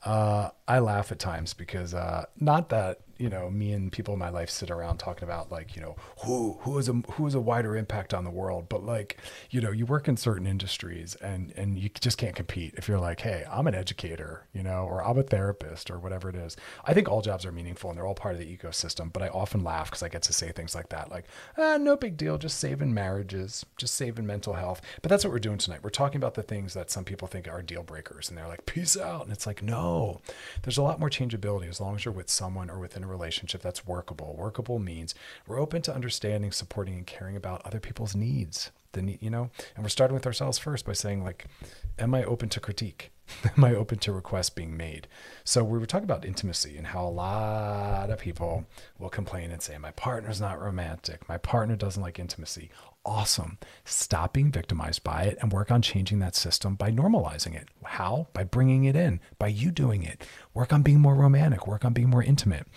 uh, 0.04 0.50
I 0.68 0.80
laugh 0.80 1.12
at 1.12 1.20
times 1.20 1.54
because 1.54 1.94
uh, 1.94 2.26
not 2.40 2.70
that 2.70 3.02
you 3.18 3.30
know 3.30 3.50
me 3.50 3.72
and 3.72 3.92
people 3.92 4.14
in 4.14 4.20
my 4.20 4.30
life 4.30 4.50
sit 4.50 4.70
around 4.72 4.98
talking 4.98 5.24
about 5.24 5.52
like 5.52 5.76
you 5.76 5.82
know 5.82 5.96
who 6.26 6.58
who 6.62 6.78
is 6.78 6.90
a 6.90 6.94
who 6.94 7.28
is 7.28 7.36
a 7.36 7.40
wider 7.40 7.76
impact 7.76 8.14
on 8.14 8.24
the 8.24 8.30
world? 8.30 8.68
But 8.70 8.84
like 8.84 9.18
you 9.50 9.62
know 9.62 9.72
you 9.72 9.86
work 9.86 10.08
in 10.08 10.18
certain 10.18 10.46
industries 10.48 11.16
and 11.16 11.54
and 11.56 11.78
you 11.78 11.90
just 11.90 12.18
can't 12.18 12.36
compete 12.36 12.74
if 12.78 12.88
you're 12.88 13.00
like 13.00 13.20
hey 13.22 13.44
i'm 13.52 13.68
an 13.68 13.76
educator 13.76 14.46
you 14.54 14.64
know 14.64 14.86
or 14.86 15.04
i'm 15.04 15.18
a 15.18 15.24
therapist 15.24 15.90
or 15.90 16.00
whatever 16.00 16.30
it 16.30 16.36
is. 16.36 16.58
I 16.86 16.94
think 16.94 17.10
all 17.10 17.22
jobs 17.22 17.46
are 17.46 17.52
meaningful 17.52 17.90
and 17.90 17.98
they're 17.98 18.08
all 18.08 18.16
part 18.16 18.36
of 18.36 18.40
the 18.40 18.58
ecosystem 18.58 19.12
but 19.12 19.22
i 19.22 19.30
often 19.30 19.64
laugh 19.64 19.90
because 19.90 20.04
i 20.04 20.10
get 20.10 20.22
to 20.24 20.34
say 20.34 20.52
things 20.52 20.76
like 20.76 20.90
that 20.90 21.10
like 21.10 21.26
ah, 21.58 21.78
no 21.78 21.96
big 21.96 22.18
deal 22.18 22.38
just 22.38 22.60
saving 22.60 22.94
marriages 22.94 23.66
just 23.78 23.96
saving 23.96 24.26
mental 24.26 24.54
health. 24.54 24.82
But 25.02 25.10
that's 25.10 25.24
what 25.24 25.32
we're 25.32 25.40
doing 25.40 25.58
tonight. 25.58 25.82
We're 25.84 25.90
talking 25.90 26.18
about 26.18 26.34
the 26.34 26.44
things 26.44 26.74
that 26.74 26.92
some 26.92 27.04
people 27.04 27.28
think 27.28 27.48
are 27.48 27.62
deal 27.62 27.84
breakers 27.84 28.30
and 28.30 28.38
they're 28.38 28.48
like 28.48 28.66
peace 28.66 28.98
out. 28.98 29.24
And 29.24 29.32
it's 29.32 29.48
like 29.48 29.62
no 29.62 30.22
there's 30.64 30.78
a 30.78 30.84
lot 30.84 31.00
more 31.00 31.10
changeability 31.10 31.68
as 31.68 31.80
long 31.80 31.96
as 31.96 32.06
you're 32.06 32.14
with 32.14 32.30
someone 32.30 32.70
or 32.70 32.80
within 32.80 33.05
a 33.06 33.08
relationship 33.08 33.62
that's 33.62 33.86
workable. 33.86 34.36
Workable 34.38 34.80
means 34.80 35.16
we're 35.48 35.60
open 35.60 35.82
to 35.84 35.94
understanding, 35.94 36.52
supporting, 36.52 36.96
and 36.96 37.08
caring 37.08 37.36
about 37.36 37.66
other 37.66 37.80
people's 37.80 38.16
needs. 38.16 38.72
The 38.92 39.02
need, 39.02 39.22
you 39.22 39.30
know, 39.30 39.50
and 39.76 39.84
we're 39.84 39.90
starting 39.90 40.16
with 40.16 40.26
ourselves 40.26 40.58
first 40.58 40.86
by 40.86 40.94
saying 40.94 41.24
like, 41.24 41.46
am 42.00 42.16
I 42.16 42.24
open 42.24 42.50
to 42.50 42.60
critique? 42.60 43.12
am 43.58 43.64
I 43.64 43.74
open 43.74 43.98
to 44.00 44.14
requests 44.14 44.50
being 44.50 44.78
made? 44.78 45.08
So 45.44 45.64
we 45.64 45.80
were 45.80 45.86
talking 45.86 46.06
about 46.06 46.26
intimacy 46.26 46.78
and 46.78 46.88
how 46.88 47.06
a 47.06 47.10
lot 47.10 48.10
of 48.10 48.20
people 48.20 48.66
will 49.00 49.10
complain 49.10 49.52
and 49.52 49.62
say, 49.62 49.78
my 49.78 49.92
partner's 49.92 50.40
not 50.40 50.62
romantic. 50.62 51.28
My 51.28 51.38
partner 51.38 51.76
doesn't 51.76 52.02
like 52.02 52.20
intimacy 52.20 52.70
awesome. 53.06 53.58
Stop 53.84 54.34
being 54.34 54.52
victimized 54.52 55.04
by 55.04 55.24
it 55.24 55.38
and 55.42 55.54
work 55.54 55.72
on 55.72 55.82
changing 55.82 56.20
that 56.20 56.36
system 56.36 56.76
by 56.76 56.92
normalizing 56.92 57.56
it. 57.56 57.70
How? 57.84 58.28
By 58.34 58.44
bringing 58.44 58.86
it 58.86 58.96
in, 58.96 59.20
by 59.38 59.48
you 59.48 59.72
doing 59.72 60.04
it. 60.04 60.26
Work 60.54 60.74
on 60.74 60.82
being 60.82 61.00
more 61.00 61.16
romantic, 61.16 61.68
work 61.68 61.86
on 61.86 61.94
being 61.94 62.10
more 62.10 62.24
intimate. 62.24 62.68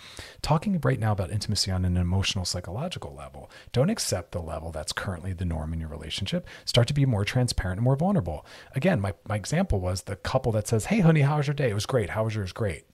Talking 0.41 0.79
right 0.83 0.99
now 0.99 1.11
about 1.11 1.31
intimacy 1.31 1.71
on 1.71 1.85
an 1.85 1.97
emotional, 1.97 2.45
psychological 2.45 3.15
level. 3.15 3.49
Don't 3.71 3.89
accept 3.89 4.31
the 4.31 4.41
level 4.41 4.71
that's 4.71 4.93
currently 4.93 5.33
the 5.33 5.45
norm 5.45 5.73
in 5.73 5.79
your 5.79 5.89
relationship. 5.89 6.47
Start 6.65 6.87
to 6.87 6.93
be 6.93 7.05
more 7.05 7.25
transparent 7.25 7.79
and 7.79 7.83
more 7.85 7.95
vulnerable. 7.95 8.45
Again, 8.75 9.01
my, 9.01 9.13
my 9.27 9.35
example 9.35 9.79
was 9.79 10.03
the 10.03 10.15
couple 10.15 10.51
that 10.53 10.67
says, 10.67 10.85
Hey, 10.85 10.99
honey, 10.99 11.21
how 11.21 11.37
was 11.37 11.47
your 11.47 11.53
day? 11.53 11.69
It 11.69 11.75
was 11.75 11.85
great. 11.85 12.11
How 12.11 12.25
was 12.25 12.35
yours? 12.35 12.51
Great 12.51 12.88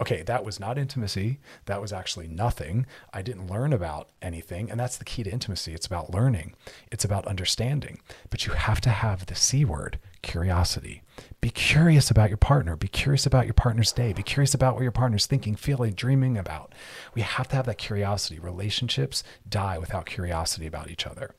okay, 0.00 0.22
that 0.22 0.44
was 0.44 0.60
not 0.60 0.78
intimacy. 0.78 1.40
That 1.66 1.80
was 1.80 1.92
actually 1.92 2.28
nothing. 2.28 2.86
I 3.12 3.22
didn't 3.22 3.50
learn 3.50 3.72
about 3.72 4.08
anything. 4.22 4.70
And 4.70 4.78
that's 4.78 4.96
the 4.96 5.04
key 5.04 5.24
to 5.24 5.30
intimacy. 5.30 5.74
It's 5.74 5.86
about 5.86 6.12
learning, 6.12 6.54
it's 6.90 7.04
about 7.04 7.26
understanding. 7.26 8.00
But 8.30 8.46
you 8.46 8.52
have 8.52 8.80
to 8.82 8.90
have 8.90 9.26
the 9.26 9.34
C 9.34 9.64
word, 9.64 9.98
curiosity. 10.22 11.02
Be 11.40 11.50
curious 11.50 12.10
about 12.10 12.30
your 12.30 12.36
partner. 12.36 12.74
Be 12.74 12.88
curious 12.88 13.24
about 13.24 13.46
your 13.46 13.54
partner's 13.54 13.92
day. 13.92 14.12
Be 14.12 14.24
curious 14.24 14.54
about 14.54 14.74
what 14.74 14.82
your 14.82 14.90
partner's 14.90 15.26
thinking, 15.26 15.54
feeling, 15.54 15.92
dreaming 15.92 16.36
about. 16.36 16.74
We 17.14 17.22
have 17.22 17.46
to 17.48 17.56
have 17.56 17.66
that 17.66 17.78
curiosity. 17.78 18.40
Relationships 18.40 19.22
die 19.48 19.78
without 19.78 20.06
curiosity 20.06 20.66
about 20.66 20.90
each 20.90 21.06
other. 21.06 21.34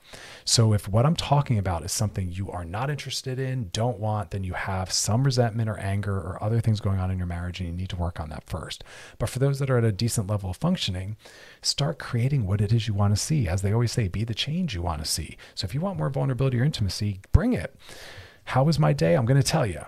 So, 0.45 0.73
if 0.73 0.88
what 0.88 1.05
I'm 1.05 1.17
talking 1.17 1.57
about 1.57 1.84
is 1.84 1.91
something 1.91 2.32
you 2.32 2.49
are 2.49 2.63
not 2.63 2.89
interested 2.89 3.39
in, 3.39 3.69
don't 3.73 3.99
want, 3.99 4.32
then 4.32 4.45
you 4.45 4.53
have 4.53 4.91
some 4.91 5.23
resentment 5.23 5.69
or 5.69 5.77
anger 5.77 6.15
or 6.15 6.41
other 6.41 6.61
things 6.61 6.80
going 6.80 6.99
on 6.99 7.11
in 7.11 7.17
your 7.17 7.27
marriage 7.27 7.59
and 7.59 7.69
you 7.69 7.75
need 7.75 7.89
to 7.89 7.97
work 7.97 8.19
on 8.19 8.30
that 8.30 8.49
first. 8.49 8.86
But 9.17 9.30
for 9.30 9.39
those 9.39 9.59
that 9.59 9.69
are 9.69 9.77
at 9.77 9.84
a 9.84 9.91
decent 9.91 10.27
level 10.27 10.49
of 10.49 10.57
functioning, 10.57 11.17
start 11.61 11.99
creating 11.99 12.45
what 12.45 12.61
it 12.61 12.71
is 12.71 12.88
you 12.88 12.93
want 12.93 13.13
to 13.15 13.21
see. 13.21 13.47
As 13.47 13.61
they 13.61 13.73
always 13.73 13.91
say, 13.91 14.07
be 14.07 14.23
the 14.23 14.34
change 14.34 14.73
you 14.73 14.82
want 14.82 15.03
to 15.03 15.09
see. 15.09 15.36
So, 15.55 15.65
if 15.65 15.73
you 15.73 15.82
want 15.82 15.97
more 15.97 16.09
vulnerability 16.09 16.59
or 16.59 16.63
intimacy, 16.63 17.19
bring 17.34 17.51
it. 17.51 17.75
How 18.50 18.64
was 18.64 18.80
my 18.80 18.93
day? 18.93 19.16
I'm 19.16 19.28
going 19.28 19.39
to 19.39 19.47
tell 19.47 19.68
you. 19.68 19.82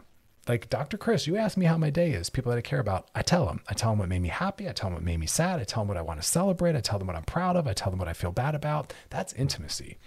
Like 0.48 0.70
Dr. 0.70 0.96
Chris, 0.96 1.26
you 1.26 1.36
ask 1.36 1.58
me 1.58 1.66
how 1.66 1.80
my 1.80 1.90
day 1.90 2.12
is. 2.12 2.30
People 2.30 2.52
that 2.52 2.60
I 2.60 2.62
care 2.62 2.80
about, 2.80 3.10
I 3.16 3.24
tell 3.24 3.48
them. 3.48 3.62
I 3.68 3.74
tell 3.74 3.90
them 3.90 3.98
what 3.98 4.08
made 4.08 4.22
me 4.22 4.30
happy. 4.30 4.70
I 4.70 4.72
tell 4.72 4.88
them 4.88 4.94
what 4.94 5.04
made 5.04 5.20
me 5.20 5.26
sad. 5.26 5.60
I 5.60 5.64
tell 5.64 5.82
them 5.82 5.88
what 5.88 5.98
I 5.98 6.04
want 6.04 6.22
to 6.22 6.28
celebrate. 6.28 6.76
I 6.76 6.80
tell 6.80 7.00
them 7.00 7.08
what 7.08 7.16
I'm 7.16 7.24
proud 7.24 7.56
of. 7.56 7.66
I 7.66 7.74
tell 7.74 7.90
them 7.90 7.98
what 7.98 8.08
I 8.08 8.14
feel 8.14 8.32
bad 8.32 8.54
about. 8.54 8.94
That's 9.10 9.34
intimacy. 9.34 9.98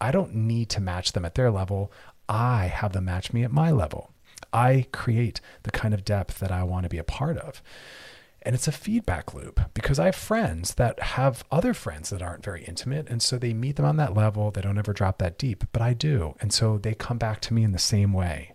I 0.00 0.12
don't 0.12 0.32
need 0.32 0.68
to 0.68 0.80
match 0.80 1.10
them 1.10 1.24
at 1.24 1.34
their 1.34 1.50
level. 1.50 1.90
I 2.28 2.66
have 2.66 2.92
them 2.92 3.06
match 3.06 3.32
me 3.32 3.42
at 3.42 3.50
my 3.50 3.72
level. 3.72 4.12
I 4.52 4.86
create 4.92 5.40
the 5.64 5.72
kind 5.72 5.92
of 5.92 6.04
depth 6.04 6.38
that 6.38 6.52
I 6.52 6.62
want 6.62 6.84
to 6.84 6.90
be 6.90 6.98
a 6.98 7.04
part 7.04 7.36
of. 7.38 7.64
And 8.44 8.54
it's 8.54 8.68
a 8.68 8.72
feedback 8.72 9.32
loop 9.32 9.60
because 9.72 9.98
I 9.98 10.06
have 10.06 10.14
friends 10.14 10.74
that 10.74 11.00
have 11.00 11.44
other 11.50 11.72
friends 11.72 12.10
that 12.10 12.20
aren't 12.20 12.44
very 12.44 12.62
intimate. 12.64 13.08
And 13.08 13.22
so 13.22 13.38
they 13.38 13.54
meet 13.54 13.76
them 13.76 13.86
on 13.86 13.96
that 13.96 14.14
level. 14.14 14.50
They 14.50 14.60
don't 14.60 14.78
ever 14.78 14.92
drop 14.92 15.18
that 15.18 15.38
deep, 15.38 15.64
but 15.72 15.80
I 15.80 15.94
do. 15.94 16.34
And 16.40 16.52
so 16.52 16.76
they 16.76 16.94
come 16.94 17.16
back 17.16 17.40
to 17.42 17.54
me 17.54 17.64
in 17.64 17.72
the 17.72 17.78
same 17.78 18.12
way. 18.12 18.52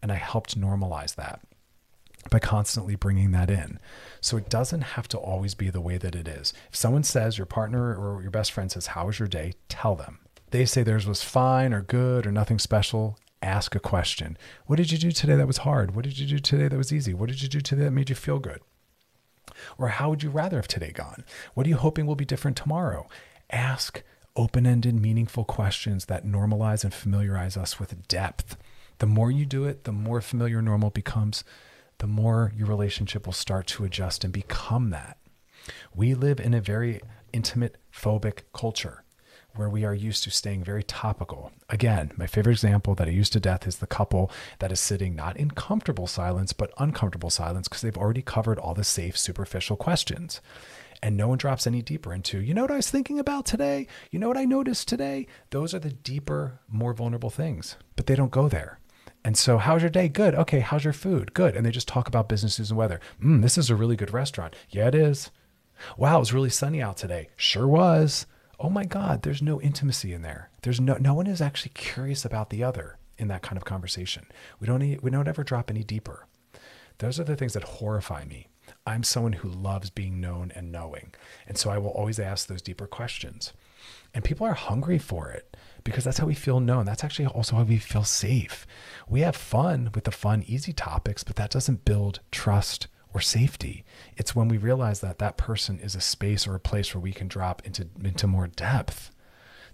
And 0.00 0.12
I 0.12 0.16
helped 0.16 0.60
normalize 0.60 1.16
that 1.16 1.40
by 2.30 2.38
constantly 2.38 2.94
bringing 2.94 3.32
that 3.32 3.50
in. 3.50 3.78
So 4.20 4.36
it 4.36 4.48
doesn't 4.48 4.80
have 4.82 5.08
to 5.08 5.18
always 5.18 5.54
be 5.54 5.70
the 5.70 5.80
way 5.80 5.98
that 5.98 6.14
it 6.14 6.28
is. 6.28 6.52
If 6.70 6.76
someone 6.76 7.02
says, 7.02 7.38
your 7.38 7.46
partner 7.46 7.94
or 7.94 8.22
your 8.22 8.30
best 8.30 8.52
friend 8.52 8.70
says, 8.70 8.88
How 8.88 9.06
was 9.06 9.18
your 9.18 9.28
day? 9.28 9.54
Tell 9.68 9.96
them. 9.96 10.18
They 10.50 10.64
say 10.64 10.82
theirs 10.82 11.06
was 11.06 11.22
fine 11.22 11.72
or 11.72 11.82
good 11.82 12.26
or 12.26 12.32
nothing 12.32 12.58
special. 12.58 13.18
Ask 13.42 13.74
a 13.74 13.80
question. 13.80 14.38
What 14.66 14.76
did 14.76 14.90
you 14.92 14.98
do 14.98 15.12
today 15.12 15.36
that 15.36 15.46
was 15.46 15.58
hard? 15.58 15.94
What 15.94 16.04
did 16.04 16.18
you 16.18 16.26
do 16.26 16.38
today 16.38 16.68
that 16.68 16.76
was 16.76 16.92
easy? 16.92 17.12
What 17.12 17.28
did 17.28 17.42
you 17.42 17.48
do 17.48 17.60
today 17.60 17.84
that 17.84 17.90
made 17.90 18.08
you 18.08 18.16
feel 18.16 18.38
good? 18.38 18.60
Or 19.78 19.88
how 19.88 20.10
would 20.10 20.22
you 20.22 20.30
rather 20.30 20.56
have 20.56 20.68
today 20.68 20.92
gone? 20.92 21.24
What 21.54 21.66
are 21.66 21.70
you 21.70 21.76
hoping 21.76 22.06
will 22.06 22.16
be 22.16 22.24
different 22.24 22.56
tomorrow? 22.56 23.06
Ask 23.50 24.02
open 24.34 24.66
ended, 24.66 24.94
meaningful 24.94 25.44
questions 25.44 26.06
that 26.06 26.26
normalize 26.26 26.84
and 26.84 26.92
familiarize 26.92 27.56
us 27.56 27.80
with 27.80 28.06
depth. 28.08 28.56
The 28.98 29.06
more 29.06 29.30
you 29.30 29.46
do 29.46 29.64
it, 29.64 29.84
the 29.84 29.92
more 29.92 30.20
familiar 30.20 30.60
normal 30.60 30.90
becomes, 30.90 31.42
the 31.98 32.06
more 32.06 32.52
your 32.54 32.66
relationship 32.66 33.26
will 33.26 33.32
start 33.32 33.66
to 33.68 33.84
adjust 33.84 34.24
and 34.24 34.32
become 34.32 34.90
that. 34.90 35.16
We 35.94 36.14
live 36.14 36.38
in 36.38 36.54
a 36.54 36.60
very 36.60 37.00
intimate, 37.32 37.76
phobic 37.92 38.42
culture 38.52 39.02
where 39.56 39.68
we 39.68 39.84
are 39.84 39.94
used 39.94 40.24
to 40.24 40.30
staying 40.30 40.64
very 40.64 40.82
topical. 40.82 41.52
Again, 41.68 42.12
my 42.16 42.26
favorite 42.26 42.52
example 42.52 42.94
that 42.94 43.08
I 43.08 43.10
use 43.10 43.30
to 43.30 43.40
death 43.40 43.66
is 43.66 43.76
the 43.76 43.86
couple 43.86 44.30
that 44.58 44.72
is 44.72 44.80
sitting 44.80 45.14
not 45.14 45.36
in 45.36 45.50
comfortable 45.50 46.06
silence, 46.06 46.52
but 46.52 46.72
uncomfortable 46.78 47.30
silence 47.30 47.68
because 47.68 47.82
they've 47.82 47.96
already 47.96 48.22
covered 48.22 48.58
all 48.58 48.74
the 48.74 48.84
safe, 48.84 49.18
superficial 49.18 49.76
questions. 49.76 50.40
And 51.02 51.16
no 51.16 51.28
one 51.28 51.38
drops 51.38 51.66
any 51.66 51.82
deeper 51.82 52.12
into, 52.12 52.40
you 52.40 52.54
know 52.54 52.62
what 52.62 52.70
I 52.70 52.76
was 52.76 52.90
thinking 52.90 53.18
about 53.18 53.44
today? 53.44 53.86
You 54.10 54.18
know 54.18 54.28
what 54.28 54.38
I 54.38 54.44
noticed 54.44 54.88
today? 54.88 55.26
Those 55.50 55.74
are 55.74 55.78
the 55.78 55.90
deeper, 55.90 56.60
more 56.68 56.94
vulnerable 56.94 57.30
things, 57.30 57.76
but 57.96 58.06
they 58.06 58.14
don't 58.14 58.30
go 58.30 58.48
there. 58.48 58.78
And 59.22 59.36
so, 59.36 59.58
how's 59.58 59.82
your 59.82 59.90
day? 59.90 60.08
Good. 60.08 60.36
Okay. 60.36 60.60
How's 60.60 60.84
your 60.84 60.92
food? 60.92 61.34
Good. 61.34 61.56
And 61.56 61.66
they 61.66 61.72
just 61.72 61.88
talk 61.88 62.06
about 62.06 62.28
businesses 62.28 62.70
and 62.70 62.78
weather. 62.78 63.00
Mm, 63.20 63.42
this 63.42 63.58
is 63.58 63.70
a 63.70 63.74
really 63.74 63.96
good 63.96 64.12
restaurant. 64.12 64.54
Yeah, 64.70 64.86
it 64.86 64.94
is. 64.94 65.32
Wow, 65.96 66.16
it 66.16 66.20
was 66.20 66.32
really 66.32 66.50
sunny 66.50 66.80
out 66.80 66.96
today. 66.96 67.28
Sure 67.36 67.66
was. 67.66 68.26
Oh 68.58 68.70
my 68.70 68.84
God, 68.84 69.22
there's 69.22 69.42
no 69.42 69.60
intimacy 69.60 70.12
in 70.12 70.22
there. 70.22 70.50
There's 70.62 70.80
no 70.80 70.96
no 70.98 71.14
one 71.14 71.26
is 71.26 71.40
actually 71.42 71.72
curious 71.74 72.24
about 72.24 72.50
the 72.50 72.64
other 72.64 72.98
in 73.18 73.28
that 73.28 73.42
kind 73.42 73.56
of 73.56 73.64
conversation. 73.64 74.26
We 74.60 74.66
don't 74.66 75.02
we 75.02 75.10
don't 75.10 75.28
ever 75.28 75.44
drop 75.44 75.70
any 75.70 75.82
deeper. 75.82 76.26
Those 76.98 77.20
are 77.20 77.24
the 77.24 77.36
things 77.36 77.52
that 77.52 77.64
horrify 77.64 78.24
me. 78.24 78.48
I'm 78.86 79.02
someone 79.02 79.34
who 79.34 79.48
loves 79.48 79.90
being 79.90 80.20
known 80.20 80.52
and 80.54 80.72
knowing. 80.72 81.14
And 81.46 81.58
so 81.58 81.70
I 81.70 81.78
will 81.78 81.90
always 81.90 82.18
ask 82.18 82.46
those 82.46 82.62
deeper 82.62 82.86
questions. 82.86 83.52
And 84.14 84.24
people 84.24 84.46
are 84.46 84.54
hungry 84.54 84.98
for 84.98 85.30
it 85.30 85.56
because 85.84 86.04
that's 86.04 86.18
how 86.18 86.26
we 86.26 86.34
feel 86.34 86.58
known. 86.58 86.86
That's 86.86 87.04
actually 87.04 87.26
also 87.26 87.56
how 87.56 87.62
we 87.64 87.78
feel 87.78 88.04
safe. 88.04 88.66
We 89.08 89.20
have 89.20 89.36
fun 89.36 89.90
with 89.94 90.04
the 90.04 90.10
fun, 90.10 90.42
easy 90.46 90.72
topics, 90.72 91.22
but 91.22 91.36
that 91.36 91.50
doesn't 91.50 91.84
build 91.84 92.20
trust 92.32 92.88
or 93.16 93.20
safety. 93.20 93.82
It's 94.18 94.36
when 94.36 94.46
we 94.46 94.58
realize 94.58 95.00
that 95.00 95.18
that 95.20 95.38
person 95.38 95.78
is 95.78 95.94
a 95.94 96.02
space 96.02 96.46
or 96.46 96.54
a 96.54 96.60
place 96.60 96.94
where 96.94 97.00
we 97.00 97.12
can 97.12 97.28
drop 97.28 97.62
into, 97.64 97.88
into 98.04 98.26
more 98.26 98.46
depth. 98.46 99.10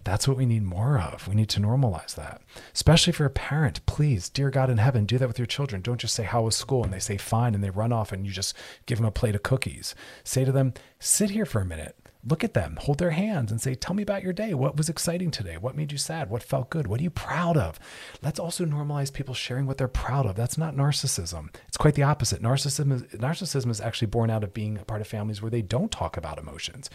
That's 0.04 0.28
what 0.28 0.36
we 0.36 0.46
need 0.46 0.62
more 0.62 0.96
of. 0.96 1.26
We 1.26 1.34
need 1.34 1.48
to 1.50 1.60
normalize 1.60 2.14
that. 2.14 2.40
Especially 2.72 3.12
for 3.12 3.24
a 3.24 3.30
parent, 3.30 3.84
please, 3.84 4.28
dear 4.28 4.50
God 4.50 4.70
in 4.70 4.78
heaven, 4.78 5.06
do 5.06 5.18
that 5.18 5.26
with 5.26 5.40
your 5.40 5.46
children. 5.46 5.82
Don't 5.82 6.00
just 6.00 6.14
say, 6.14 6.22
How 6.22 6.42
was 6.42 6.54
school? 6.54 6.84
And 6.84 6.92
they 6.92 7.00
say, 7.00 7.16
Fine, 7.16 7.56
and 7.56 7.64
they 7.64 7.70
run 7.70 7.92
off 7.92 8.12
and 8.12 8.24
you 8.24 8.30
just 8.30 8.54
give 8.86 8.98
them 8.98 9.06
a 9.06 9.12
plate 9.12 9.34
of 9.34 9.42
cookies. 9.42 9.96
Say 10.22 10.44
to 10.44 10.52
them, 10.52 10.72
Sit 11.00 11.30
here 11.30 11.46
for 11.46 11.60
a 11.60 11.66
minute 11.66 11.96
look 12.24 12.44
at 12.44 12.54
them, 12.54 12.78
hold 12.80 12.98
their 12.98 13.10
hands, 13.10 13.50
and 13.50 13.60
say, 13.60 13.74
Tell 13.74 13.94
me 13.94 14.02
about 14.02 14.22
your 14.22 14.32
day. 14.32 14.54
What 14.54 14.76
was 14.76 14.88
exciting 14.88 15.30
today? 15.30 15.56
What 15.56 15.76
made 15.76 15.92
you 15.92 15.98
sad? 15.98 16.30
What 16.30 16.42
felt 16.42 16.70
good? 16.70 16.86
What 16.86 17.00
are 17.00 17.02
you 17.02 17.10
proud 17.10 17.56
of? 17.56 17.78
Let's 18.22 18.38
also 18.38 18.64
normalize 18.64 19.12
people 19.12 19.34
sharing 19.34 19.66
what 19.66 19.78
they're 19.78 19.88
proud 19.88 20.26
of. 20.26 20.36
That's 20.36 20.58
not 20.58 20.76
narcissism. 20.76 21.54
It's 21.68 21.76
quite 21.76 21.94
the 21.94 22.04
opposite. 22.04 22.42
Narcissism 22.42 22.92
is, 22.92 23.02
narcissism 23.02 23.70
is 23.70 23.80
actually 23.80 24.08
born 24.08 24.30
out 24.30 24.44
of 24.44 24.54
being 24.54 24.78
a 24.78 24.84
part 24.84 25.00
of 25.00 25.06
families 25.06 25.42
where 25.42 25.50
they 25.50 25.62
don't 25.62 25.90
talk 25.90 26.16
about 26.16 26.38
emotions. 26.38 26.90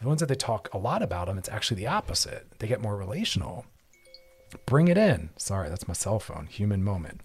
The 0.00 0.08
ones 0.08 0.20
that 0.20 0.26
they 0.26 0.34
talk 0.34 0.68
a 0.74 0.78
lot 0.78 1.02
about 1.02 1.26
them, 1.26 1.38
it's 1.38 1.48
actually 1.48 1.78
the 1.78 1.86
opposite. 1.86 2.46
They 2.58 2.66
get 2.66 2.82
more 2.82 2.96
relational. 2.96 3.64
Bring 4.64 4.88
it 4.88 4.96
in. 4.96 5.30
Sorry, 5.36 5.68
that's 5.68 5.88
my 5.88 5.94
cell 5.94 6.18
phone. 6.18 6.46
Human 6.46 6.82
moment. 6.82 7.20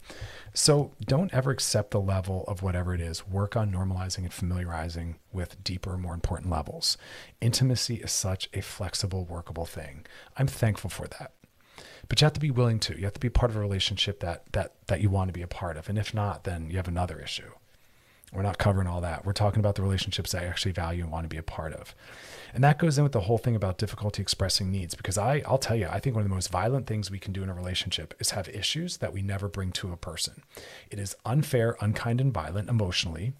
So 0.54 0.92
don't 1.02 1.34
ever 1.34 1.52
accept 1.52 1.92
the 1.92 2.02
level 2.02 2.44
of 2.48 2.62
whatever 2.62 2.94
it 2.94 3.02
is. 3.02 3.28
Work 3.28 3.56
on 3.56 3.72
normalizing 3.72 4.20
and 4.20 4.34
familiarizing 4.34 5.16
with 5.32 5.64
deeper, 5.64 5.98
more 5.98 6.14
important 6.14 6.50
levels. 6.50 6.98
Intimacy 7.40 7.96
is 7.96 8.12
such 8.12 8.50
a 8.54 8.62
flexible, 8.62 9.24
workable 9.26 9.66
thing. 9.66 10.06
I'm 10.38 10.48
thankful 10.48 10.90
for 10.90 11.08
that. 11.08 11.32
But 12.10 12.20
you 12.20 12.26
have 12.26 12.34
to 12.34 12.40
be 12.42 12.52
willing 12.52 12.80
to. 12.82 12.98
You 12.98 13.06
have 13.06 13.14
to 13.14 13.20
be 13.20 13.30
part 13.30 13.52
of 13.52 13.58
a 13.58 13.62
relationship 13.62 14.20
that 14.20 14.44
that 14.52 14.74
that 14.88 15.00
you 15.00 15.10
want 15.10 15.30
to 15.30 15.34
be 15.34 15.42
a 15.42 15.48
part 15.48 15.78
of. 15.78 15.88
And 15.88 15.98
if 15.98 16.14
not, 16.14 16.44
then 16.44 16.70
you 16.70 16.78
have 16.78 16.88
another 16.88 17.20
issue. 17.20 17.52
We're 18.34 18.44
not 18.44 18.58
covering 18.58 18.88
all 18.88 19.02
that. 19.02 19.26
We're 19.26 19.34
talking 19.34 19.60
about 19.60 19.76
the 19.76 19.82
relationships 19.82 20.34
I 20.34 20.46
actually 20.46 20.72
value 20.72 21.04
and 21.04 21.12
want 21.12 21.26
to 21.26 21.30
be 21.30 21.38
a 21.38 21.44
part 21.44 21.74
of. 21.74 21.94
And 22.54 22.64
that 22.64 22.80
goes 22.80 22.98
in 22.98 23.04
with 23.04 23.12
the 23.12 23.22
whole 23.22 23.38
thing 23.38 23.56
about 23.56 23.78
difficulty 23.78 24.22
expressing 24.22 24.72
needs. 24.72 24.96
Because 24.96 25.18
I, 25.18 25.44
I'll 25.46 25.58
tell 25.58 25.76
you, 25.76 25.88
I 25.88 26.00
think 26.00 26.16
one 26.16 26.24
of 26.24 26.30
the 26.30 26.36
most 26.36 26.50
violent 26.50 26.88
things 26.88 27.12
we 27.12 27.20
can 27.20 27.34
do 27.34 27.44
in 27.44 27.50
a 27.50 27.54
relationship 27.54 28.14
is 28.20 28.32
have 28.32 28.48
issues 28.48 28.98
that 28.98 29.12
we 29.12 29.22
never 29.22 29.50
bring 29.50 29.72
to 29.74 29.92
a 29.92 29.98
person. 29.98 30.44
It 30.90 30.98
is 30.98 31.16
unfair, 31.26 31.76
unkind, 31.82 32.22
and 32.22 32.34
violent 32.34 32.70
emotionally 32.70 33.34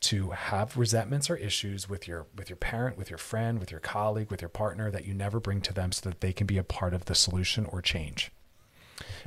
to 0.00 0.30
have 0.30 0.76
resentments 0.76 1.30
or 1.30 1.36
issues 1.36 1.88
with 1.88 2.06
your 2.06 2.26
with 2.36 2.50
your 2.50 2.58
parent, 2.58 2.98
with 2.98 3.08
your 3.08 3.18
friend, 3.18 3.58
with 3.58 3.70
your 3.70 3.80
colleague, 3.80 4.30
with 4.30 4.42
your 4.42 4.50
partner 4.50 4.90
that 4.90 5.06
you 5.06 5.14
never 5.14 5.40
bring 5.40 5.62
to 5.62 5.72
them 5.72 5.92
so 5.92 6.10
that 6.10 6.20
they 6.20 6.32
can 6.34 6.46
be 6.46 6.58
a 6.58 6.64
part 6.64 6.92
of 6.92 7.06
the 7.06 7.14
solution 7.14 7.64
or 7.64 7.80
change 7.80 8.30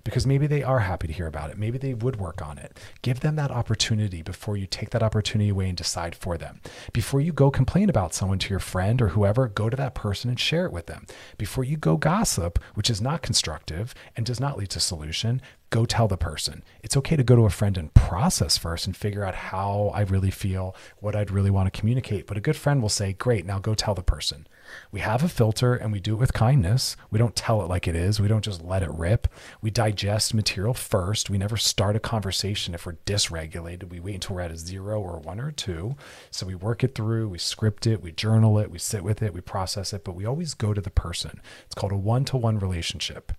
because 0.04 0.26
maybe 0.26 0.48
they 0.48 0.64
are 0.64 0.80
happy 0.80 1.08
to 1.08 1.14
hear 1.14 1.28
about 1.28 1.50
it. 1.50 1.58
Maybe 1.58 1.78
they 1.78 1.94
would 1.94 2.18
work 2.18 2.42
on 2.42 2.58
it. 2.58 2.80
Give 3.02 3.20
them 3.20 3.36
that 3.36 3.52
opportunity 3.52 4.22
before 4.22 4.58
you 4.58 4.68
take 4.68 4.92
that 4.92 5.04
opportunity 5.04 5.50
away 5.50 5.68
and 5.68 5.78
decide 5.78 6.16
for 6.16 6.38
them. 6.38 6.62
Before 6.94 7.22
you 7.22 7.34
go 7.34 7.52
complain 7.52 7.90
about 7.90 8.14
someone 8.14 8.40
to 8.40 8.50
your 8.50 8.60
friend 8.60 9.02
or 9.02 9.10
whoever, 9.10 9.48
go 9.48 9.70
to 9.70 9.78
that 9.78 9.96
person 9.96 10.30
and 10.30 10.40
share 10.40 10.66
it 10.66 10.72
with 10.72 10.86
them. 10.86 11.06
Before 11.38 11.64
you 11.64 11.78
go 11.78 11.98
gossip, 11.98 12.60
which 12.74 12.90
is 12.90 13.02
not 13.02 13.22
constructive 13.22 13.94
and 14.16 14.26
does 14.26 14.40
not 14.40 14.58
lead 14.58 14.70
to 14.72 14.80
solution, 14.80 15.42
go 15.70 15.86
tell 15.86 16.08
the 16.08 16.18
person. 16.18 16.64
It's 16.82 16.98
okay 16.98 17.16
to 17.16 17.24
go 17.24 17.36
to 17.36 17.46
a 17.46 17.50
friend 17.50 17.78
and 17.78 17.94
process 17.94 18.58
first 18.58 18.86
and 18.86 18.96
figure 18.96 19.24
out 19.24 19.36
how 19.36 19.92
I 19.94 20.02
really 20.02 20.32
feel, 20.32 20.76
what 21.00 21.16
I'd 21.16 21.32
really 21.32 21.52
want 21.52 21.72
to 21.72 21.78
communicate. 21.78 22.28
But 22.28 22.38
a 22.38 22.42
good 22.42 22.56
friend 22.56 22.82
will 22.82 22.90
say, 22.90 23.14
Great, 23.14 23.46
now 23.46 23.60
go 23.60 23.74
tell 23.74 23.96
the 23.96 24.04
person. 24.04 24.48
We 24.92 25.00
have 25.02 25.24
a 25.24 25.30
filter 25.30 25.74
and 25.76 25.92
we 25.92 26.00
do 26.00 26.14
it 26.14 26.20
with 26.20 26.34
kindness. 26.34 26.96
We 27.10 27.20
don't 27.20 27.36
tell 27.36 27.62
it 27.62 27.70
like 27.70 27.88
it 27.88 27.96
is. 27.96 28.20
We 28.20 28.28
don't 28.28 28.44
just 28.44 28.64
let 28.64 28.84
it 28.84 28.92
rip. 28.92 29.28
We 29.62 29.72
digest 29.72 30.34
material 30.34 30.74
first. 30.74 31.30
We 31.30 31.38
never 31.38 31.58
start 31.58 31.96
a 31.96 32.00
conversation 32.00 32.74
if 32.74 32.86
we're 32.86 32.98
dysregulated. 33.06 33.90
We 33.90 34.00
wait 34.00 34.16
until 34.16 34.36
we're 34.36 34.42
at 34.42 34.52
a 34.52 34.58
zero 34.58 35.02
or 35.02 35.20
one 35.20 35.40
or 35.40 35.52
two. 35.52 35.96
So 36.32 36.46
we 36.46 36.56
work 36.56 36.84
it 36.84 36.96
through, 36.96 37.30
we 37.30 37.38
script 37.38 37.88
it, 37.88 38.02
we 38.02 38.12
journal 38.12 38.60
it, 38.60 38.72
we 38.72 38.80
sit 38.80 39.04
with 39.04 39.22
it, 39.22 39.34
we 39.34 39.42
process 39.42 39.94
it, 39.94 40.04
but 40.04 40.16
we 40.16 40.26
always 40.26 40.54
go 40.54 40.74
to 40.74 40.82
the 40.82 40.90
person. 40.90 41.42
It's 41.66 41.76
called 41.76 41.92
a 41.92 41.98
one 41.98 42.26
to 42.26 42.38
one 42.38 42.60
relationship. 42.60 43.32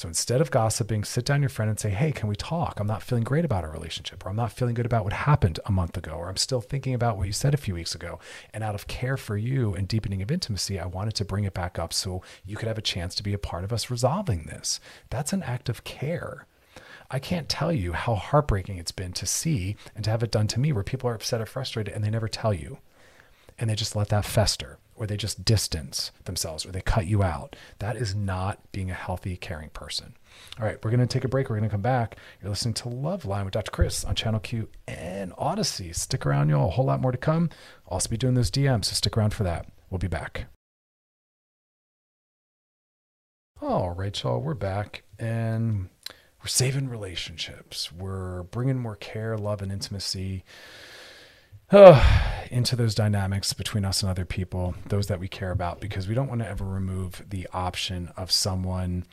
So 0.00 0.08
instead 0.08 0.40
of 0.40 0.50
gossiping, 0.50 1.04
sit 1.04 1.26
down 1.26 1.42
your 1.42 1.50
friend 1.50 1.68
and 1.68 1.78
say, 1.78 1.90
Hey, 1.90 2.10
can 2.10 2.26
we 2.26 2.34
talk? 2.34 2.80
I'm 2.80 2.86
not 2.86 3.02
feeling 3.02 3.22
great 3.22 3.44
about 3.44 3.64
our 3.64 3.70
relationship, 3.70 4.24
or 4.24 4.30
I'm 4.30 4.36
not 4.36 4.50
feeling 4.50 4.72
good 4.72 4.86
about 4.86 5.04
what 5.04 5.12
happened 5.12 5.60
a 5.66 5.72
month 5.72 5.94
ago, 5.94 6.12
or 6.12 6.30
I'm 6.30 6.38
still 6.38 6.62
thinking 6.62 6.94
about 6.94 7.18
what 7.18 7.26
you 7.26 7.34
said 7.34 7.52
a 7.52 7.58
few 7.58 7.74
weeks 7.74 7.94
ago. 7.94 8.18
And 8.54 8.64
out 8.64 8.74
of 8.74 8.86
care 8.86 9.18
for 9.18 9.36
you 9.36 9.74
and 9.74 9.86
deepening 9.86 10.22
of 10.22 10.30
intimacy, 10.30 10.80
I 10.80 10.86
wanted 10.86 11.16
to 11.16 11.26
bring 11.26 11.44
it 11.44 11.52
back 11.52 11.78
up 11.78 11.92
so 11.92 12.22
you 12.46 12.56
could 12.56 12.66
have 12.66 12.78
a 12.78 12.80
chance 12.80 13.14
to 13.16 13.22
be 13.22 13.34
a 13.34 13.38
part 13.38 13.62
of 13.62 13.74
us 13.74 13.90
resolving 13.90 14.44
this. 14.44 14.80
That's 15.10 15.34
an 15.34 15.42
act 15.42 15.68
of 15.68 15.84
care. 15.84 16.46
I 17.10 17.18
can't 17.18 17.50
tell 17.50 17.70
you 17.70 17.92
how 17.92 18.14
heartbreaking 18.14 18.78
it's 18.78 18.92
been 18.92 19.12
to 19.12 19.26
see 19.26 19.76
and 19.94 20.02
to 20.04 20.10
have 20.10 20.22
it 20.22 20.30
done 20.30 20.46
to 20.46 20.60
me 20.60 20.72
where 20.72 20.82
people 20.82 21.10
are 21.10 21.14
upset 21.14 21.42
or 21.42 21.46
frustrated 21.46 21.92
and 21.92 22.02
they 22.02 22.08
never 22.08 22.26
tell 22.26 22.54
you 22.54 22.78
and 23.58 23.68
they 23.68 23.74
just 23.74 23.94
let 23.94 24.08
that 24.08 24.24
fester 24.24 24.78
or 25.00 25.06
they 25.06 25.16
just 25.16 25.46
distance 25.46 26.12
themselves 26.26 26.66
or 26.66 26.72
they 26.72 26.82
cut 26.82 27.06
you 27.06 27.22
out. 27.22 27.56
That 27.78 27.96
is 27.96 28.14
not 28.14 28.60
being 28.70 28.90
a 28.90 28.94
healthy, 28.94 29.34
caring 29.34 29.70
person. 29.70 30.14
All 30.58 30.66
right, 30.66 30.76
we're 30.84 30.90
going 30.90 31.00
to 31.00 31.06
take 31.06 31.24
a 31.24 31.28
break. 31.28 31.48
We're 31.48 31.56
going 31.56 31.68
to 31.68 31.72
come 31.72 31.80
back. 31.80 32.16
You're 32.40 32.50
listening 32.50 32.74
to 32.74 32.90
Love 32.90 33.24
Line 33.24 33.46
with 33.46 33.54
Dr. 33.54 33.70
Chris 33.70 34.04
on 34.04 34.14
Channel 34.14 34.40
Q 34.40 34.68
and 34.86 35.32
Audacy. 35.32 35.96
Stick 35.96 36.26
around, 36.26 36.50
y'all. 36.50 36.68
A 36.68 36.72
whole 36.72 36.84
lot 36.84 37.00
more 37.00 37.12
to 37.12 37.18
come. 37.18 37.48
I'll 37.86 37.94
also 37.94 38.10
be 38.10 38.18
doing 38.18 38.34
those 38.34 38.50
DMs, 38.50 38.84
so 38.84 38.92
stick 38.92 39.16
around 39.16 39.32
for 39.32 39.42
that. 39.44 39.66
We'll 39.88 39.98
be 39.98 40.06
back. 40.06 40.44
All 43.62 43.90
right, 43.92 44.22
y'all, 44.22 44.40
we're 44.40 44.52
back 44.52 45.02
and 45.18 45.88
we're 46.42 46.48
saving 46.48 46.90
relationships. 46.90 47.90
We're 47.90 48.42
bringing 48.42 48.78
more 48.78 48.96
care, 48.96 49.38
love, 49.38 49.62
and 49.62 49.72
intimacy 49.72 50.44
uh, 51.70 52.28
into 52.50 52.76
those 52.76 52.94
dynamics 52.94 53.52
between 53.52 53.84
us 53.84 54.02
and 54.02 54.10
other 54.10 54.24
people, 54.24 54.74
those 54.86 55.06
that 55.06 55.20
we 55.20 55.28
care 55.28 55.50
about, 55.50 55.80
because 55.80 56.08
we 56.08 56.14
don't 56.14 56.28
want 56.28 56.40
to 56.40 56.48
ever 56.48 56.64
remove 56.64 57.24
the 57.28 57.46
option 57.52 58.10
of 58.16 58.30
someone 58.30 59.04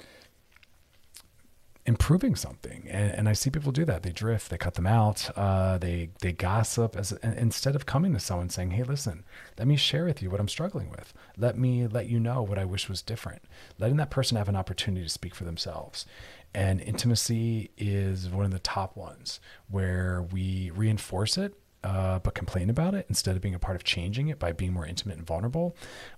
improving 1.88 2.36
something. 2.36 2.86
And, 2.89 3.14
and 3.14 3.30
i 3.30 3.34
see 3.34 3.49
people 3.49 3.72
do 3.72 3.86
that. 3.86 4.03
They 4.03 4.12
drift 4.12 4.49
they 4.49 4.58
cut 4.58 4.76
them 4.76 4.86
out 4.86 5.30
uh, 5.38 5.78
they 5.78 6.10
they 6.22 6.34
gossip 6.34 6.95
as 6.95 7.14
instead 7.24 7.76
of 7.76 7.86
coming 7.86 8.14
to 8.14 8.20
someone 8.20 8.49
saying 8.49 8.72
hey 8.72 8.84
listen 8.84 9.24
let 9.58 9.68
me 9.68 9.78
share 9.78 10.03
with 10.05 10.22
you 10.22 10.30
what 10.30 10.41
i'm 10.41 10.49
struggling 10.49 10.89
with. 10.89 11.14
Let 11.38 11.58
me 11.58 11.88
let 11.88 12.08
you 12.08 12.20
know 12.20 12.43
what 12.43 12.60
i 12.60 12.66
wish 12.66 12.89
was 12.89 13.01
different. 13.01 13.41
Letting 13.80 13.97
that 13.97 14.12
person 14.12 14.38
have 14.38 14.49
an 14.49 14.55
opportunity 14.58 15.05
to 15.05 15.10
speak 15.10 15.34
for 15.34 15.45
themselves. 15.45 16.05
And 16.53 16.82
intimacy 16.82 17.72
is 17.78 18.30
one 18.30 18.45
of 18.45 18.51
the 18.51 18.60
top 18.60 18.97
ones 18.97 19.39
where 19.70 20.28
we 20.32 20.72
reinforce 20.72 21.38
it 21.38 21.53
uh, 21.88 22.19
but 22.19 22.35
complain 22.35 22.69
about 22.69 22.93
it 22.93 23.05
instead 23.07 23.38
of 23.38 23.41
being 23.41 23.55
a 23.55 23.59
part 23.59 23.77
of 23.77 23.83
changing 23.85 24.27
it 24.27 24.38
by 24.38 24.51
being 24.51 24.73
more 24.73 24.85
intimate 24.85 25.17
and 25.17 25.25
vulnerable, 25.25 25.73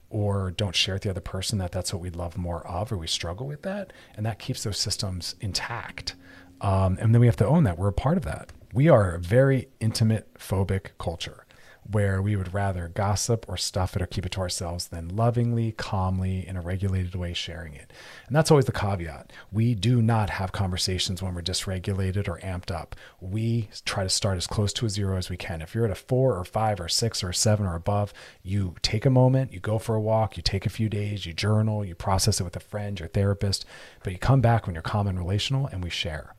or 0.09 0.49
don't 0.49 0.75
share 0.75 0.95
with 0.95 1.03
the 1.03 1.09
other 1.11 1.21
person 1.21 1.59
that 1.59 1.71
that's 1.71 1.93
what 1.93 2.01
we 2.01 2.09
love 2.09 2.37
more 2.37 2.65
of, 2.65 2.91
or 2.91 2.97
we 2.97 3.05
struggle 3.05 3.45
with 3.45 3.61
that, 3.61 3.93
and 4.15 4.25
that 4.25 4.39
keeps 4.39 4.63
those 4.63 4.79
systems 4.79 5.35
intact. 5.41 6.15
Um, 6.61 6.97
and 6.99 7.13
then 7.13 7.21
we 7.21 7.27
have 7.27 7.35
to 7.37 7.47
own 7.47 7.65
that 7.65 7.77
we're 7.77 7.89
a 7.89 7.93
part 7.93 8.17
of 8.17 8.23
that. 8.23 8.51
We 8.73 8.89
are 8.89 9.13
a 9.13 9.19
very 9.19 9.67
intimate 9.79 10.33
phobic 10.33 10.97
culture 10.97 11.45
where 11.91 12.21
we 12.21 12.35
would 12.35 12.53
rather 12.53 12.87
gossip 12.87 13.45
or 13.47 13.57
stuff 13.57 13.95
it 13.95 14.01
or 14.01 14.05
keep 14.05 14.25
it 14.25 14.31
to 14.33 14.41
ourselves 14.41 14.87
than 14.87 15.15
lovingly, 15.15 15.71
calmly, 15.71 16.47
in 16.47 16.55
a 16.55 16.61
regulated 16.61 17.15
way 17.15 17.33
sharing 17.33 17.73
it. 17.73 17.91
And 18.27 18.35
that's 18.35 18.51
always 18.51 18.65
the 18.65 18.71
caveat. 18.71 19.33
We 19.51 19.73
do 19.73 20.01
not 20.01 20.29
have 20.29 20.51
conversations 20.51 21.21
when 21.21 21.33
we're 21.33 21.41
dysregulated 21.41 22.27
or 22.27 22.39
amped 22.39 22.69
up. 22.69 22.95
We 23.19 23.69
try 23.85 24.03
to 24.03 24.09
start 24.09 24.37
as 24.37 24.45
close 24.45 24.71
to 24.73 24.85
a 24.85 24.89
zero 24.89 25.17
as 25.17 25.29
we 25.29 25.37
can. 25.37 25.61
If 25.61 25.73
you're 25.73 25.85
at 25.85 25.91
a 25.91 25.95
four 25.95 26.37
or 26.37 26.45
five 26.45 26.79
or 26.79 26.89
six 26.89 27.23
or 27.23 27.33
seven 27.33 27.65
or 27.65 27.75
above, 27.75 28.13
you 28.43 28.75
take 28.83 29.05
a 29.05 29.09
moment, 29.09 29.51
you 29.51 29.59
go 29.59 29.79
for 29.79 29.95
a 29.95 30.01
walk, 30.01 30.37
you 30.37 30.43
take 30.43 30.65
a 30.65 30.69
few 30.69 30.89
days, 30.89 31.25
you 31.25 31.33
journal, 31.33 31.83
you 31.83 31.95
process 31.95 32.39
it 32.39 32.43
with 32.43 32.55
a 32.55 32.59
friend, 32.59 32.99
your 32.99 33.09
therapist, 33.09 33.65
but 34.03 34.13
you 34.13 34.19
come 34.19 34.41
back 34.41 34.67
when 34.67 34.75
you're 34.75 34.83
calm 34.83 35.07
and 35.07 35.17
relational 35.17 35.65
and 35.67 35.83
we 35.83 35.89
share. 35.89 36.35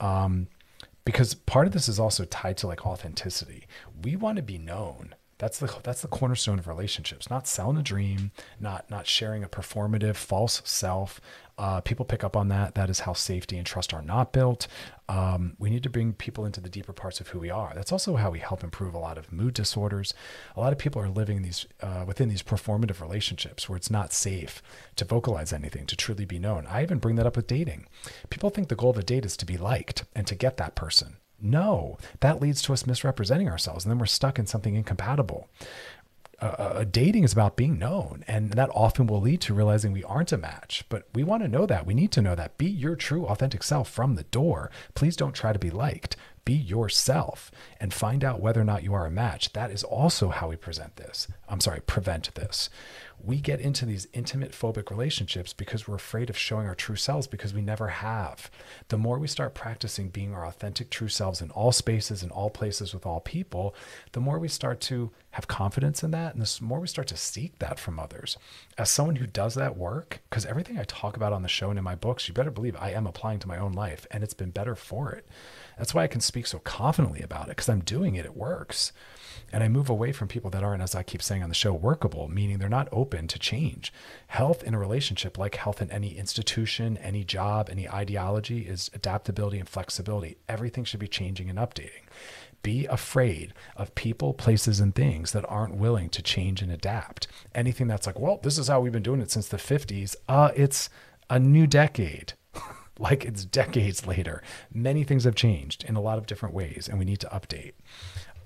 Um, 0.00 0.48
because 1.04 1.34
part 1.34 1.66
of 1.66 1.72
this 1.72 1.88
is 1.88 1.98
also 1.98 2.24
tied 2.24 2.56
to 2.58 2.66
like 2.66 2.86
authenticity. 2.86 3.66
We 4.02 4.16
want 4.16 4.36
to 4.36 4.42
be 4.42 4.58
known. 4.58 5.14
That's 5.40 5.58
the 5.58 5.74
that's 5.82 6.02
the 6.02 6.08
cornerstone 6.08 6.58
of 6.58 6.68
relationships. 6.68 7.30
Not 7.30 7.48
selling 7.48 7.78
a 7.78 7.82
dream, 7.82 8.30
not 8.60 8.90
not 8.90 9.06
sharing 9.06 9.42
a 9.42 9.48
performative 9.48 10.16
false 10.16 10.60
self. 10.66 11.18
Uh, 11.56 11.80
people 11.80 12.04
pick 12.04 12.22
up 12.22 12.36
on 12.36 12.48
that. 12.48 12.74
That 12.74 12.90
is 12.90 13.00
how 13.00 13.14
safety 13.14 13.56
and 13.56 13.66
trust 13.66 13.94
are 13.94 14.02
not 14.02 14.32
built. 14.34 14.66
Um, 15.08 15.56
we 15.58 15.70
need 15.70 15.82
to 15.82 15.90
bring 15.90 16.12
people 16.12 16.44
into 16.44 16.60
the 16.60 16.68
deeper 16.68 16.92
parts 16.92 17.20
of 17.20 17.28
who 17.28 17.38
we 17.38 17.48
are. 17.48 17.72
That's 17.74 17.90
also 17.90 18.16
how 18.16 18.30
we 18.30 18.38
help 18.38 18.62
improve 18.62 18.92
a 18.92 18.98
lot 18.98 19.16
of 19.16 19.32
mood 19.32 19.54
disorders. 19.54 20.12
A 20.56 20.60
lot 20.60 20.72
of 20.72 20.78
people 20.78 21.00
are 21.00 21.08
living 21.08 21.40
these 21.40 21.64
uh, 21.82 22.04
within 22.06 22.28
these 22.28 22.42
performative 22.42 23.00
relationships 23.00 23.66
where 23.66 23.78
it's 23.78 23.90
not 23.90 24.12
safe 24.12 24.62
to 24.96 25.06
vocalize 25.06 25.54
anything, 25.54 25.86
to 25.86 25.96
truly 25.96 26.26
be 26.26 26.38
known. 26.38 26.66
I 26.66 26.82
even 26.82 26.98
bring 26.98 27.16
that 27.16 27.26
up 27.26 27.36
with 27.36 27.46
dating. 27.46 27.86
People 28.28 28.50
think 28.50 28.68
the 28.68 28.76
goal 28.76 28.90
of 28.90 28.98
a 28.98 29.02
date 29.02 29.24
is 29.24 29.38
to 29.38 29.46
be 29.46 29.56
liked 29.56 30.04
and 30.14 30.26
to 30.26 30.34
get 30.34 30.58
that 30.58 30.74
person. 30.74 31.16
No, 31.40 31.98
that 32.20 32.40
leads 32.40 32.62
to 32.62 32.72
us 32.72 32.86
misrepresenting 32.86 33.48
ourselves, 33.48 33.84
and 33.84 33.90
then 33.90 33.98
we're 33.98 34.06
stuck 34.06 34.38
in 34.38 34.46
something 34.46 34.74
incompatible. 34.74 35.48
Uh, 36.40 36.84
dating 36.84 37.22
is 37.22 37.34
about 37.34 37.56
being 37.56 37.78
known, 37.78 38.24
and 38.26 38.52
that 38.52 38.70
often 38.72 39.06
will 39.06 39.20
lead 39.20 39.42
to 39.42 39.52
realizing 39.52 39.92
we 39.92 40.04
aren't 40.04 40.32
a 40.32 40.38
match. 40.38 40.84
But 40.88 41.06
we 41.14 41.22
want 41.22 41.42
to 41.42 41.48
know 41.48 41.66
that. 41.66 41.86
We 41.86 41.92
need 41.92 42.12
to 42.12 42.22
know 42.22 42.34
that. 42.34 42.56
Be 42.56 42.66
your 42.66 42.96
true, 42.96 43.26
authentic 43.26 43.62
self 43.62 43.90
from 43.90 44.14
the 44.14 44.22
door. 44.24 44.70
Please 44.94 45.16
don't 45.16 45.34
try 45.34 45.52
to 45.52 45.58
be 45.58 45.70
liked. 45.70 46.16
Be 46.46 46.54
yourself 46.54 47.50
and 47.78 47.92
find 47.92 48.24
out 48.24 48.40
whether 48.40 48.60
or 48.60 48.64
not 48.64 48.82
you 48.82 48.94
are 48.94 49.04
a 49.04 49.10
match. 49.10 49.52
That 49.52 49.70
is 49.70 49.84
also 49.84 50.30
how 50.30 50.48
we 50.48 50.56
present 50.56 50.96
this. 50.96 51.28
I'm 51.46 51.60
sorry, 51.60 51.80
prevent 51.80 52.34
this 52.34 52.70
we 53.24 53.40
get 53.40 53.60
into 53.60 53.86
these 53.86 54.06
intimate 54.12 54.52
phobic 54.52 54.90
relationships 54.90 55.52
because 55.52 55.86
we're 55.86 55.96
afraid 55.96 56.30
of 56.30 56.36
showing 56.36 56.66
our 56.66 56.74
true 56.74 56.96
selves 56.96 57.26
because 57.26 57.54
we 57.54 57.62
never 57.62 57.88
have. 57.88 58.50
The 58.88 58.98
more 58.98 59.18
we 59.18 59.26
start 59.26 59.54
practicing 59.54 60.08
being 60.08 60.34
our 60.34 60.46
authentic 60.46 60.90
true 60.90 61.08
selves 61.08 61.40
in 61.40 61.50
all 61.50 61.72
spaces, 61.72 62.22
in 62.22 62.30
all 62.30 62.50
places, 62.50 62.94
with 62.94 63.06
all 63.06 63.20
people, 63.20 63.74
the 64.12 64.20
more 64.20 64.38
we 64.38 64.48
start 64.48 64.80
to 64.82 65.10
have 65.32 65.48
confidence 65.48 66.02
in 66.02 66.10
that. 66.10 66.34
And 66.34 66.42
the 66.42 66.58
more 66.64 66.80
we 66.80 66.86
start 66.86 67.08
to 67.08 67.16
seek 67.16 67.58
that 67.58 67.78
from 67.78 67.98
others. 67.98 68.36
As 68.76 68.90
someone 68.90 69.16
who 69.16 69.26
does 69.26 69.54
that 69.54 69.76
work, 69.76 70.20
because 70.28 70.46
everything 70.46 70.78
I 70.78 70.84
talk 70.84 71.16
about 71.16 71.32
on 71.32 71.42
the 71.42 71.48
show 71.48 71.70
and 71.70 71.78
in 71.78 71.84
my 71.84 71.94
books, 71.94 72.26
you 72.26 72.34
better 72.34 72.50
believe 72.50 72.76
I 72.78 72.90
am 72.92 73.06
applying 73.06 73.38
to 73.40 73.48
my 73.48 73.58
own 73.58 73.72
life 73.72 74.06
and 74.10 74.24
it's 74.24 74.34
been 74.34 74.50
better 74.50 74.74
for 74.74 75.12
it. 75.12 75.26
That's 75.78 75.94
why 75.94 76.04
I 76.04 76.08
can 76.08 76.20
speak 76.20 76.46
so 76.46 76.58
confidently 76.58 77.22
about 77.22 77.44
it 77.44 77.50
because 77.50 77.68
I'm 77.68 77.80
doing 77.80 78.16
it, 78.16 78.24
it 78.24 78.36
works. 78.36 78.92
And 79.52 79.64
I 79.64 79.68
move 79.68 79.90
away 79.90 80.12
from 80.12 80.28
people 80.28 80.50
that 80.50 80.62
aren't, 80.62 80.82
as 80.82 80.94
I 80.94 81.02
keep 81.02 81.22
saying 81.22 81.42
on 81.42 81.48
the 81.48 81.54
show, 81.54 81.72
workable, 81.72 82.28
meaning 82.28 82.58
they're 82.58 82.68
not 82.68 82.88
open 82.92 83.26
to 83.28 83.38
change. 83.38 83.92
Health 84.28 84.62
in 84.62 84.74
a 84.74 84.78
relationship, 84.78 85.36
like 85.36 85.56
health 85.56 85.82
in 85.82 85.90
any 85.90 86.16
institution, 86.16 86.96
any 86.98 87.24
job, 87.24 87.68
any 87.70 87.88
ideology, 87.88 88.60
is 88.60 88.90
adaptability 88.94 89.58
and 89.58 89.68
flexibility. 89.68 90.36
Everything 90.48 90.84
should 90.84 91.00
be 91.00 91.08
changing 91.08 91.50
and 91.50 91.58
updating. 91.58 92.04
Be 92.62 92.86
afraid 92.86 93.54
of 93.74 93.94
people, 93.94 94.34
places, 94.34 94.80
and 94.80 94.94
things 94.94 95.32
that 95.32 95.48
aren't 95.48 95.76
willing 95.76 96.10
to 96.10 96.22
change 96.22 96.62
and 96.62 96.70
adapt. 96.70 97.26
Anything 97.54 97.88
that's 97.88 98.06
like, 98.06 98.20
well, 98.20 98.38
this 98.42 98.58
is 98.58 98.68
how 98.68 98.80
we've 98.80 98.92
been 98.92 99.02
doing 99.02 99.20
it 99.20 99.30
since 99.30 99.48
the 99.48 99.56
50s, 99.56 100.14
uh, 100.28 100.50
it's 100.54 100.90
a 101.30 101.38
new 101.38 101.66
decade 101.66 102.34
like 102.98 103.24
it's 103.24 103.44
decades 103.44 104.06
later. 104.06 104.42
Many 104.72 105.04
things 105.04 105.24
have 105.24 105.34
changed 105.34 105.84
in 105.84 105.96
a 105.96 106.00
lot 106.00 106.18
of 106.18 106.26
different 106.26 106.54
ways, 106.54 106.86
and 106.88 106.98
we 106.98 107.04
need 107.04 107.20
to 107.20 107.28
update. 107.28 107.72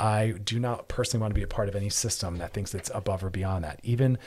I 0.00 0.34
do 0.44 0.58
not 0.58 0.88
personally 0.88 1.22
want 1.22 1.32
to 1.32 1.38
be 1.38 1.42
a 1.42 1.48
part 1.48 1.68
of 1.68 1.76
any 1.76 1.88
system 1.88 2.38
that 2.38 2.52
thinks 2.52 2.74
it's 2.74 2.90
above 2.94 3.24
or 3.24 3.30
beyond 3.30 3.64
that. 3.64 3.80
Even 3.82 4.18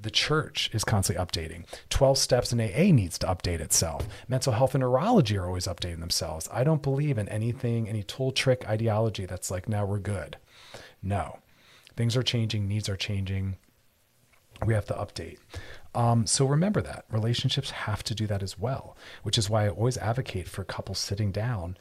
the 0.00 0.10
church 0.10 0.70
is 0.72 0.84
constantly 0.84 1.24
updating. 1.24 1.64
12 1.90 2.18
steps 2.18 2.52
in 2.52 2.60
AA 2.60 2.92
needs 2.94 3.18
to 3.18 3.26
update 3.26 3.60
itself. 3.60 4.06
Mental 4.28 4.52
health 4.52 4.74
and 4.74 4.82
neurology 4.82 5.36
are 5.36 5.46
always 5.46 5.66
updating 5.66 6.00
themselves. 6.00 6.48
I 6.52 6.64
don't 6.64 6.82
believe 6.82 7.18
in 7.18 7.28
anything, 7.28 7.88
any 7.88 8.02
tool 8.02 8.30
trick 8.30 8.68
ideology 8.68 9.26
that's 9.26 9.50
like, 9.50 9.68
now 9.68 9.84
we're 9.84 9.98
good. 9.98 10.36
No. 11.02 11.38
Things 11.96 12.16
are 12.16 12.22
changing, 12.22 12.68
needs 12.68 12.88
are 12.88 12.96
changing. 12.96 13.56
We 14.64 14.74
have 14.74 14.86
to 14.86 14.94
update. 14.94 15.38
Um, 15.94 16.26
so 16.26 16.46
remember 16.46 16.82
that 16.82 17.06
relationships 17.10 17.70
have 17.70 18.02
to 18.04 18.14
do 18.14 18.26
that 18.26 18.42
as 18.42 18.58
well, 18.58 18.96
which 19.22 19.38
is 19.38 19.48
why 19.48 19.64
I 19.64 19.70
always 19.70 19.96
advocate 19.96 20.48
for 20.48 20.62
couples 20.62 20.98
sitting 20.98 21.32
down 21.32 21.76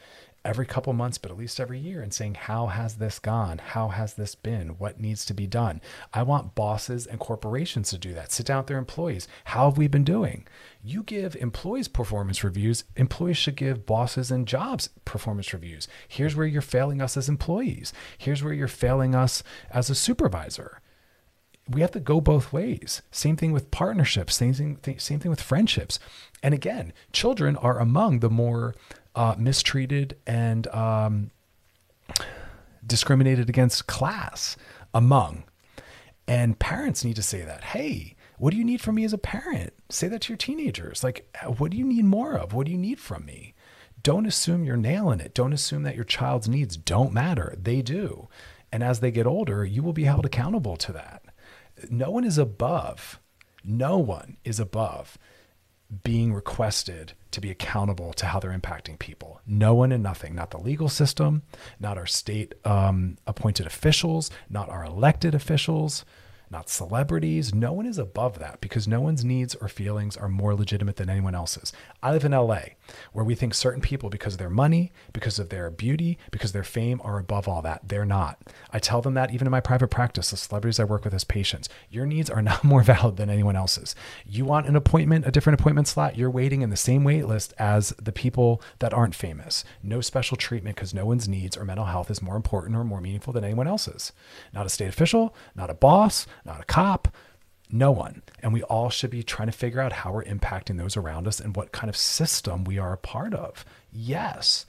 every 0.46 0.66
couple 0.66 0.94
months, 0.94 1.18
but 1.18 1.32
at 1.32 1.38
least 1.38 1.60
every 1.60 1.80
year, 1.80 2.02
and 2.02 2.14
saying, 2.14 2.36
How 2.36 2.68
has 2.68 2.96
this 2.96 3.20
gone? 3.20 3.58
How 3.58 3.90
has 3.90 4.14
this 4.14 4.36
been? 4.36 4.78
What 4.78 5.00
needs 5.00 5.26
to 5.26 5.34
be 5.34 5.48
done? 5.48 5.82
I 6.14 6.24
want 6.24 6.56
bosses 6.56 7.06
and 7.06 7.20
corporations 7.20 7.90
to 7.90 7.98
do 7.98 8.14
that. 8.14 8.32
Sit 8.32 8.46
down 8.46 8.60
with 8.60 8.68
their 8.68 8.78
employees. 8.78 9.28
How 9.46 9.70
have 9.70 9.78
we 9.78 9.88
been 9.88 10.04
doing? 10.04 10.48
You 10.84 11.04
give 11.04 11.36
employees 11.36 11.88
performance 11.88 12.44
reviews, 12.44 12.84
employees 12.96 13.38
should 13.38 13.56
give 13.56 13.86
bosses 13.86 14.32
and 14.32 14.48
jobs 14.48 14.90
performance 15.04 15.52
reviews. 15.52 15.88
Here's 16.08 16.36
where 16.36 16.48
you're 16.48 16.62
failing 16.62 17.02
us 17.02 17.18
as 17.18 17.28
employees. 17.28 17.92
Here's 18.18 18.44
where 18.44 18.54
you're 18.54 18.68
failing 18.68 19.16
us 19.16 19.42
as 19.72 19.90
a 19.90 19.96
supervisor. 19.96 20.82
We 21.68 21.82
have 21.82 21.92
to 21.92 22.00
go 22.00 22.22
both 22.22 22.54
ways. 22.54 23.02
Same 23.10 23.36
thing 23.36 23.52
with 23.52 23.72
partnerships, 23.72 24.36
same 24.36 24.54
thing, 24.54 25.00
same 25.00 25.20
thing 25.20 25.32
with 25.32 25.42
friendships. 25.42 25.98
And 26.44 26.54
again, 26.54 26.94
children 27.12 27.56
are 27.58 27.80
among 27.80 28.20
the 28.20 28.30
more 28.30 28.76
uh, 29.16 29.36
mistreated 29.38 30.18
and 30.28 30.68
um, 30.68 31.32
discriminated 32.86 33.50
against 33.50 33.88
class 33.88 34.58
among. 34.94 35.44
And 36.28 36.60
parents 36.60 37.04
need 37.04 37.16
to 37.16 37.24
say 37.24 37.42
that. 37.42 37.64
Hey, 37.64 38.16
what 38.38 38.52
do 38.52 38.58
you 38.58 38.64
need 38.66 38.82
from 38.82 38.96
me 38.96 39.06
as 39.06 39.14
a 39.14 39.18
parent? 39.18 39.74
Say 39.90 40.08
that 40.08 40.22
to 40.22 40.34
your 40.34 40.38
teenagers. 40.38 41.04
Like, 41.04 41.34
what 41.58 41.72
do 41.72 41.78
you 41.78 41.86
need 41.86 42.06
more 42.06 42.34
of? 42.34 42.54
What 42.54 42.66
do 42.66 42.72
you 42.72 42.78
need 42.78 43.00
from 43.00 43.26
me? 43.26 43.54
Don't 44.02 44.26
assume 44.26 44.64
you're 44.64 44.78
nailing 44.78 45.20
it. 45.20 45.34
Don't 45.34 45.54
assume 45.54 45.84
that 45.84 45.96
your 45.96 46.04
child's 46.04 46.50
needs 46.50 46.78
don't 46.78 47.14
matter. 47.14 47.56
They 47.60 47.82
do. 47.82 48.28
And 48.72 48.84
as 48.84 49.00
they 49.00 49.12
get 49.12 49.26
older, 49.26 49.64
you 49.66 49.82
will 49.82 49.94
be 49.94 50.04
held 50.04 50.26
accountable 50.26 50.76
to 50.78 50.92
that. 50.94 51.24
No 51.90 52.10
one 52.10 52.24
is 52.24 52.38
above. 52.38 53.20
No 53.64 53.98
one 53.98 54.38
is 54.44 54.60
above 54.60 55.18
being 56.04 56.34
requested 56.34 57.14
to 57.32 57.42
be 57.42 57.52
accountable 57.52 58.14
to 58.14 58.26
how 58.26 58.40
they're 58.40 58.58
impacting 58.58 58.98
people. 58.98 59.42
No 59.46 59.74
one 59.74 59.92
and 59.92 60.02
nothing, 60.02 60.36
not 60.36 60.52
the 60.52 60.58
legal 60.58 60.90
system, 60.90 61.44
not 61.80 61.98
our 61.98 62.08
state 62.08 62.56
um, 62.66 63.18
appointed 63.28 63.68
officials, 63.68 64.32
not 64.50 64.70
our 64.70 64.84
elected 64.84 65.36
officials, 65.36 66.06
not 66.50 66.70
celebrities. 66.70 67.54
No 67.54 67.74
one 67.74 67.86
is 67.86 67.98
above 67.98 68.40
that 68.40 68.62
because 68.62 68.88
no 68.88 69.02
one's 69.02 69.26
needs 69.26 69.56
or 69.56 69.68
feelings 69.68 70.16
are 70.18 70.30
more 70.30 70.56
legitimate 70.56 70.96
than 70.96 71.10
anyone 71.10 71.36
else's. 71.36 71.74
I 72.02 72.12
live 72.12 72.26
in 72.26 72.32
LA 72.32 72.62
where 73.14 73.26
we 73.26 73.36
think 73.36 73.54
certain 73.54 73.82
people, 73.82 74.10
because 74.10 74.34
of 74.34 74.40
their 74.40 74.50
money, 74.50 74.92
because 75.14 75.40
of 75.40 75.50
their 75.50 75.70
beauty, 75.70 76.18
because 76.32 76.52
their 76.52 76.64
fame, 76.64 77.02
are 77.04 77.20
above 77.20 77.48
all 77.48 77.62
that. 77.62 77.88
They're 77.88 78.06
not. 78.06 78.40
I 78.72 78.80
tell 78.80 79.02
them 79.02 79.14
that 79.16 79.34
even 79.34 79.48
in 79.48 79.52
my 79.52 79.60
private 79.60 79.90
practice, 79.90 80.32
the 80.32 80.38
celebrities 80.38 80.80
I 80.80 80.84
work 80.84 81.04
with 81.04 81.14
as 81.14 81.24
patients, 81.24 81.70
your 81.90 82.06
needs 82.06 82.30
are 82.30 82.42
not 82.42 82.64
more 82.64 82.84
valid 82.84 83.18
than 83.18 83.30
anyone 83.30 83.56
else's. 83.56 83.96
You 84.26 84.46
want 84.46 84.68
an 84.68 84.76
appointment, 84.76 85.28
a 85.28 85.32
different 85.32 85.60
appointment 85.60 85.88
slot, 85.88 86.18
you're 86.18 86.30
waiting 86.30 86.62
in 86.62 86.70
the 86.70 86.78
same 86.78 87.04
wait 87.04 87.28
list 87.28 87.54
as 87.58 87.90
the 88.02 88.12
people 88.12 88.62
that 88.80 88.94
aren't 88.94 89.16
famous. 89.16 89.64
No 89.84 90.02
special 90.02 90.38
treatment 90.38 90.76
because 90.76 90.94
no 90.94 91.06
one's 91.06 91.28
needs 91.28 91.58
or 91.58 91.66
mental 91.66 91.86
health 91.86 92.12
is 92.12 92.22
more 92.22 92.36
important 92.36 92.76
or 92.76 92.84
more 92.84 93.02
meaningful 93.02 93.34
than 93.34 93.44
anyone 93.44 93.68
else's. 93.68 94.12
Not 94.54 94.66
a 94.66 94.70
state 94.70 94.90
official, 94.90 95.36
not 95.56 95.70
a 95.70 95.74
boss, 95.74 96.28
not 96.46 96.62
a 96.62 96.66
cop, 96.66 97.08
no 97.72 97.92
one. 97.92 98.22
And 98.42 98.54
we 98.54 98.64
all 98.64 98.90
should 98.90 99.10
be 99.10 99.24
trying 99.24 99.48
to 99.48 99.58
figure 99.58 99.82
out 99.82 99.94
how 99.94 100.14
we're 100.14 100.24
impacting 100.24 100.78
those 100.78 100.98
around 100.98 101.28
us 101.28 101.40
and 101.40 101.56
what 101.56 101.72
kind 101.72 101.90
of 101.90 101.98
system 101.98 102.64
we 102.64 102.78
are 102.78 102.94
a 102.94 102.98
part 102.98 103.34
of. 103.34 103.66
Yes. 103.92 104.66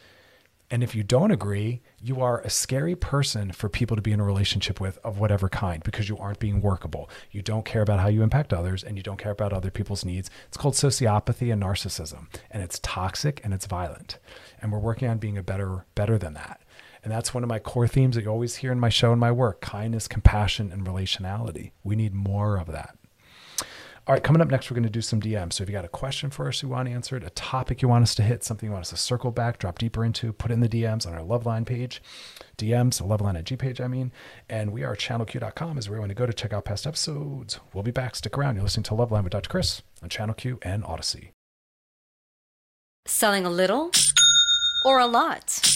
And 0.68 0.82
if 0.82 0.96
you 0.96 1.04
don't 1.04 1.30
agree, 1.30 1.80
you 2.02 2.20
are 2.20 2.40
a 2.40 2.50
scary 2.50 2.96
person 2.96 3.52
for 3.52 3.68
people 3.68 3.94
to 3.94 4.02
be 4.02 4.10
in 4.10 4.18
a 4.18 4.24
relationship 4.24 4.80
with 4.80 4.98
of 5.04 5.20
whatever 5.20 5.48
kind 5.48 5.82
because 5.84 6.08
you 6.08 6.18
aren't 6.18 6.40
being 6.40 6.60
workable. 6.60 7.08
You 7.30 7.40
don't 7.40 7.64
care 7.64 7.82
about 7.82 8.00
how 8.00 8.08
you 8.08 8.22
impact 8.24 8.52
others 8.52 8.82
and 8.82 8.96
you 8.96 9.02
don't 9.02 9.18
care 9.18 9.30
about 9.30 9.52
other 9.52 9.70
people's 9.70 10.04
needs. 10.04 10.28
It's 10.48 10.56
called 10.56 10.74
sociopathy 10.74 11.52
and 11.52 11.62
narcissism, 11.62 12.26
and 12.50 12.64
it's 12.64 12.80
toxic 12.80 13.40
and 13.44 13.54
it's 13.54 13.66
violent. 13.66 14.18
And 14.60 14.72
we're 14.72 14.80
working 14.80 15.08
on 15.08 15.18
being 15.18 15.38
a 15.38 15.42
better 15.42 15.86
better 15.94 16.18
than 16.18 16.34
that. 16.34 16.60
And 17.06 17.14
that's 17.14 17.32
one 17.32 17.44
of 17.44 17.48
my 17.48 17.60
core 17.60 17.86
themes 17.86 18.16
that 18.16 18.24
you 18.24 18.30
always 18.32 18.56
hear 18.56 18.72
in 18.72 18.80
my 18.80 18.88
show 18.88 19.12
and 19.12 19.20
my 19.20 19.30
work 19.30 19.60
kindness, 19.60 20.08
compassion, 20.08 20.72
and 20.72 20.84
relationality. 20.84 21.70
We 21.84 21.94
need 21.94 22.12
more 22.12 22.58
of 22.58 22.66
that. 22.72 22.98
All 24.08 24.12
right, 24.12 24.24
coming 24.24 24.42
up 24.42 24.48
next, 24.48 24.68
we're 24.68 24.74
going 24.74 24.82
to 24.82 24.90
do 24.90 25.00
some 25.00 25.20
DMs. 25.20 25.52
So 25.52 25.62
if 25.62 25.68
you 25.68 25.72
got 25.72 25.84
a 25.84 25.88
question 25.88 26.30
for 26.30 26.48
us 26.48 26.64
you 26.64 26.68
want 26.68 26.88
answered, 26.88 27.22
a 27.22 27.30
topic 27.30 27.80
you 27.80 27.86
want 27.86 28.02
us 28.02 28.16
to 28.16 28.24
hit, 28.24 28.42
something 28.42 28.66
you 28.66 28.72
want 28.72 28.86
us 28.86 28.90
to 28.90 28.96
circle 28.96 29.30
back, 29.30 29.60
drop 29.60 29.78
deeper 29.78 30.04
into, 30.04 30.32
put 30.32 30.50
in 30.50 30.58
the 30.58 30.68
DMs 30.68 31.06
on 31.06 31.14
our 31.14 31.20
Loveline 31.20 31.64
page, 31.64 32.02
DMs, 32.58 33.00
Loveline 33.00 33.38
at 33.38 33.44
G 33.44 33.54
page, 33.54 33.80
I 33.80 33.86
mean. 33.86 34.10
And 34.48 34.72
we 34.72 34.82
are 34.82 34.96
channelq.com 34.96 35.78
is 35.78 35.88
where 35.88 35.98
you 35.98 36.00
want 36.00 36.10
to 36.10 36.16
go 36.16 36.26
to 36.26 36.32
check 36.32 36.52
out 36.52 36.64
past 36.64 36.88
episodes. 36.88 37.60
We'll 37.72 37.84
be 37.84 37.92
back. 37.92 38.16
Stick 38.16 38.36
around. 38.36 38.56
You're 38.56 38.64
listening 38.64 38.82
to 38.82 38.94
Loveline 38.94 39.22
with 39.22 39.30
Dr. 39.30 39.48
Chris 39.48 39.80
on 40.02 40.08
Channel 40.08 40.34
Q 40.34 40.58
and 40.62 40.82
Audacy. 40.82 41.28
Selling 43.06 43.46
a 43.46 43.50
little 43.50 43.92
or 44.84 44.98
a 44.98 45.06
lot? 45.06 45.75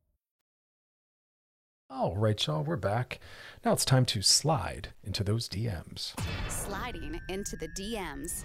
All 2.01 2.15
right, 2.15 2.47
y'all, 2.47 2.63
we're 2.63 2.77
back. 2.77 3.19
Now 3.63 3.73
it's 3.73 3.85
time 3.85 4.05
to 4.05 4.23
slide 4.23 4.87
into 5.03 5.23
those 5.23 5.47
DMs. 5.47 6.15
Sliding 6.49 7.21
into 7.29 7.55
the 7.55 7.67
DMs. 7.67 8.43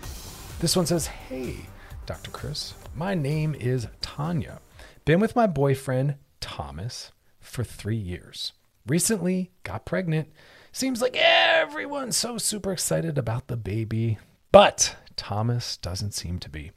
This 0.59 0.77
one 0.77 0.85
says, 0.85 1.07
Hey, 1.07 1.65
Dr. 2.05 2.31
Chris, 2.33 2.75
my 2.95 3.15
name 3.15 3.55
is 3.55 3.87
Tanya. 4.03 4.61
Been 5.07 5.21
with 5.21 5.35
my 5.35 5.47
boyfriend, 5.47 6.17
Thomas, 6.39 7.13
for 7.41 7.65
three 7.65 7.97
years. 7.97 8.53
Recently 8.87 9.53
got 9.63 9.87
pregnant. 9.87 10.29
Seems 10.71 11.01
like 11.01 11.17
everyone's 11.17 12.19
so 12.19 12.37
super 12.37 12.73
excited 12.73 13.17
about 13.17 13.47
the 13.47 13.57
baby, 13.57 14.19
but 14.53 14.97
Thomas 15.17 15.79
doesn't 15.79 16.13
seem 16.13 16.39
to 16.41 16.51
be. 16.51 16.73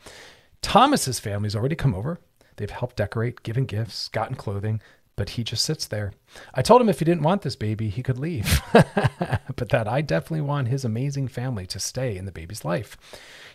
Thomas's 0.61 1.19
family's 1.19 1.57
already 1.57 1.75
come 1.75 1.93
over. 1.93 2.19
They've 2.55 2.69
helped 2.69 2.95
decorate, 2.97 3.43
given 3.43 3.65
gifts, 3.65 4.07
gotten 4.09 4.35
clothing, 4.35 4.81
but 5.19 5.31
he 5.31 5.43
just 5.43 5.65
sits 5.65 5.85
there. 5.85 6.13
I 6.53 6.61
told 6.61 6.79
him 6.79 6.87
if 6.87 6.99
he 6.99 7.05
didn't 7.05 7.23
want 7.23 7.41
this 7.41 7.57
baby, 7.57 7.89
he 7.89 8.01
could 8.01 8.17
leave, 8.17 8.61
but 8.73 9.67
that 9.67 9.85
I 9.85 9.99
definitely 9.99 10.39
want 10.39 10.69
his 10.69 10.85
amazing 10.85 11.27
family 11.27 11.65
to 11.67 11.77
stay 11.77 12.15
in 12.15 12.23
the 12.23 12.31
baby's 12.31 12.63
life. 12.63 12.95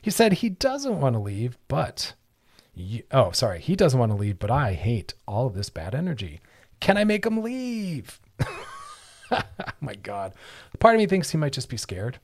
He 0.02 0.10
said 0.10 0.34
he 0.34 0.50
doesn't 0.50 1.00
want 1.00 1.14
to 1.14 1.20
leave, 1.20 1.56
but 1.66 2.12
you, 2.74 3.04
oh, 3.12 3.30
sorry, 3.30 3.60
he 3.60 3.76
doesn't 3.76 3.98
want 3.98 4.12
to 4.12 4.18
leave, 4.18 4.38
but 4.38 4.50
I 4.50 4.74
hate 4.74 5.14
all 5.26 5.46
of 5.46 5.54
this 5.54 5.70
bad 5.70 5.94
energy. 5.94 6.42
Can 6.80 6.98
I 6.98 7.04
make 7.04 7.24
him 7.24 7.42
leave? 7.42 8.20
oh 9.30 9.42
my 9.80 9.94
God. 9.94 10.34
Part 10.80 10.96
of 10.96 10.98
me 10.98 11.06
thinks 11.06 11.30
he 11.30 11.38
might 11.38 11.54
just 11.54 11.70
be 11.70 11.78
scared. 11.78 12.18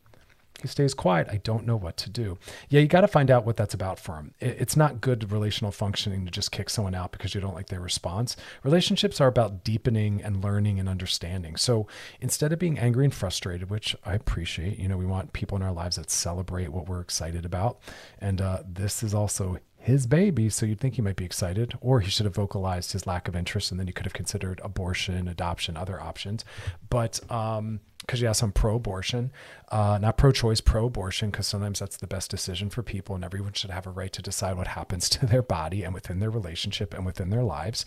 He 0.61 0.69
stays 0.69 0.95
quiet. 0.95 1.29
I 1.31 1.39
don't 1.39 1.67
know 1.67 1.77
what 1.77 1.97
to 1.99 2.11
do. 2.11 2.39
Yeah, 2.69 2.81
you 2.81 2.89
got 2.89 3.03
to 3.03 3.09
find 3.09 3.31
out 3.31 3.45
what 3.45 3.57
that's 3.57 3.75
about 3.75 3.99
for 3.99 4.17
him. 4.17 4.35
It's 4.41 4.77
not 4.77 5.01
good 5.01 5.31
relational 5.33 5.73
functioning 5.73 6.25
to 6.25 6.31
just 6.31 6.53
kick 6.53 6.71
someone 6.71 6.95
out 6.95 7.13
because 7.13 7.35
you 7.35 7.41
don't 7.41 7.55
like 7.55 7.69
their 7.69 7.81
response. 7.81 8.37
Relationships 8.63 9.21
are 9.21 9.29
about 9.29 9.65
deepening 9.65 10.23
and 10.23 10.43
learning 10.43 10.79
and 10.79 10.89
understanding. 10.89 11.57
So 11.57 11.87
instead 12.21 12.53
of 12.53 12.59
being 12.59 12.79
angry 12.79 13.05
and 13.05 13.15
frustrated, 13.15 13.71
which 13.71 13.97
I 14.05 14.15
appreciate, 14.15 14.79
you 14.79 14.89
know, 14.89 14.97
we 14.97 15.07
want 15.07 15.33
people 15.33 15.57
in 15.57 15.63
our 15.63 15.73
lives 15.73 15.97
that 15.97 16.11
celebrate 16.11 16.71
what 16.71 16.89
we're 16.89 17.01
excited 17.01 17.45
about. 17.45 17.81
And 18.19 18.41
uh, 18.41 18.63
this 18.69 19.03
is 19.03 19.15
also 19.15 19.59
his 19.81 20.07
baby, 20.07 20.51
so 20.51 20.67
you'd 20.67 20.79
think 20.79 20.95
he 20.95 21.03
might 21.03 21.17
be 21.17 21.25
excited, 21.25 21.73
or 21.81 22.01
he 22.01 22.11
should 22.11 22.27
have 22.27 22.35
vocalized 22.35 22.93
his 22.93 23.07
lack 23.07 23.29
of 23.29 23.35
interest, 23.35 23.71
and 23.71 23.81
then 23.81 23.87
he 23.87 23.93
could 23.95 24.05
have 24.05 24.13
considered 24.13 24.61
abortion, 24.63 25.27
adoption, 25.27 25.75
other 25.75 25.99
options. 25.99 26.45
But 26.91 27.19
um, 27.33 27.81
because 28.01 28.21
yes, 28.21 28.43
I'm 28.43 28.53
pro-abortion, 28.53 29.31
uh, 29.71 29.99
not 30.01 30.17
pro-choice, 30.17 30.61
pro-abortion, 30.61 31.31
because 31.31 31.47
sometimes 31.47 31.79
that's 31.79 31.97
the 31.97 32.07
best 32.07 32.31
decision 32.31 32.69
for 32.69 32.83
people, 32.83 33.15
and 33.15 33.25
everyone 33.25 33.53
should 33.53 33.71
have 33.71 33.87
a 33.87 33.91
right 33.91 34.13
to 34.13 34.21
decide 34.21 34.57
what 34.57 34.67
happens 34.69 35.09
to 35.11 35.27
their 35.27 35.43
body 35.43 35.83
and 35.83 35.95
within 35.95 36.19
their 36.19 36.31
relationship 36.31 36.93
and 36.93 37.07
within 37.07 37.31
their 37.31 37.45
lives. 37.45 37.85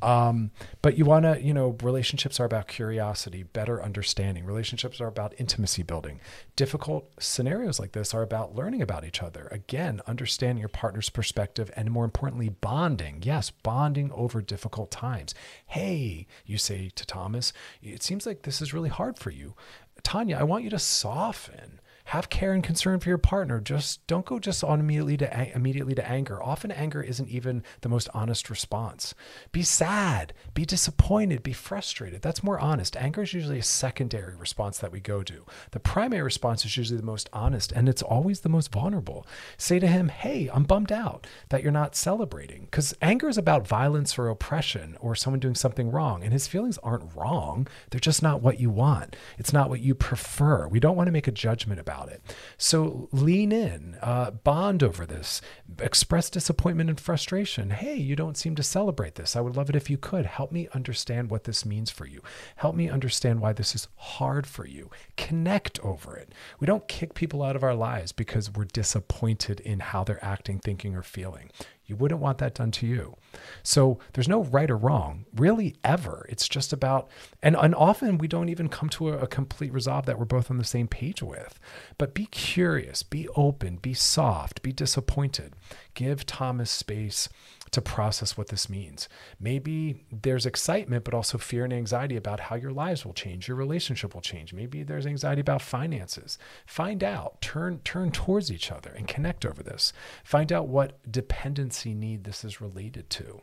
Um, 0.00 0.52
but 0.80 0.96
you 0.96 1.04
want 1.04 1.24
to, 1.24 1.42
you 1.42 1.52
know, 1.52 1.76
relationships 1.82 2.38
are 2.38 2.44
about 2.44 2.68
curiosity, 2.68 3.42
better 3.42 3.82
understanding. 3.82 4.44
Relationships 4.44 5.00
are 5.00 5.08
about 5.08 5.34
intimacy 5.38 5.82
building. 5.82 6.20
Difficult 6.56 7.10
scenarios 7.18 7.80
like 7.80 7.92
this 7.92 8.14
are 8.14 8.22
about 8.22 8.54
learning 8.54 8.82
about 8.82 9.04
each 9.04 9.22
other. 9.22 9.48
Again, 9.50 10.00
understanding 10.06 10.60
your 10.60 10.68
partner's 10.68 11.10
perspective 11.10 11.70
and 11.76 11.90
more 11.90 12.04
importantly, 12.04 12.48
bonding. 12.48 13.20
Yes, 13.22 13.50
bonding 13.50 14.12
over 14.12 14.40
difficult 14.40 14.90
times. 14.90 15.34
Hey, 15.66 16.26
you 16.46 16.58
say 16.58 16.90
to 16.94 17.06
Thomas, 17.06 17.52
it 17.82 18.02
seems 18.02 18.26
like 18.26 18.42
this 18.42 18.62
is 18.62 18.74
really 18.74 18.90
hard 18.90 19.18
for 19.18 19.30
you. 19.30 19.54
Tanya, 20.02 20.36
I 20.36 20.44
want 20.44 20.64
you 20.64 20.70
to 20.70 20.78
soften 20.78 21.80
have 22.08 22.30
care 22.30 22.54
and 22.54 22.64
concern 22.64 22.98
for 22.98 23.10
your 23.10 23.18
partner. 23.18 23.60
Just 23.60 24.06
don't 24.06 24.24
go 24.24 24.38
just 24.38 24.64
on 24.64 24.80
immediately 24.80 25.18
to 25.18 25.54
immediately 25.54 25.94
to 25.94 26.08
anger. 26.08 26.42
Often 26.42 26.70
anger 26.70 27.02
isn't 27.02 27.28
even 27.28 27.62
the 27.82 27.90
most 27.90 28.08
honest 28.14 28.48
response. 28.48 29.14
Be 29.52 29.62
sad, 29.62 30.32
be 30.54 30.64
disappointed, 30.64 31.42
be 31.42 31.52
frustrated. 31.52 32.22
That's 32.22 32.42
more 32.42 32.58
honest. 32.58 32.96
Anger 32.96 33.24
is 33.24 33.34
usually 33.34 33.58
a 33.58 33.62
secondary 33.62 34.34
response 34.34 34.78
that 34.78 34.90
we 34.90 35.00
go 35.00 35.22
to. 35.22 35.44
The 35.72 35.80
primary 35.80 36.22
response 36.22 36.64
is 36.64 36.78
usually 36.78 36.98
the 36.98 37.04
most 37.04 37.28
honest 37.34 37.72
and 37.72 37.90
it's 37.90 38.00
always 38.00 38.40
the 38.40 38.48
most 38.48 38.72
vulnerable. 38.72 39.26
Say 39.58 39.78
to 39.78 39.86
him, 39.86 40.08
"Hey, 40.08 40.48
I'm 40.50 40.64
bummed 40.64 40.92
out 40.92 41.26
that 41.50 41.62
you're 41.62 41.70
not 41.72 41.94
celebrating." 41.94 42.68
Cuz 42.70 42.94
anger 43.02 43.28
is 43.28 43.36
about 43.36 43.68
violence 43.68 44.18
or 44.18 44.28
oppression 44.28 44.96
or 45.00 45.14
someone 45.14 45.40
doing 45.40 45.54
something 45.54 45.90
wrong 45.90 46.22
and 46.22 46.32
his 46.32 46.46
feelings 46.46 46.78
aren't 46.78 47.14
wrong. 47.14 47.66
They're 47.90 48.00
just 48.00 48.22
not 48.22 48.40
what 48.40 48.58
you 48.58 48.70
want. 48.70 49.14
It's 49.36 49.52
not 49.52 49.68
what 49.68 49.80
you 49.80 49.94
prefer. 49.94 50.66
We 50.68 50.80
don't 50.80 50.96
want 50.96 51.08
to 51.08 51.12
make 51.12 51.28
a 51.28 51.32
judgment 51.32 51.78
about 51.78 51.97
about 51.98 52.12
it. 52.12 52.22
So 52.56 53.08
lean 53.12 53.52
in, 53.52 53.96
uh, 54.02 54.30
bond 54.30 54.82
over 54.82 55.06
this, 55.06 55.40
express 55.80 56.30
disappointment 56.30 56.90
and 56.90 57.00
frustration. 57.00 57.70
Hey, 57.70 57.96
you 57.96 58.16
don't 58.16 58.36
seem 58.36 58.54
to 58.56 58.62
celebrate 58.62 59.16
this. 59.16 59.36
I 59.36 59.40
would 59.40 59.56
love 59.56 59.68
it 59.70 59.76
if 59.76 59.90
you 59.90 59.98
could. 59.98 60.26
Help 60.26 60.52
me 60.52 60.68
understand 60.74 61.30
what 61.30 61.44
this 61.44 61.64
means 61.64 61.90
for 61.90 62.06
you. 62.06 62.22
Help 62.56 62.74
me 62.74 62.88
understand 62.88 63.40
why 63.40 63.52
this 63.52 63.74
is 63.74 63.88
hard 63.96 64.46
for 64.46 64.66
you. 64.66 64.90
Connect 65.16 65.80
over 65.80 66.16
it. 66.16 66.32
We 66.60 66.66
don't 66.66 66.88
kick 66.88 67.14
people 67.14 67.42
out 67.42 67.56
of 67.56 67.64
our 67.64 67.74
lives 67.74 68.12
because 68.12 68.52
we're 68.52 68.64
disappointed 68.64 69.60
in 69.60 69.80
how 69.80 70.04
they're 70.04 70.24
acting, 70.24 70.58
thinking, 70.58 70.94
or 70.94 71.02
feeling. 71.02 71.50
You 71.88 71.96
wouldn't 71.96 72.20
want 72.20 72.36
that 72.38 72.54
done 72.54 72.70
to 72.72 72.86
you. 72.86 73.16
So 73.62 73.98
there's 74.12 74.28
no 74.28 74.44
right 74.44 74.70
or 74.70 74.76
wrong, 74.76 75.24
really, 75.34 75.74
ever. 75.82 76.26
It's 76.28 76.46
just 76.46 76.72
about, 76.74 77.08
and, 77.42 77.56
and 77.56 77.74
often 77.74 78.18
we 78.18 78.28
don't 78.28 78.50
even 78.50 78.68
come 78.68 78.90
to 78.90 79.08
a, 79.08 79.18
a 79.20 79.26
complete 79.26 79.72
resolve 79.72 80.04
that 80.04 80.18
we're 80.18 80.26
both 80.26 80.50
on 80.50 80.58
the 80.58 80.64
same 80.64 80.86
page 80.86 81.22
with. 81.22 81.58
But 81.96 82.12
be 82.12 82.26
curious, 82.26 83.02
be 83.02 83.26
open, 83.36 83.76
be 83.76 83.94
soft, 83.94 84.60
be 84.62 84.70
disappointed. 84.70 85.54
Give 85.94 86.26
Thomas 86.26 86.70
space 86.70 87.30
to 87.72 87.80
process 87.80 88.36
what 88.36 88.48
this 88.48 88.68
means. 88.68 89.08
Maybe 89.40 90.04
there's 90.10 90.46
excitement, 90.46 91.04
but 91.04 91.14
also 91.14 91.38
fear 91.38 91.64
and 91.64 91.72
anxiety 91.72 92.16
about 92.16 92.40
how 92.40 92.56
your 92.56 92.72
lives 92.72 93.04
will 93.04 93.12
change, 93.12 93.48
your 93.48 93.56
relationship 93.56 94.14
will 94.14 94.20
change. 94.20 94.52
Maybe 94.52 94.82
there's 94.82 95.06
anxiety 95.06 95.40
about 95.40 95.62
finances. 95.62 96.38
Find 96.66 97.02
out, 97.04 97.40
turn 97.40 97.80
turn 97.84 98.10
towards 98.10 98.50
each 98.50 98.70
other 98.70 98.90
and 98.90 99.06
connect 99.06 99.44
over 99.44 99.62
this. 99.62 99.92
Find 100.24 100.52
out 100.52 100.68
what 100.68 100.98
dependency 101.10 101.94
need 101.94 102.24
this 102.24 102.44
is 102.44 102.60
related 102.60 103.10
to. 103.10 103.42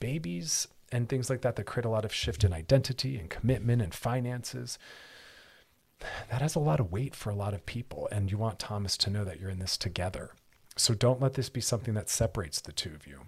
Babies 0.00 0.68
and 0.90 1.08
things 1.08 1.30
like 1.30 1.40
that 1.42 1.56
that 1.56 1.64
create 1.64 1.86
a 1.86 1.90
lot 1.90 2.04
of 2.04 2.12
shift 2.12 2.44
in 2.44 2.52
identity 2.52 3.16
and 3.16 3.30
commitment 3.30 3.80
and 3.80 3.94
finances 3.94 4.78
that 6.30 6.42
has 6.42 6.54
a 6.54 6.60
lot 6.60 6.80
of 6.80 6.90
weight 6.90 7.14
for 7.14 7.30
a 7.30 7.34
lot 7.34 7.54
of 7.54 7.66
people. 7.66 8.08
And 8.10 8.30
you 8.30 8.38
want 8.38 8.58
Thomas 8.58 8.96
to 8.98 9.10
know 9.10 9.24
that 9.24 9.40
you're 9.40 9.50
in 9.50 9.58
this 9.58 9.76
together. 9.76 10.32
So 10.76 10.94
don't 10.94 11.20
let 11.20 11.34
this 11.34 11.48
be 11.48 11.60
something 11.60 11.94
that 11.94 12.08
separates 12.08 12.60
the 12.60 12.72
two 12.72 12.90
of 12.94 13.06
you. 13.06 13.20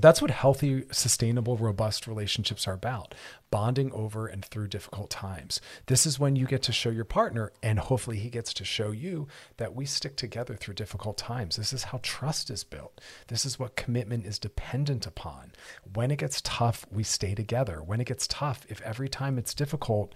That's 0.00 0.22
what 0.22 0.30
healthy, 0.30 0.84
sustainable, 0.90 1.56
robust 1.56 2.06
relationships 2.06 2.66
are 2.68 2.74
about 2.74 3.14
bonding 3.50 3.90
over 3.92 4.26
and 4.26 4.44
through 4.44 4.68
difficult 4.68 5.08
times. 5.08 5.60
This 5.86 6.06
is 6.06 6.18
when 6.18 6.36
you 6.36 6.46
get 6.46 6.62
to 6.64 6.72
show 6.72 6.90
your 6.90 7.04
partner, 7.04 7.50
and 7.62 7.78
hopefully 7.78 8.18
he 8.18 8.28
gets 8.28 8.52
to 8.54 8.64
show 8.64 8.90
you 8.90 9.26
that 9.56 9.74
we 9.74 9.86
stick 9.86 10.16
together 10.16 10.54
through 10.54 10.74
difficult 10.74 11.16
times. 11.16 11.56
This 11.56 11.72
is 11.72 11.84
how 11.84 12.00
trust 12.02 12.50
is 12.50 12.64
built. 12.64 13.00
This 13.28 13.46
is 13.46 13.58
what 13.58 13.76
commitment 13.76 14.26
is 14.26 14.38
dependent 14.38 15.06
upon. 15.06 15.52
When 15.94 16.10
it 16.10 16.18
gets 16.18 16.42
tough, 16.42 16.86
we 16.90 17.02
stay 17.02 17.34
together. 17.34 17.82
When 17.82 18.00
it 18.00 18.06
gets 18.06 18.26
tough, 18.26 18.66
if 18.68 18.82
every 18.82 19.08
time 19.08 19.38
it's 19.38 19.54
difficult, 19.54 20.14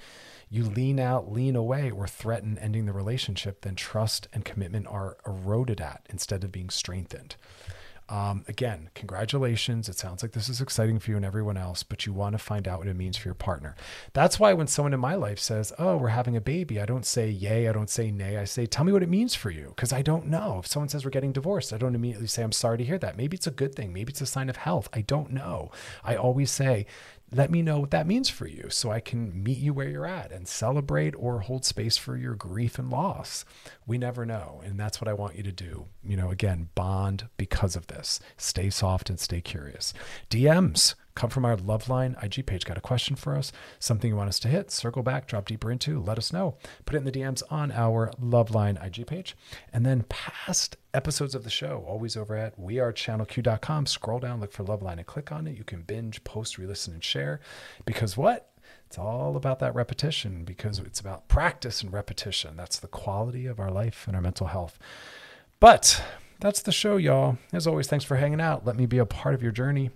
you 0.51 0.65
lean 0.65 1.01
out, 1.01 1.33
lean 1.33 1.57
away, 1.57 1.91
or 1.91 2.07
threaten 2.07 2.59
ending 2.59 2.85
the 2.85 2.93
relationship, 2.93 3.63
then 3.63 3.75
trust 3.75 4.29
and 4.35 4.45
commitment 4.45 4.87
are 4.87 5.17
eroded 5.27 5.81
at 5.81 6.07
instead 6.11 6.45
of 6.45 6.53
being 6.53 6.69
strengthened. 6.69 7.37
Um, 8.13 8.45
again, 8.47 8.91
congratulations. 8.95 9.89
It 9.89 9.97
sounds 9.97 10.23
like 10.23 10.33
this 10.33 10.51
is 10.51 10.61
exciting 10.61 10.99
for 10.99 11.11
you 11.11 11.17
and 11.17 11.25
everyone 11.25 11.57
else, 11.57 11.83
but 11.83 12.05
you 12.05 12.13
want 12.13 12.35
to 12.35 12.39
find 12.39 12.69
out 12.69 12.79
what 12.79 12.89
it 12.89 12.95
means 12.95 13.17
for 13.17 13.27
your 13.27 13.35
partner. 13.35 13.75
That's 14.13 14.39
why 14.39 14.53
when 14.53 14.67
someone 14.67 14.93
in 14.93 15.01
my 15.01 15.15
life 15.15 15.39
says, 15.39 15.73
Oh, 15.79 15.97
we're 15.97 16.09
having 16.09 16.37
a 16.37 16.41
baby, 16.43 16.79
I 16.79 16.85
don't 16.85 17.07
say 17.07 17.31
yay, 17.31 17.69
I 17.69 17.73
don't 17.73 17.89
say 17.89 18.11
nay. 18.11 18.37
I 18.37 18.45
say, 18.45 18.67
Tell 18.67 18.85
me 18.85 18.93
what 18.93 19.03
it 19.03 19.09
means 19.09 19.35
for 19.35 19.49
you, 19.49 19.73
because 19.75 19.95
I 19.95 20.03
don't 20.03 20.27
know. 20.27 20.59
If 20.59 20.67
someone 20.67 20.91
says 20.91 21.07
we're 21.07 21.11
getting 21.11 21.33
divorced, 21.33 21.73
I 21.73 21.79
don't 21.79 21.95
immediately 21.95 22.27
say, 22.27 22.43
I'm 22.43 22.53
sorry 22.53 22.77
to 22.77 22.85
hear 22.85 22.99
that. 22.99 23.17
Maybe 23.17 23.35
it's 23.35 23.47
a 23.47 23.51
good 23.51 23.75
thing. 23.75 23.95
Maybe 23.95 24.11
it's 24.11 24.21
a 24.21 24.27
sign 24.27 24.51
of 24.51 24.57
health. 24.57 24.91
I 24.93 25.01
don't 25.01 25.31
know. 25.31 25.71
I 26.05 26.15
always 26.15 26.51
say, 26.51 26.85
let 27.35 27.51
me 27.51 27.63
know 27.63 27.81
what 27.81 27.91
that 27.93 28.07
means 28.07 28.29
for 28.29 28.47
you 28.47 28.69
so 28.69 28.91
I 28.91 29.01
can 29.01 29.43
meet 29.43 29.57
you 29.57 29.73
where 29.73 29.89
you're 29.89 30.05
at 30.05 30.33
and 30.33 30.47
celebrate 30.47 31.15
or 31.17 31.41
hold 31.41 31.65
space 31.65 31.97
for 31.97 32.15
your 32.15 32.35
grief 32.35 32.79
and 32.79 32.91
loss. 32.91 33.47
We 33.93 33.99
never 33.99 34.25
know. 34.25 34.63
And 34.65 34.81
that's 34.81 35.03
what 35.03 35.09
I 35.09 35.13
want 35.13 35.37
you 35.37 35.43
to 35.43 35.53
do. 35.53 35.85
You 36.03 36.17
know, 36.17 36.31
again, 36.31 36.71
bond 36.75 37.29
because 37.37 37.77
of 37.77 37.89
this. 37.89 38.21
Stay 38.39 38.71
soft 38.71 39.11
and 39.11 39.21
stay 39.21 39.43
curious. 39.43 39.93
DMs 40.31 40.95
come 41.15 41.29
from 41.29 41.45
our 41.45 41.59
Loveline 41.59 42.17
IG 42.25 42.47
page. 42.47 42.65
Got 42.65 42.79
a 42.79 42.81
question 42.81 43.17
for 43.17 43.37
us? 43.37 43.53
Something 43.79 44.09
you 44.09 44.17
want 44.17 44.31
us 44.31 44.39
to 44.39 44.49
hit? 44.49 44.71
Circle 44.71 45.03
back, 45.03 45.27
drop 45.27 45.45
deeper 45.45 45.71
into, 45.71 46.01
let 46.01 46.17
us 46.17 46.33
know. 46.33 46.57
Put 46.87 46.95
it 46.95 47.01
in 47.01 47.05
the 47.05 47.13
DMs 47.13 47.43
on 47.51 47.71
our 47.71 48.11
Loveline 48.19 48.83
IG 48.83 49.07
page. 49.07 49.37
And 49.75 49.85
then 49.85 50.07
past 50.09 50.79
episodes 50.95 51.35
of 51.35 51.45
the 51.45 51.51
show, 51.51 51.85
always 51.87 52.17
over 52.17 52.35
at 52.35 52.59
wearechannelq.com. 52.59 53.85
Scroll 53.85 54.21
down, 54.21 54.41
look 54.41 54.53
for 54.53 54.65
Loveline 54.65 54.97
and 54.97 55.07
click 55.07 55.31
on 55.31 55.47
it. 55.47 55.59
You 55.59 55.65
can 55.65 55.83
binge, 55.83 56.25
post, 56.25 56.57
re 56.57 56.67
listen, 56.67 56.95
and 56.95 57.05
share. 57.05 57.41
Because 57.85 58.17
what? 58.17 58.52
It's 58.93 58.99
all 58.99 59.37
about 59.39 59.59
that 59.61 59.75
repetition 59.75 60.45
because 60.45 60.79
it's 60.79 61.01
about 61.01 61.27
practice 61.27 61.81
and 61.81 61.91
repetition. 61.91 62.59
That's 62.59 62.79
the 62.79 62.89
quality 62.89 63.47
of 63.47 63.59
our 63.59 63.71
life 63.71 64.05
and 64.07 64.15
our 64.15 64.21
mental 64.21 64.49
health. 64.49 64.79
But 65.61 66.05
that's 66.41 66.61
the 66.61 66.73
show, 66.73 66.99
y'all. 66.99 67.39
As 67.55 67.67
always, 67.67 67.87
thanks 67.87 68.05
for 68.05 68.17
hanging 68.17 68.39
out. 68.39 68.67
Let 68.67 68.77
me 68.77 68.85
be 68.85 68.99
a 68.99 69.07
part 69.07 69.35
of 69.35 69.43
your 69.43 69.51
journey. 69.51 69.93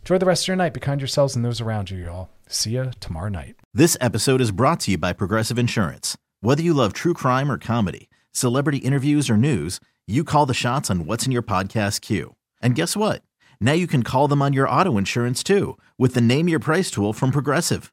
Enjoy 0.00 0.18
the 0.18 0.26
rest 0.26 0.42
of 0.42 0.48
your 0.48 0.56
night. 0.56 0.74
Be 0.74 0.80
kind 0.80 0.98
to 0.98 1.02
yourselves 1.04 1.36
and 1.36 1.44
those 1.44 1.60
around 1.60 1.88
you, 1.88 1.98
y'all. 1.98 2.28
See 2.48 2.72
ya 2.72 2.90
tomorrow 2.98 3.28
night. 3.28 3.54
This 3.72 3.96
episode 4.00 4.40
is 4.40 4.50
brought 4.50 4.80
to 4.80 4.90
you 4.90 4.98
by 4.98 5.12
Progressive 5.12 5.56
Insurance. 5.56 6.18
Whether 6.40 6.64
you 6.64 6.74
love 6.74 6.94
true 6.94 7.14
crime 7.14 7.48
or 7.48 7.58
comedy, 7.58 8.10
celebrity 8.32 8.78
interviews 8.78 9.30
or 9.30 9.36
news, 9.36 9.78
you 10.08 10.24
call 10.24 10.46
the 10.46 10.52
shots 10.52 10.90
on 10.90 11.06
what's 11.06 11.26
in 11.26 11.30
your 11.30 11.44
podcast 11.44 12.00
queue. 12.00 12.34
And 12.60 12.74
guess 12.74 12.96
what? 12.96 13.22
Now 13.60 13.74
you 13.74 13.86
can 13.86 14.02
call 14.02 14.26
them 14.26 14.42
on 14.42 14.52
your 14.52 14.68
auto 14.68 14.98
insurance 14.98 15.44
too 15.44 15.78
with 15.96 16.14
the 16.14 16.20
Name 16.20 16.48
Your 16.48 16.58
Price 16.58 16.90
tool 16.90 17.12
from 17.12 17.30
Progressive. 17.30 17.92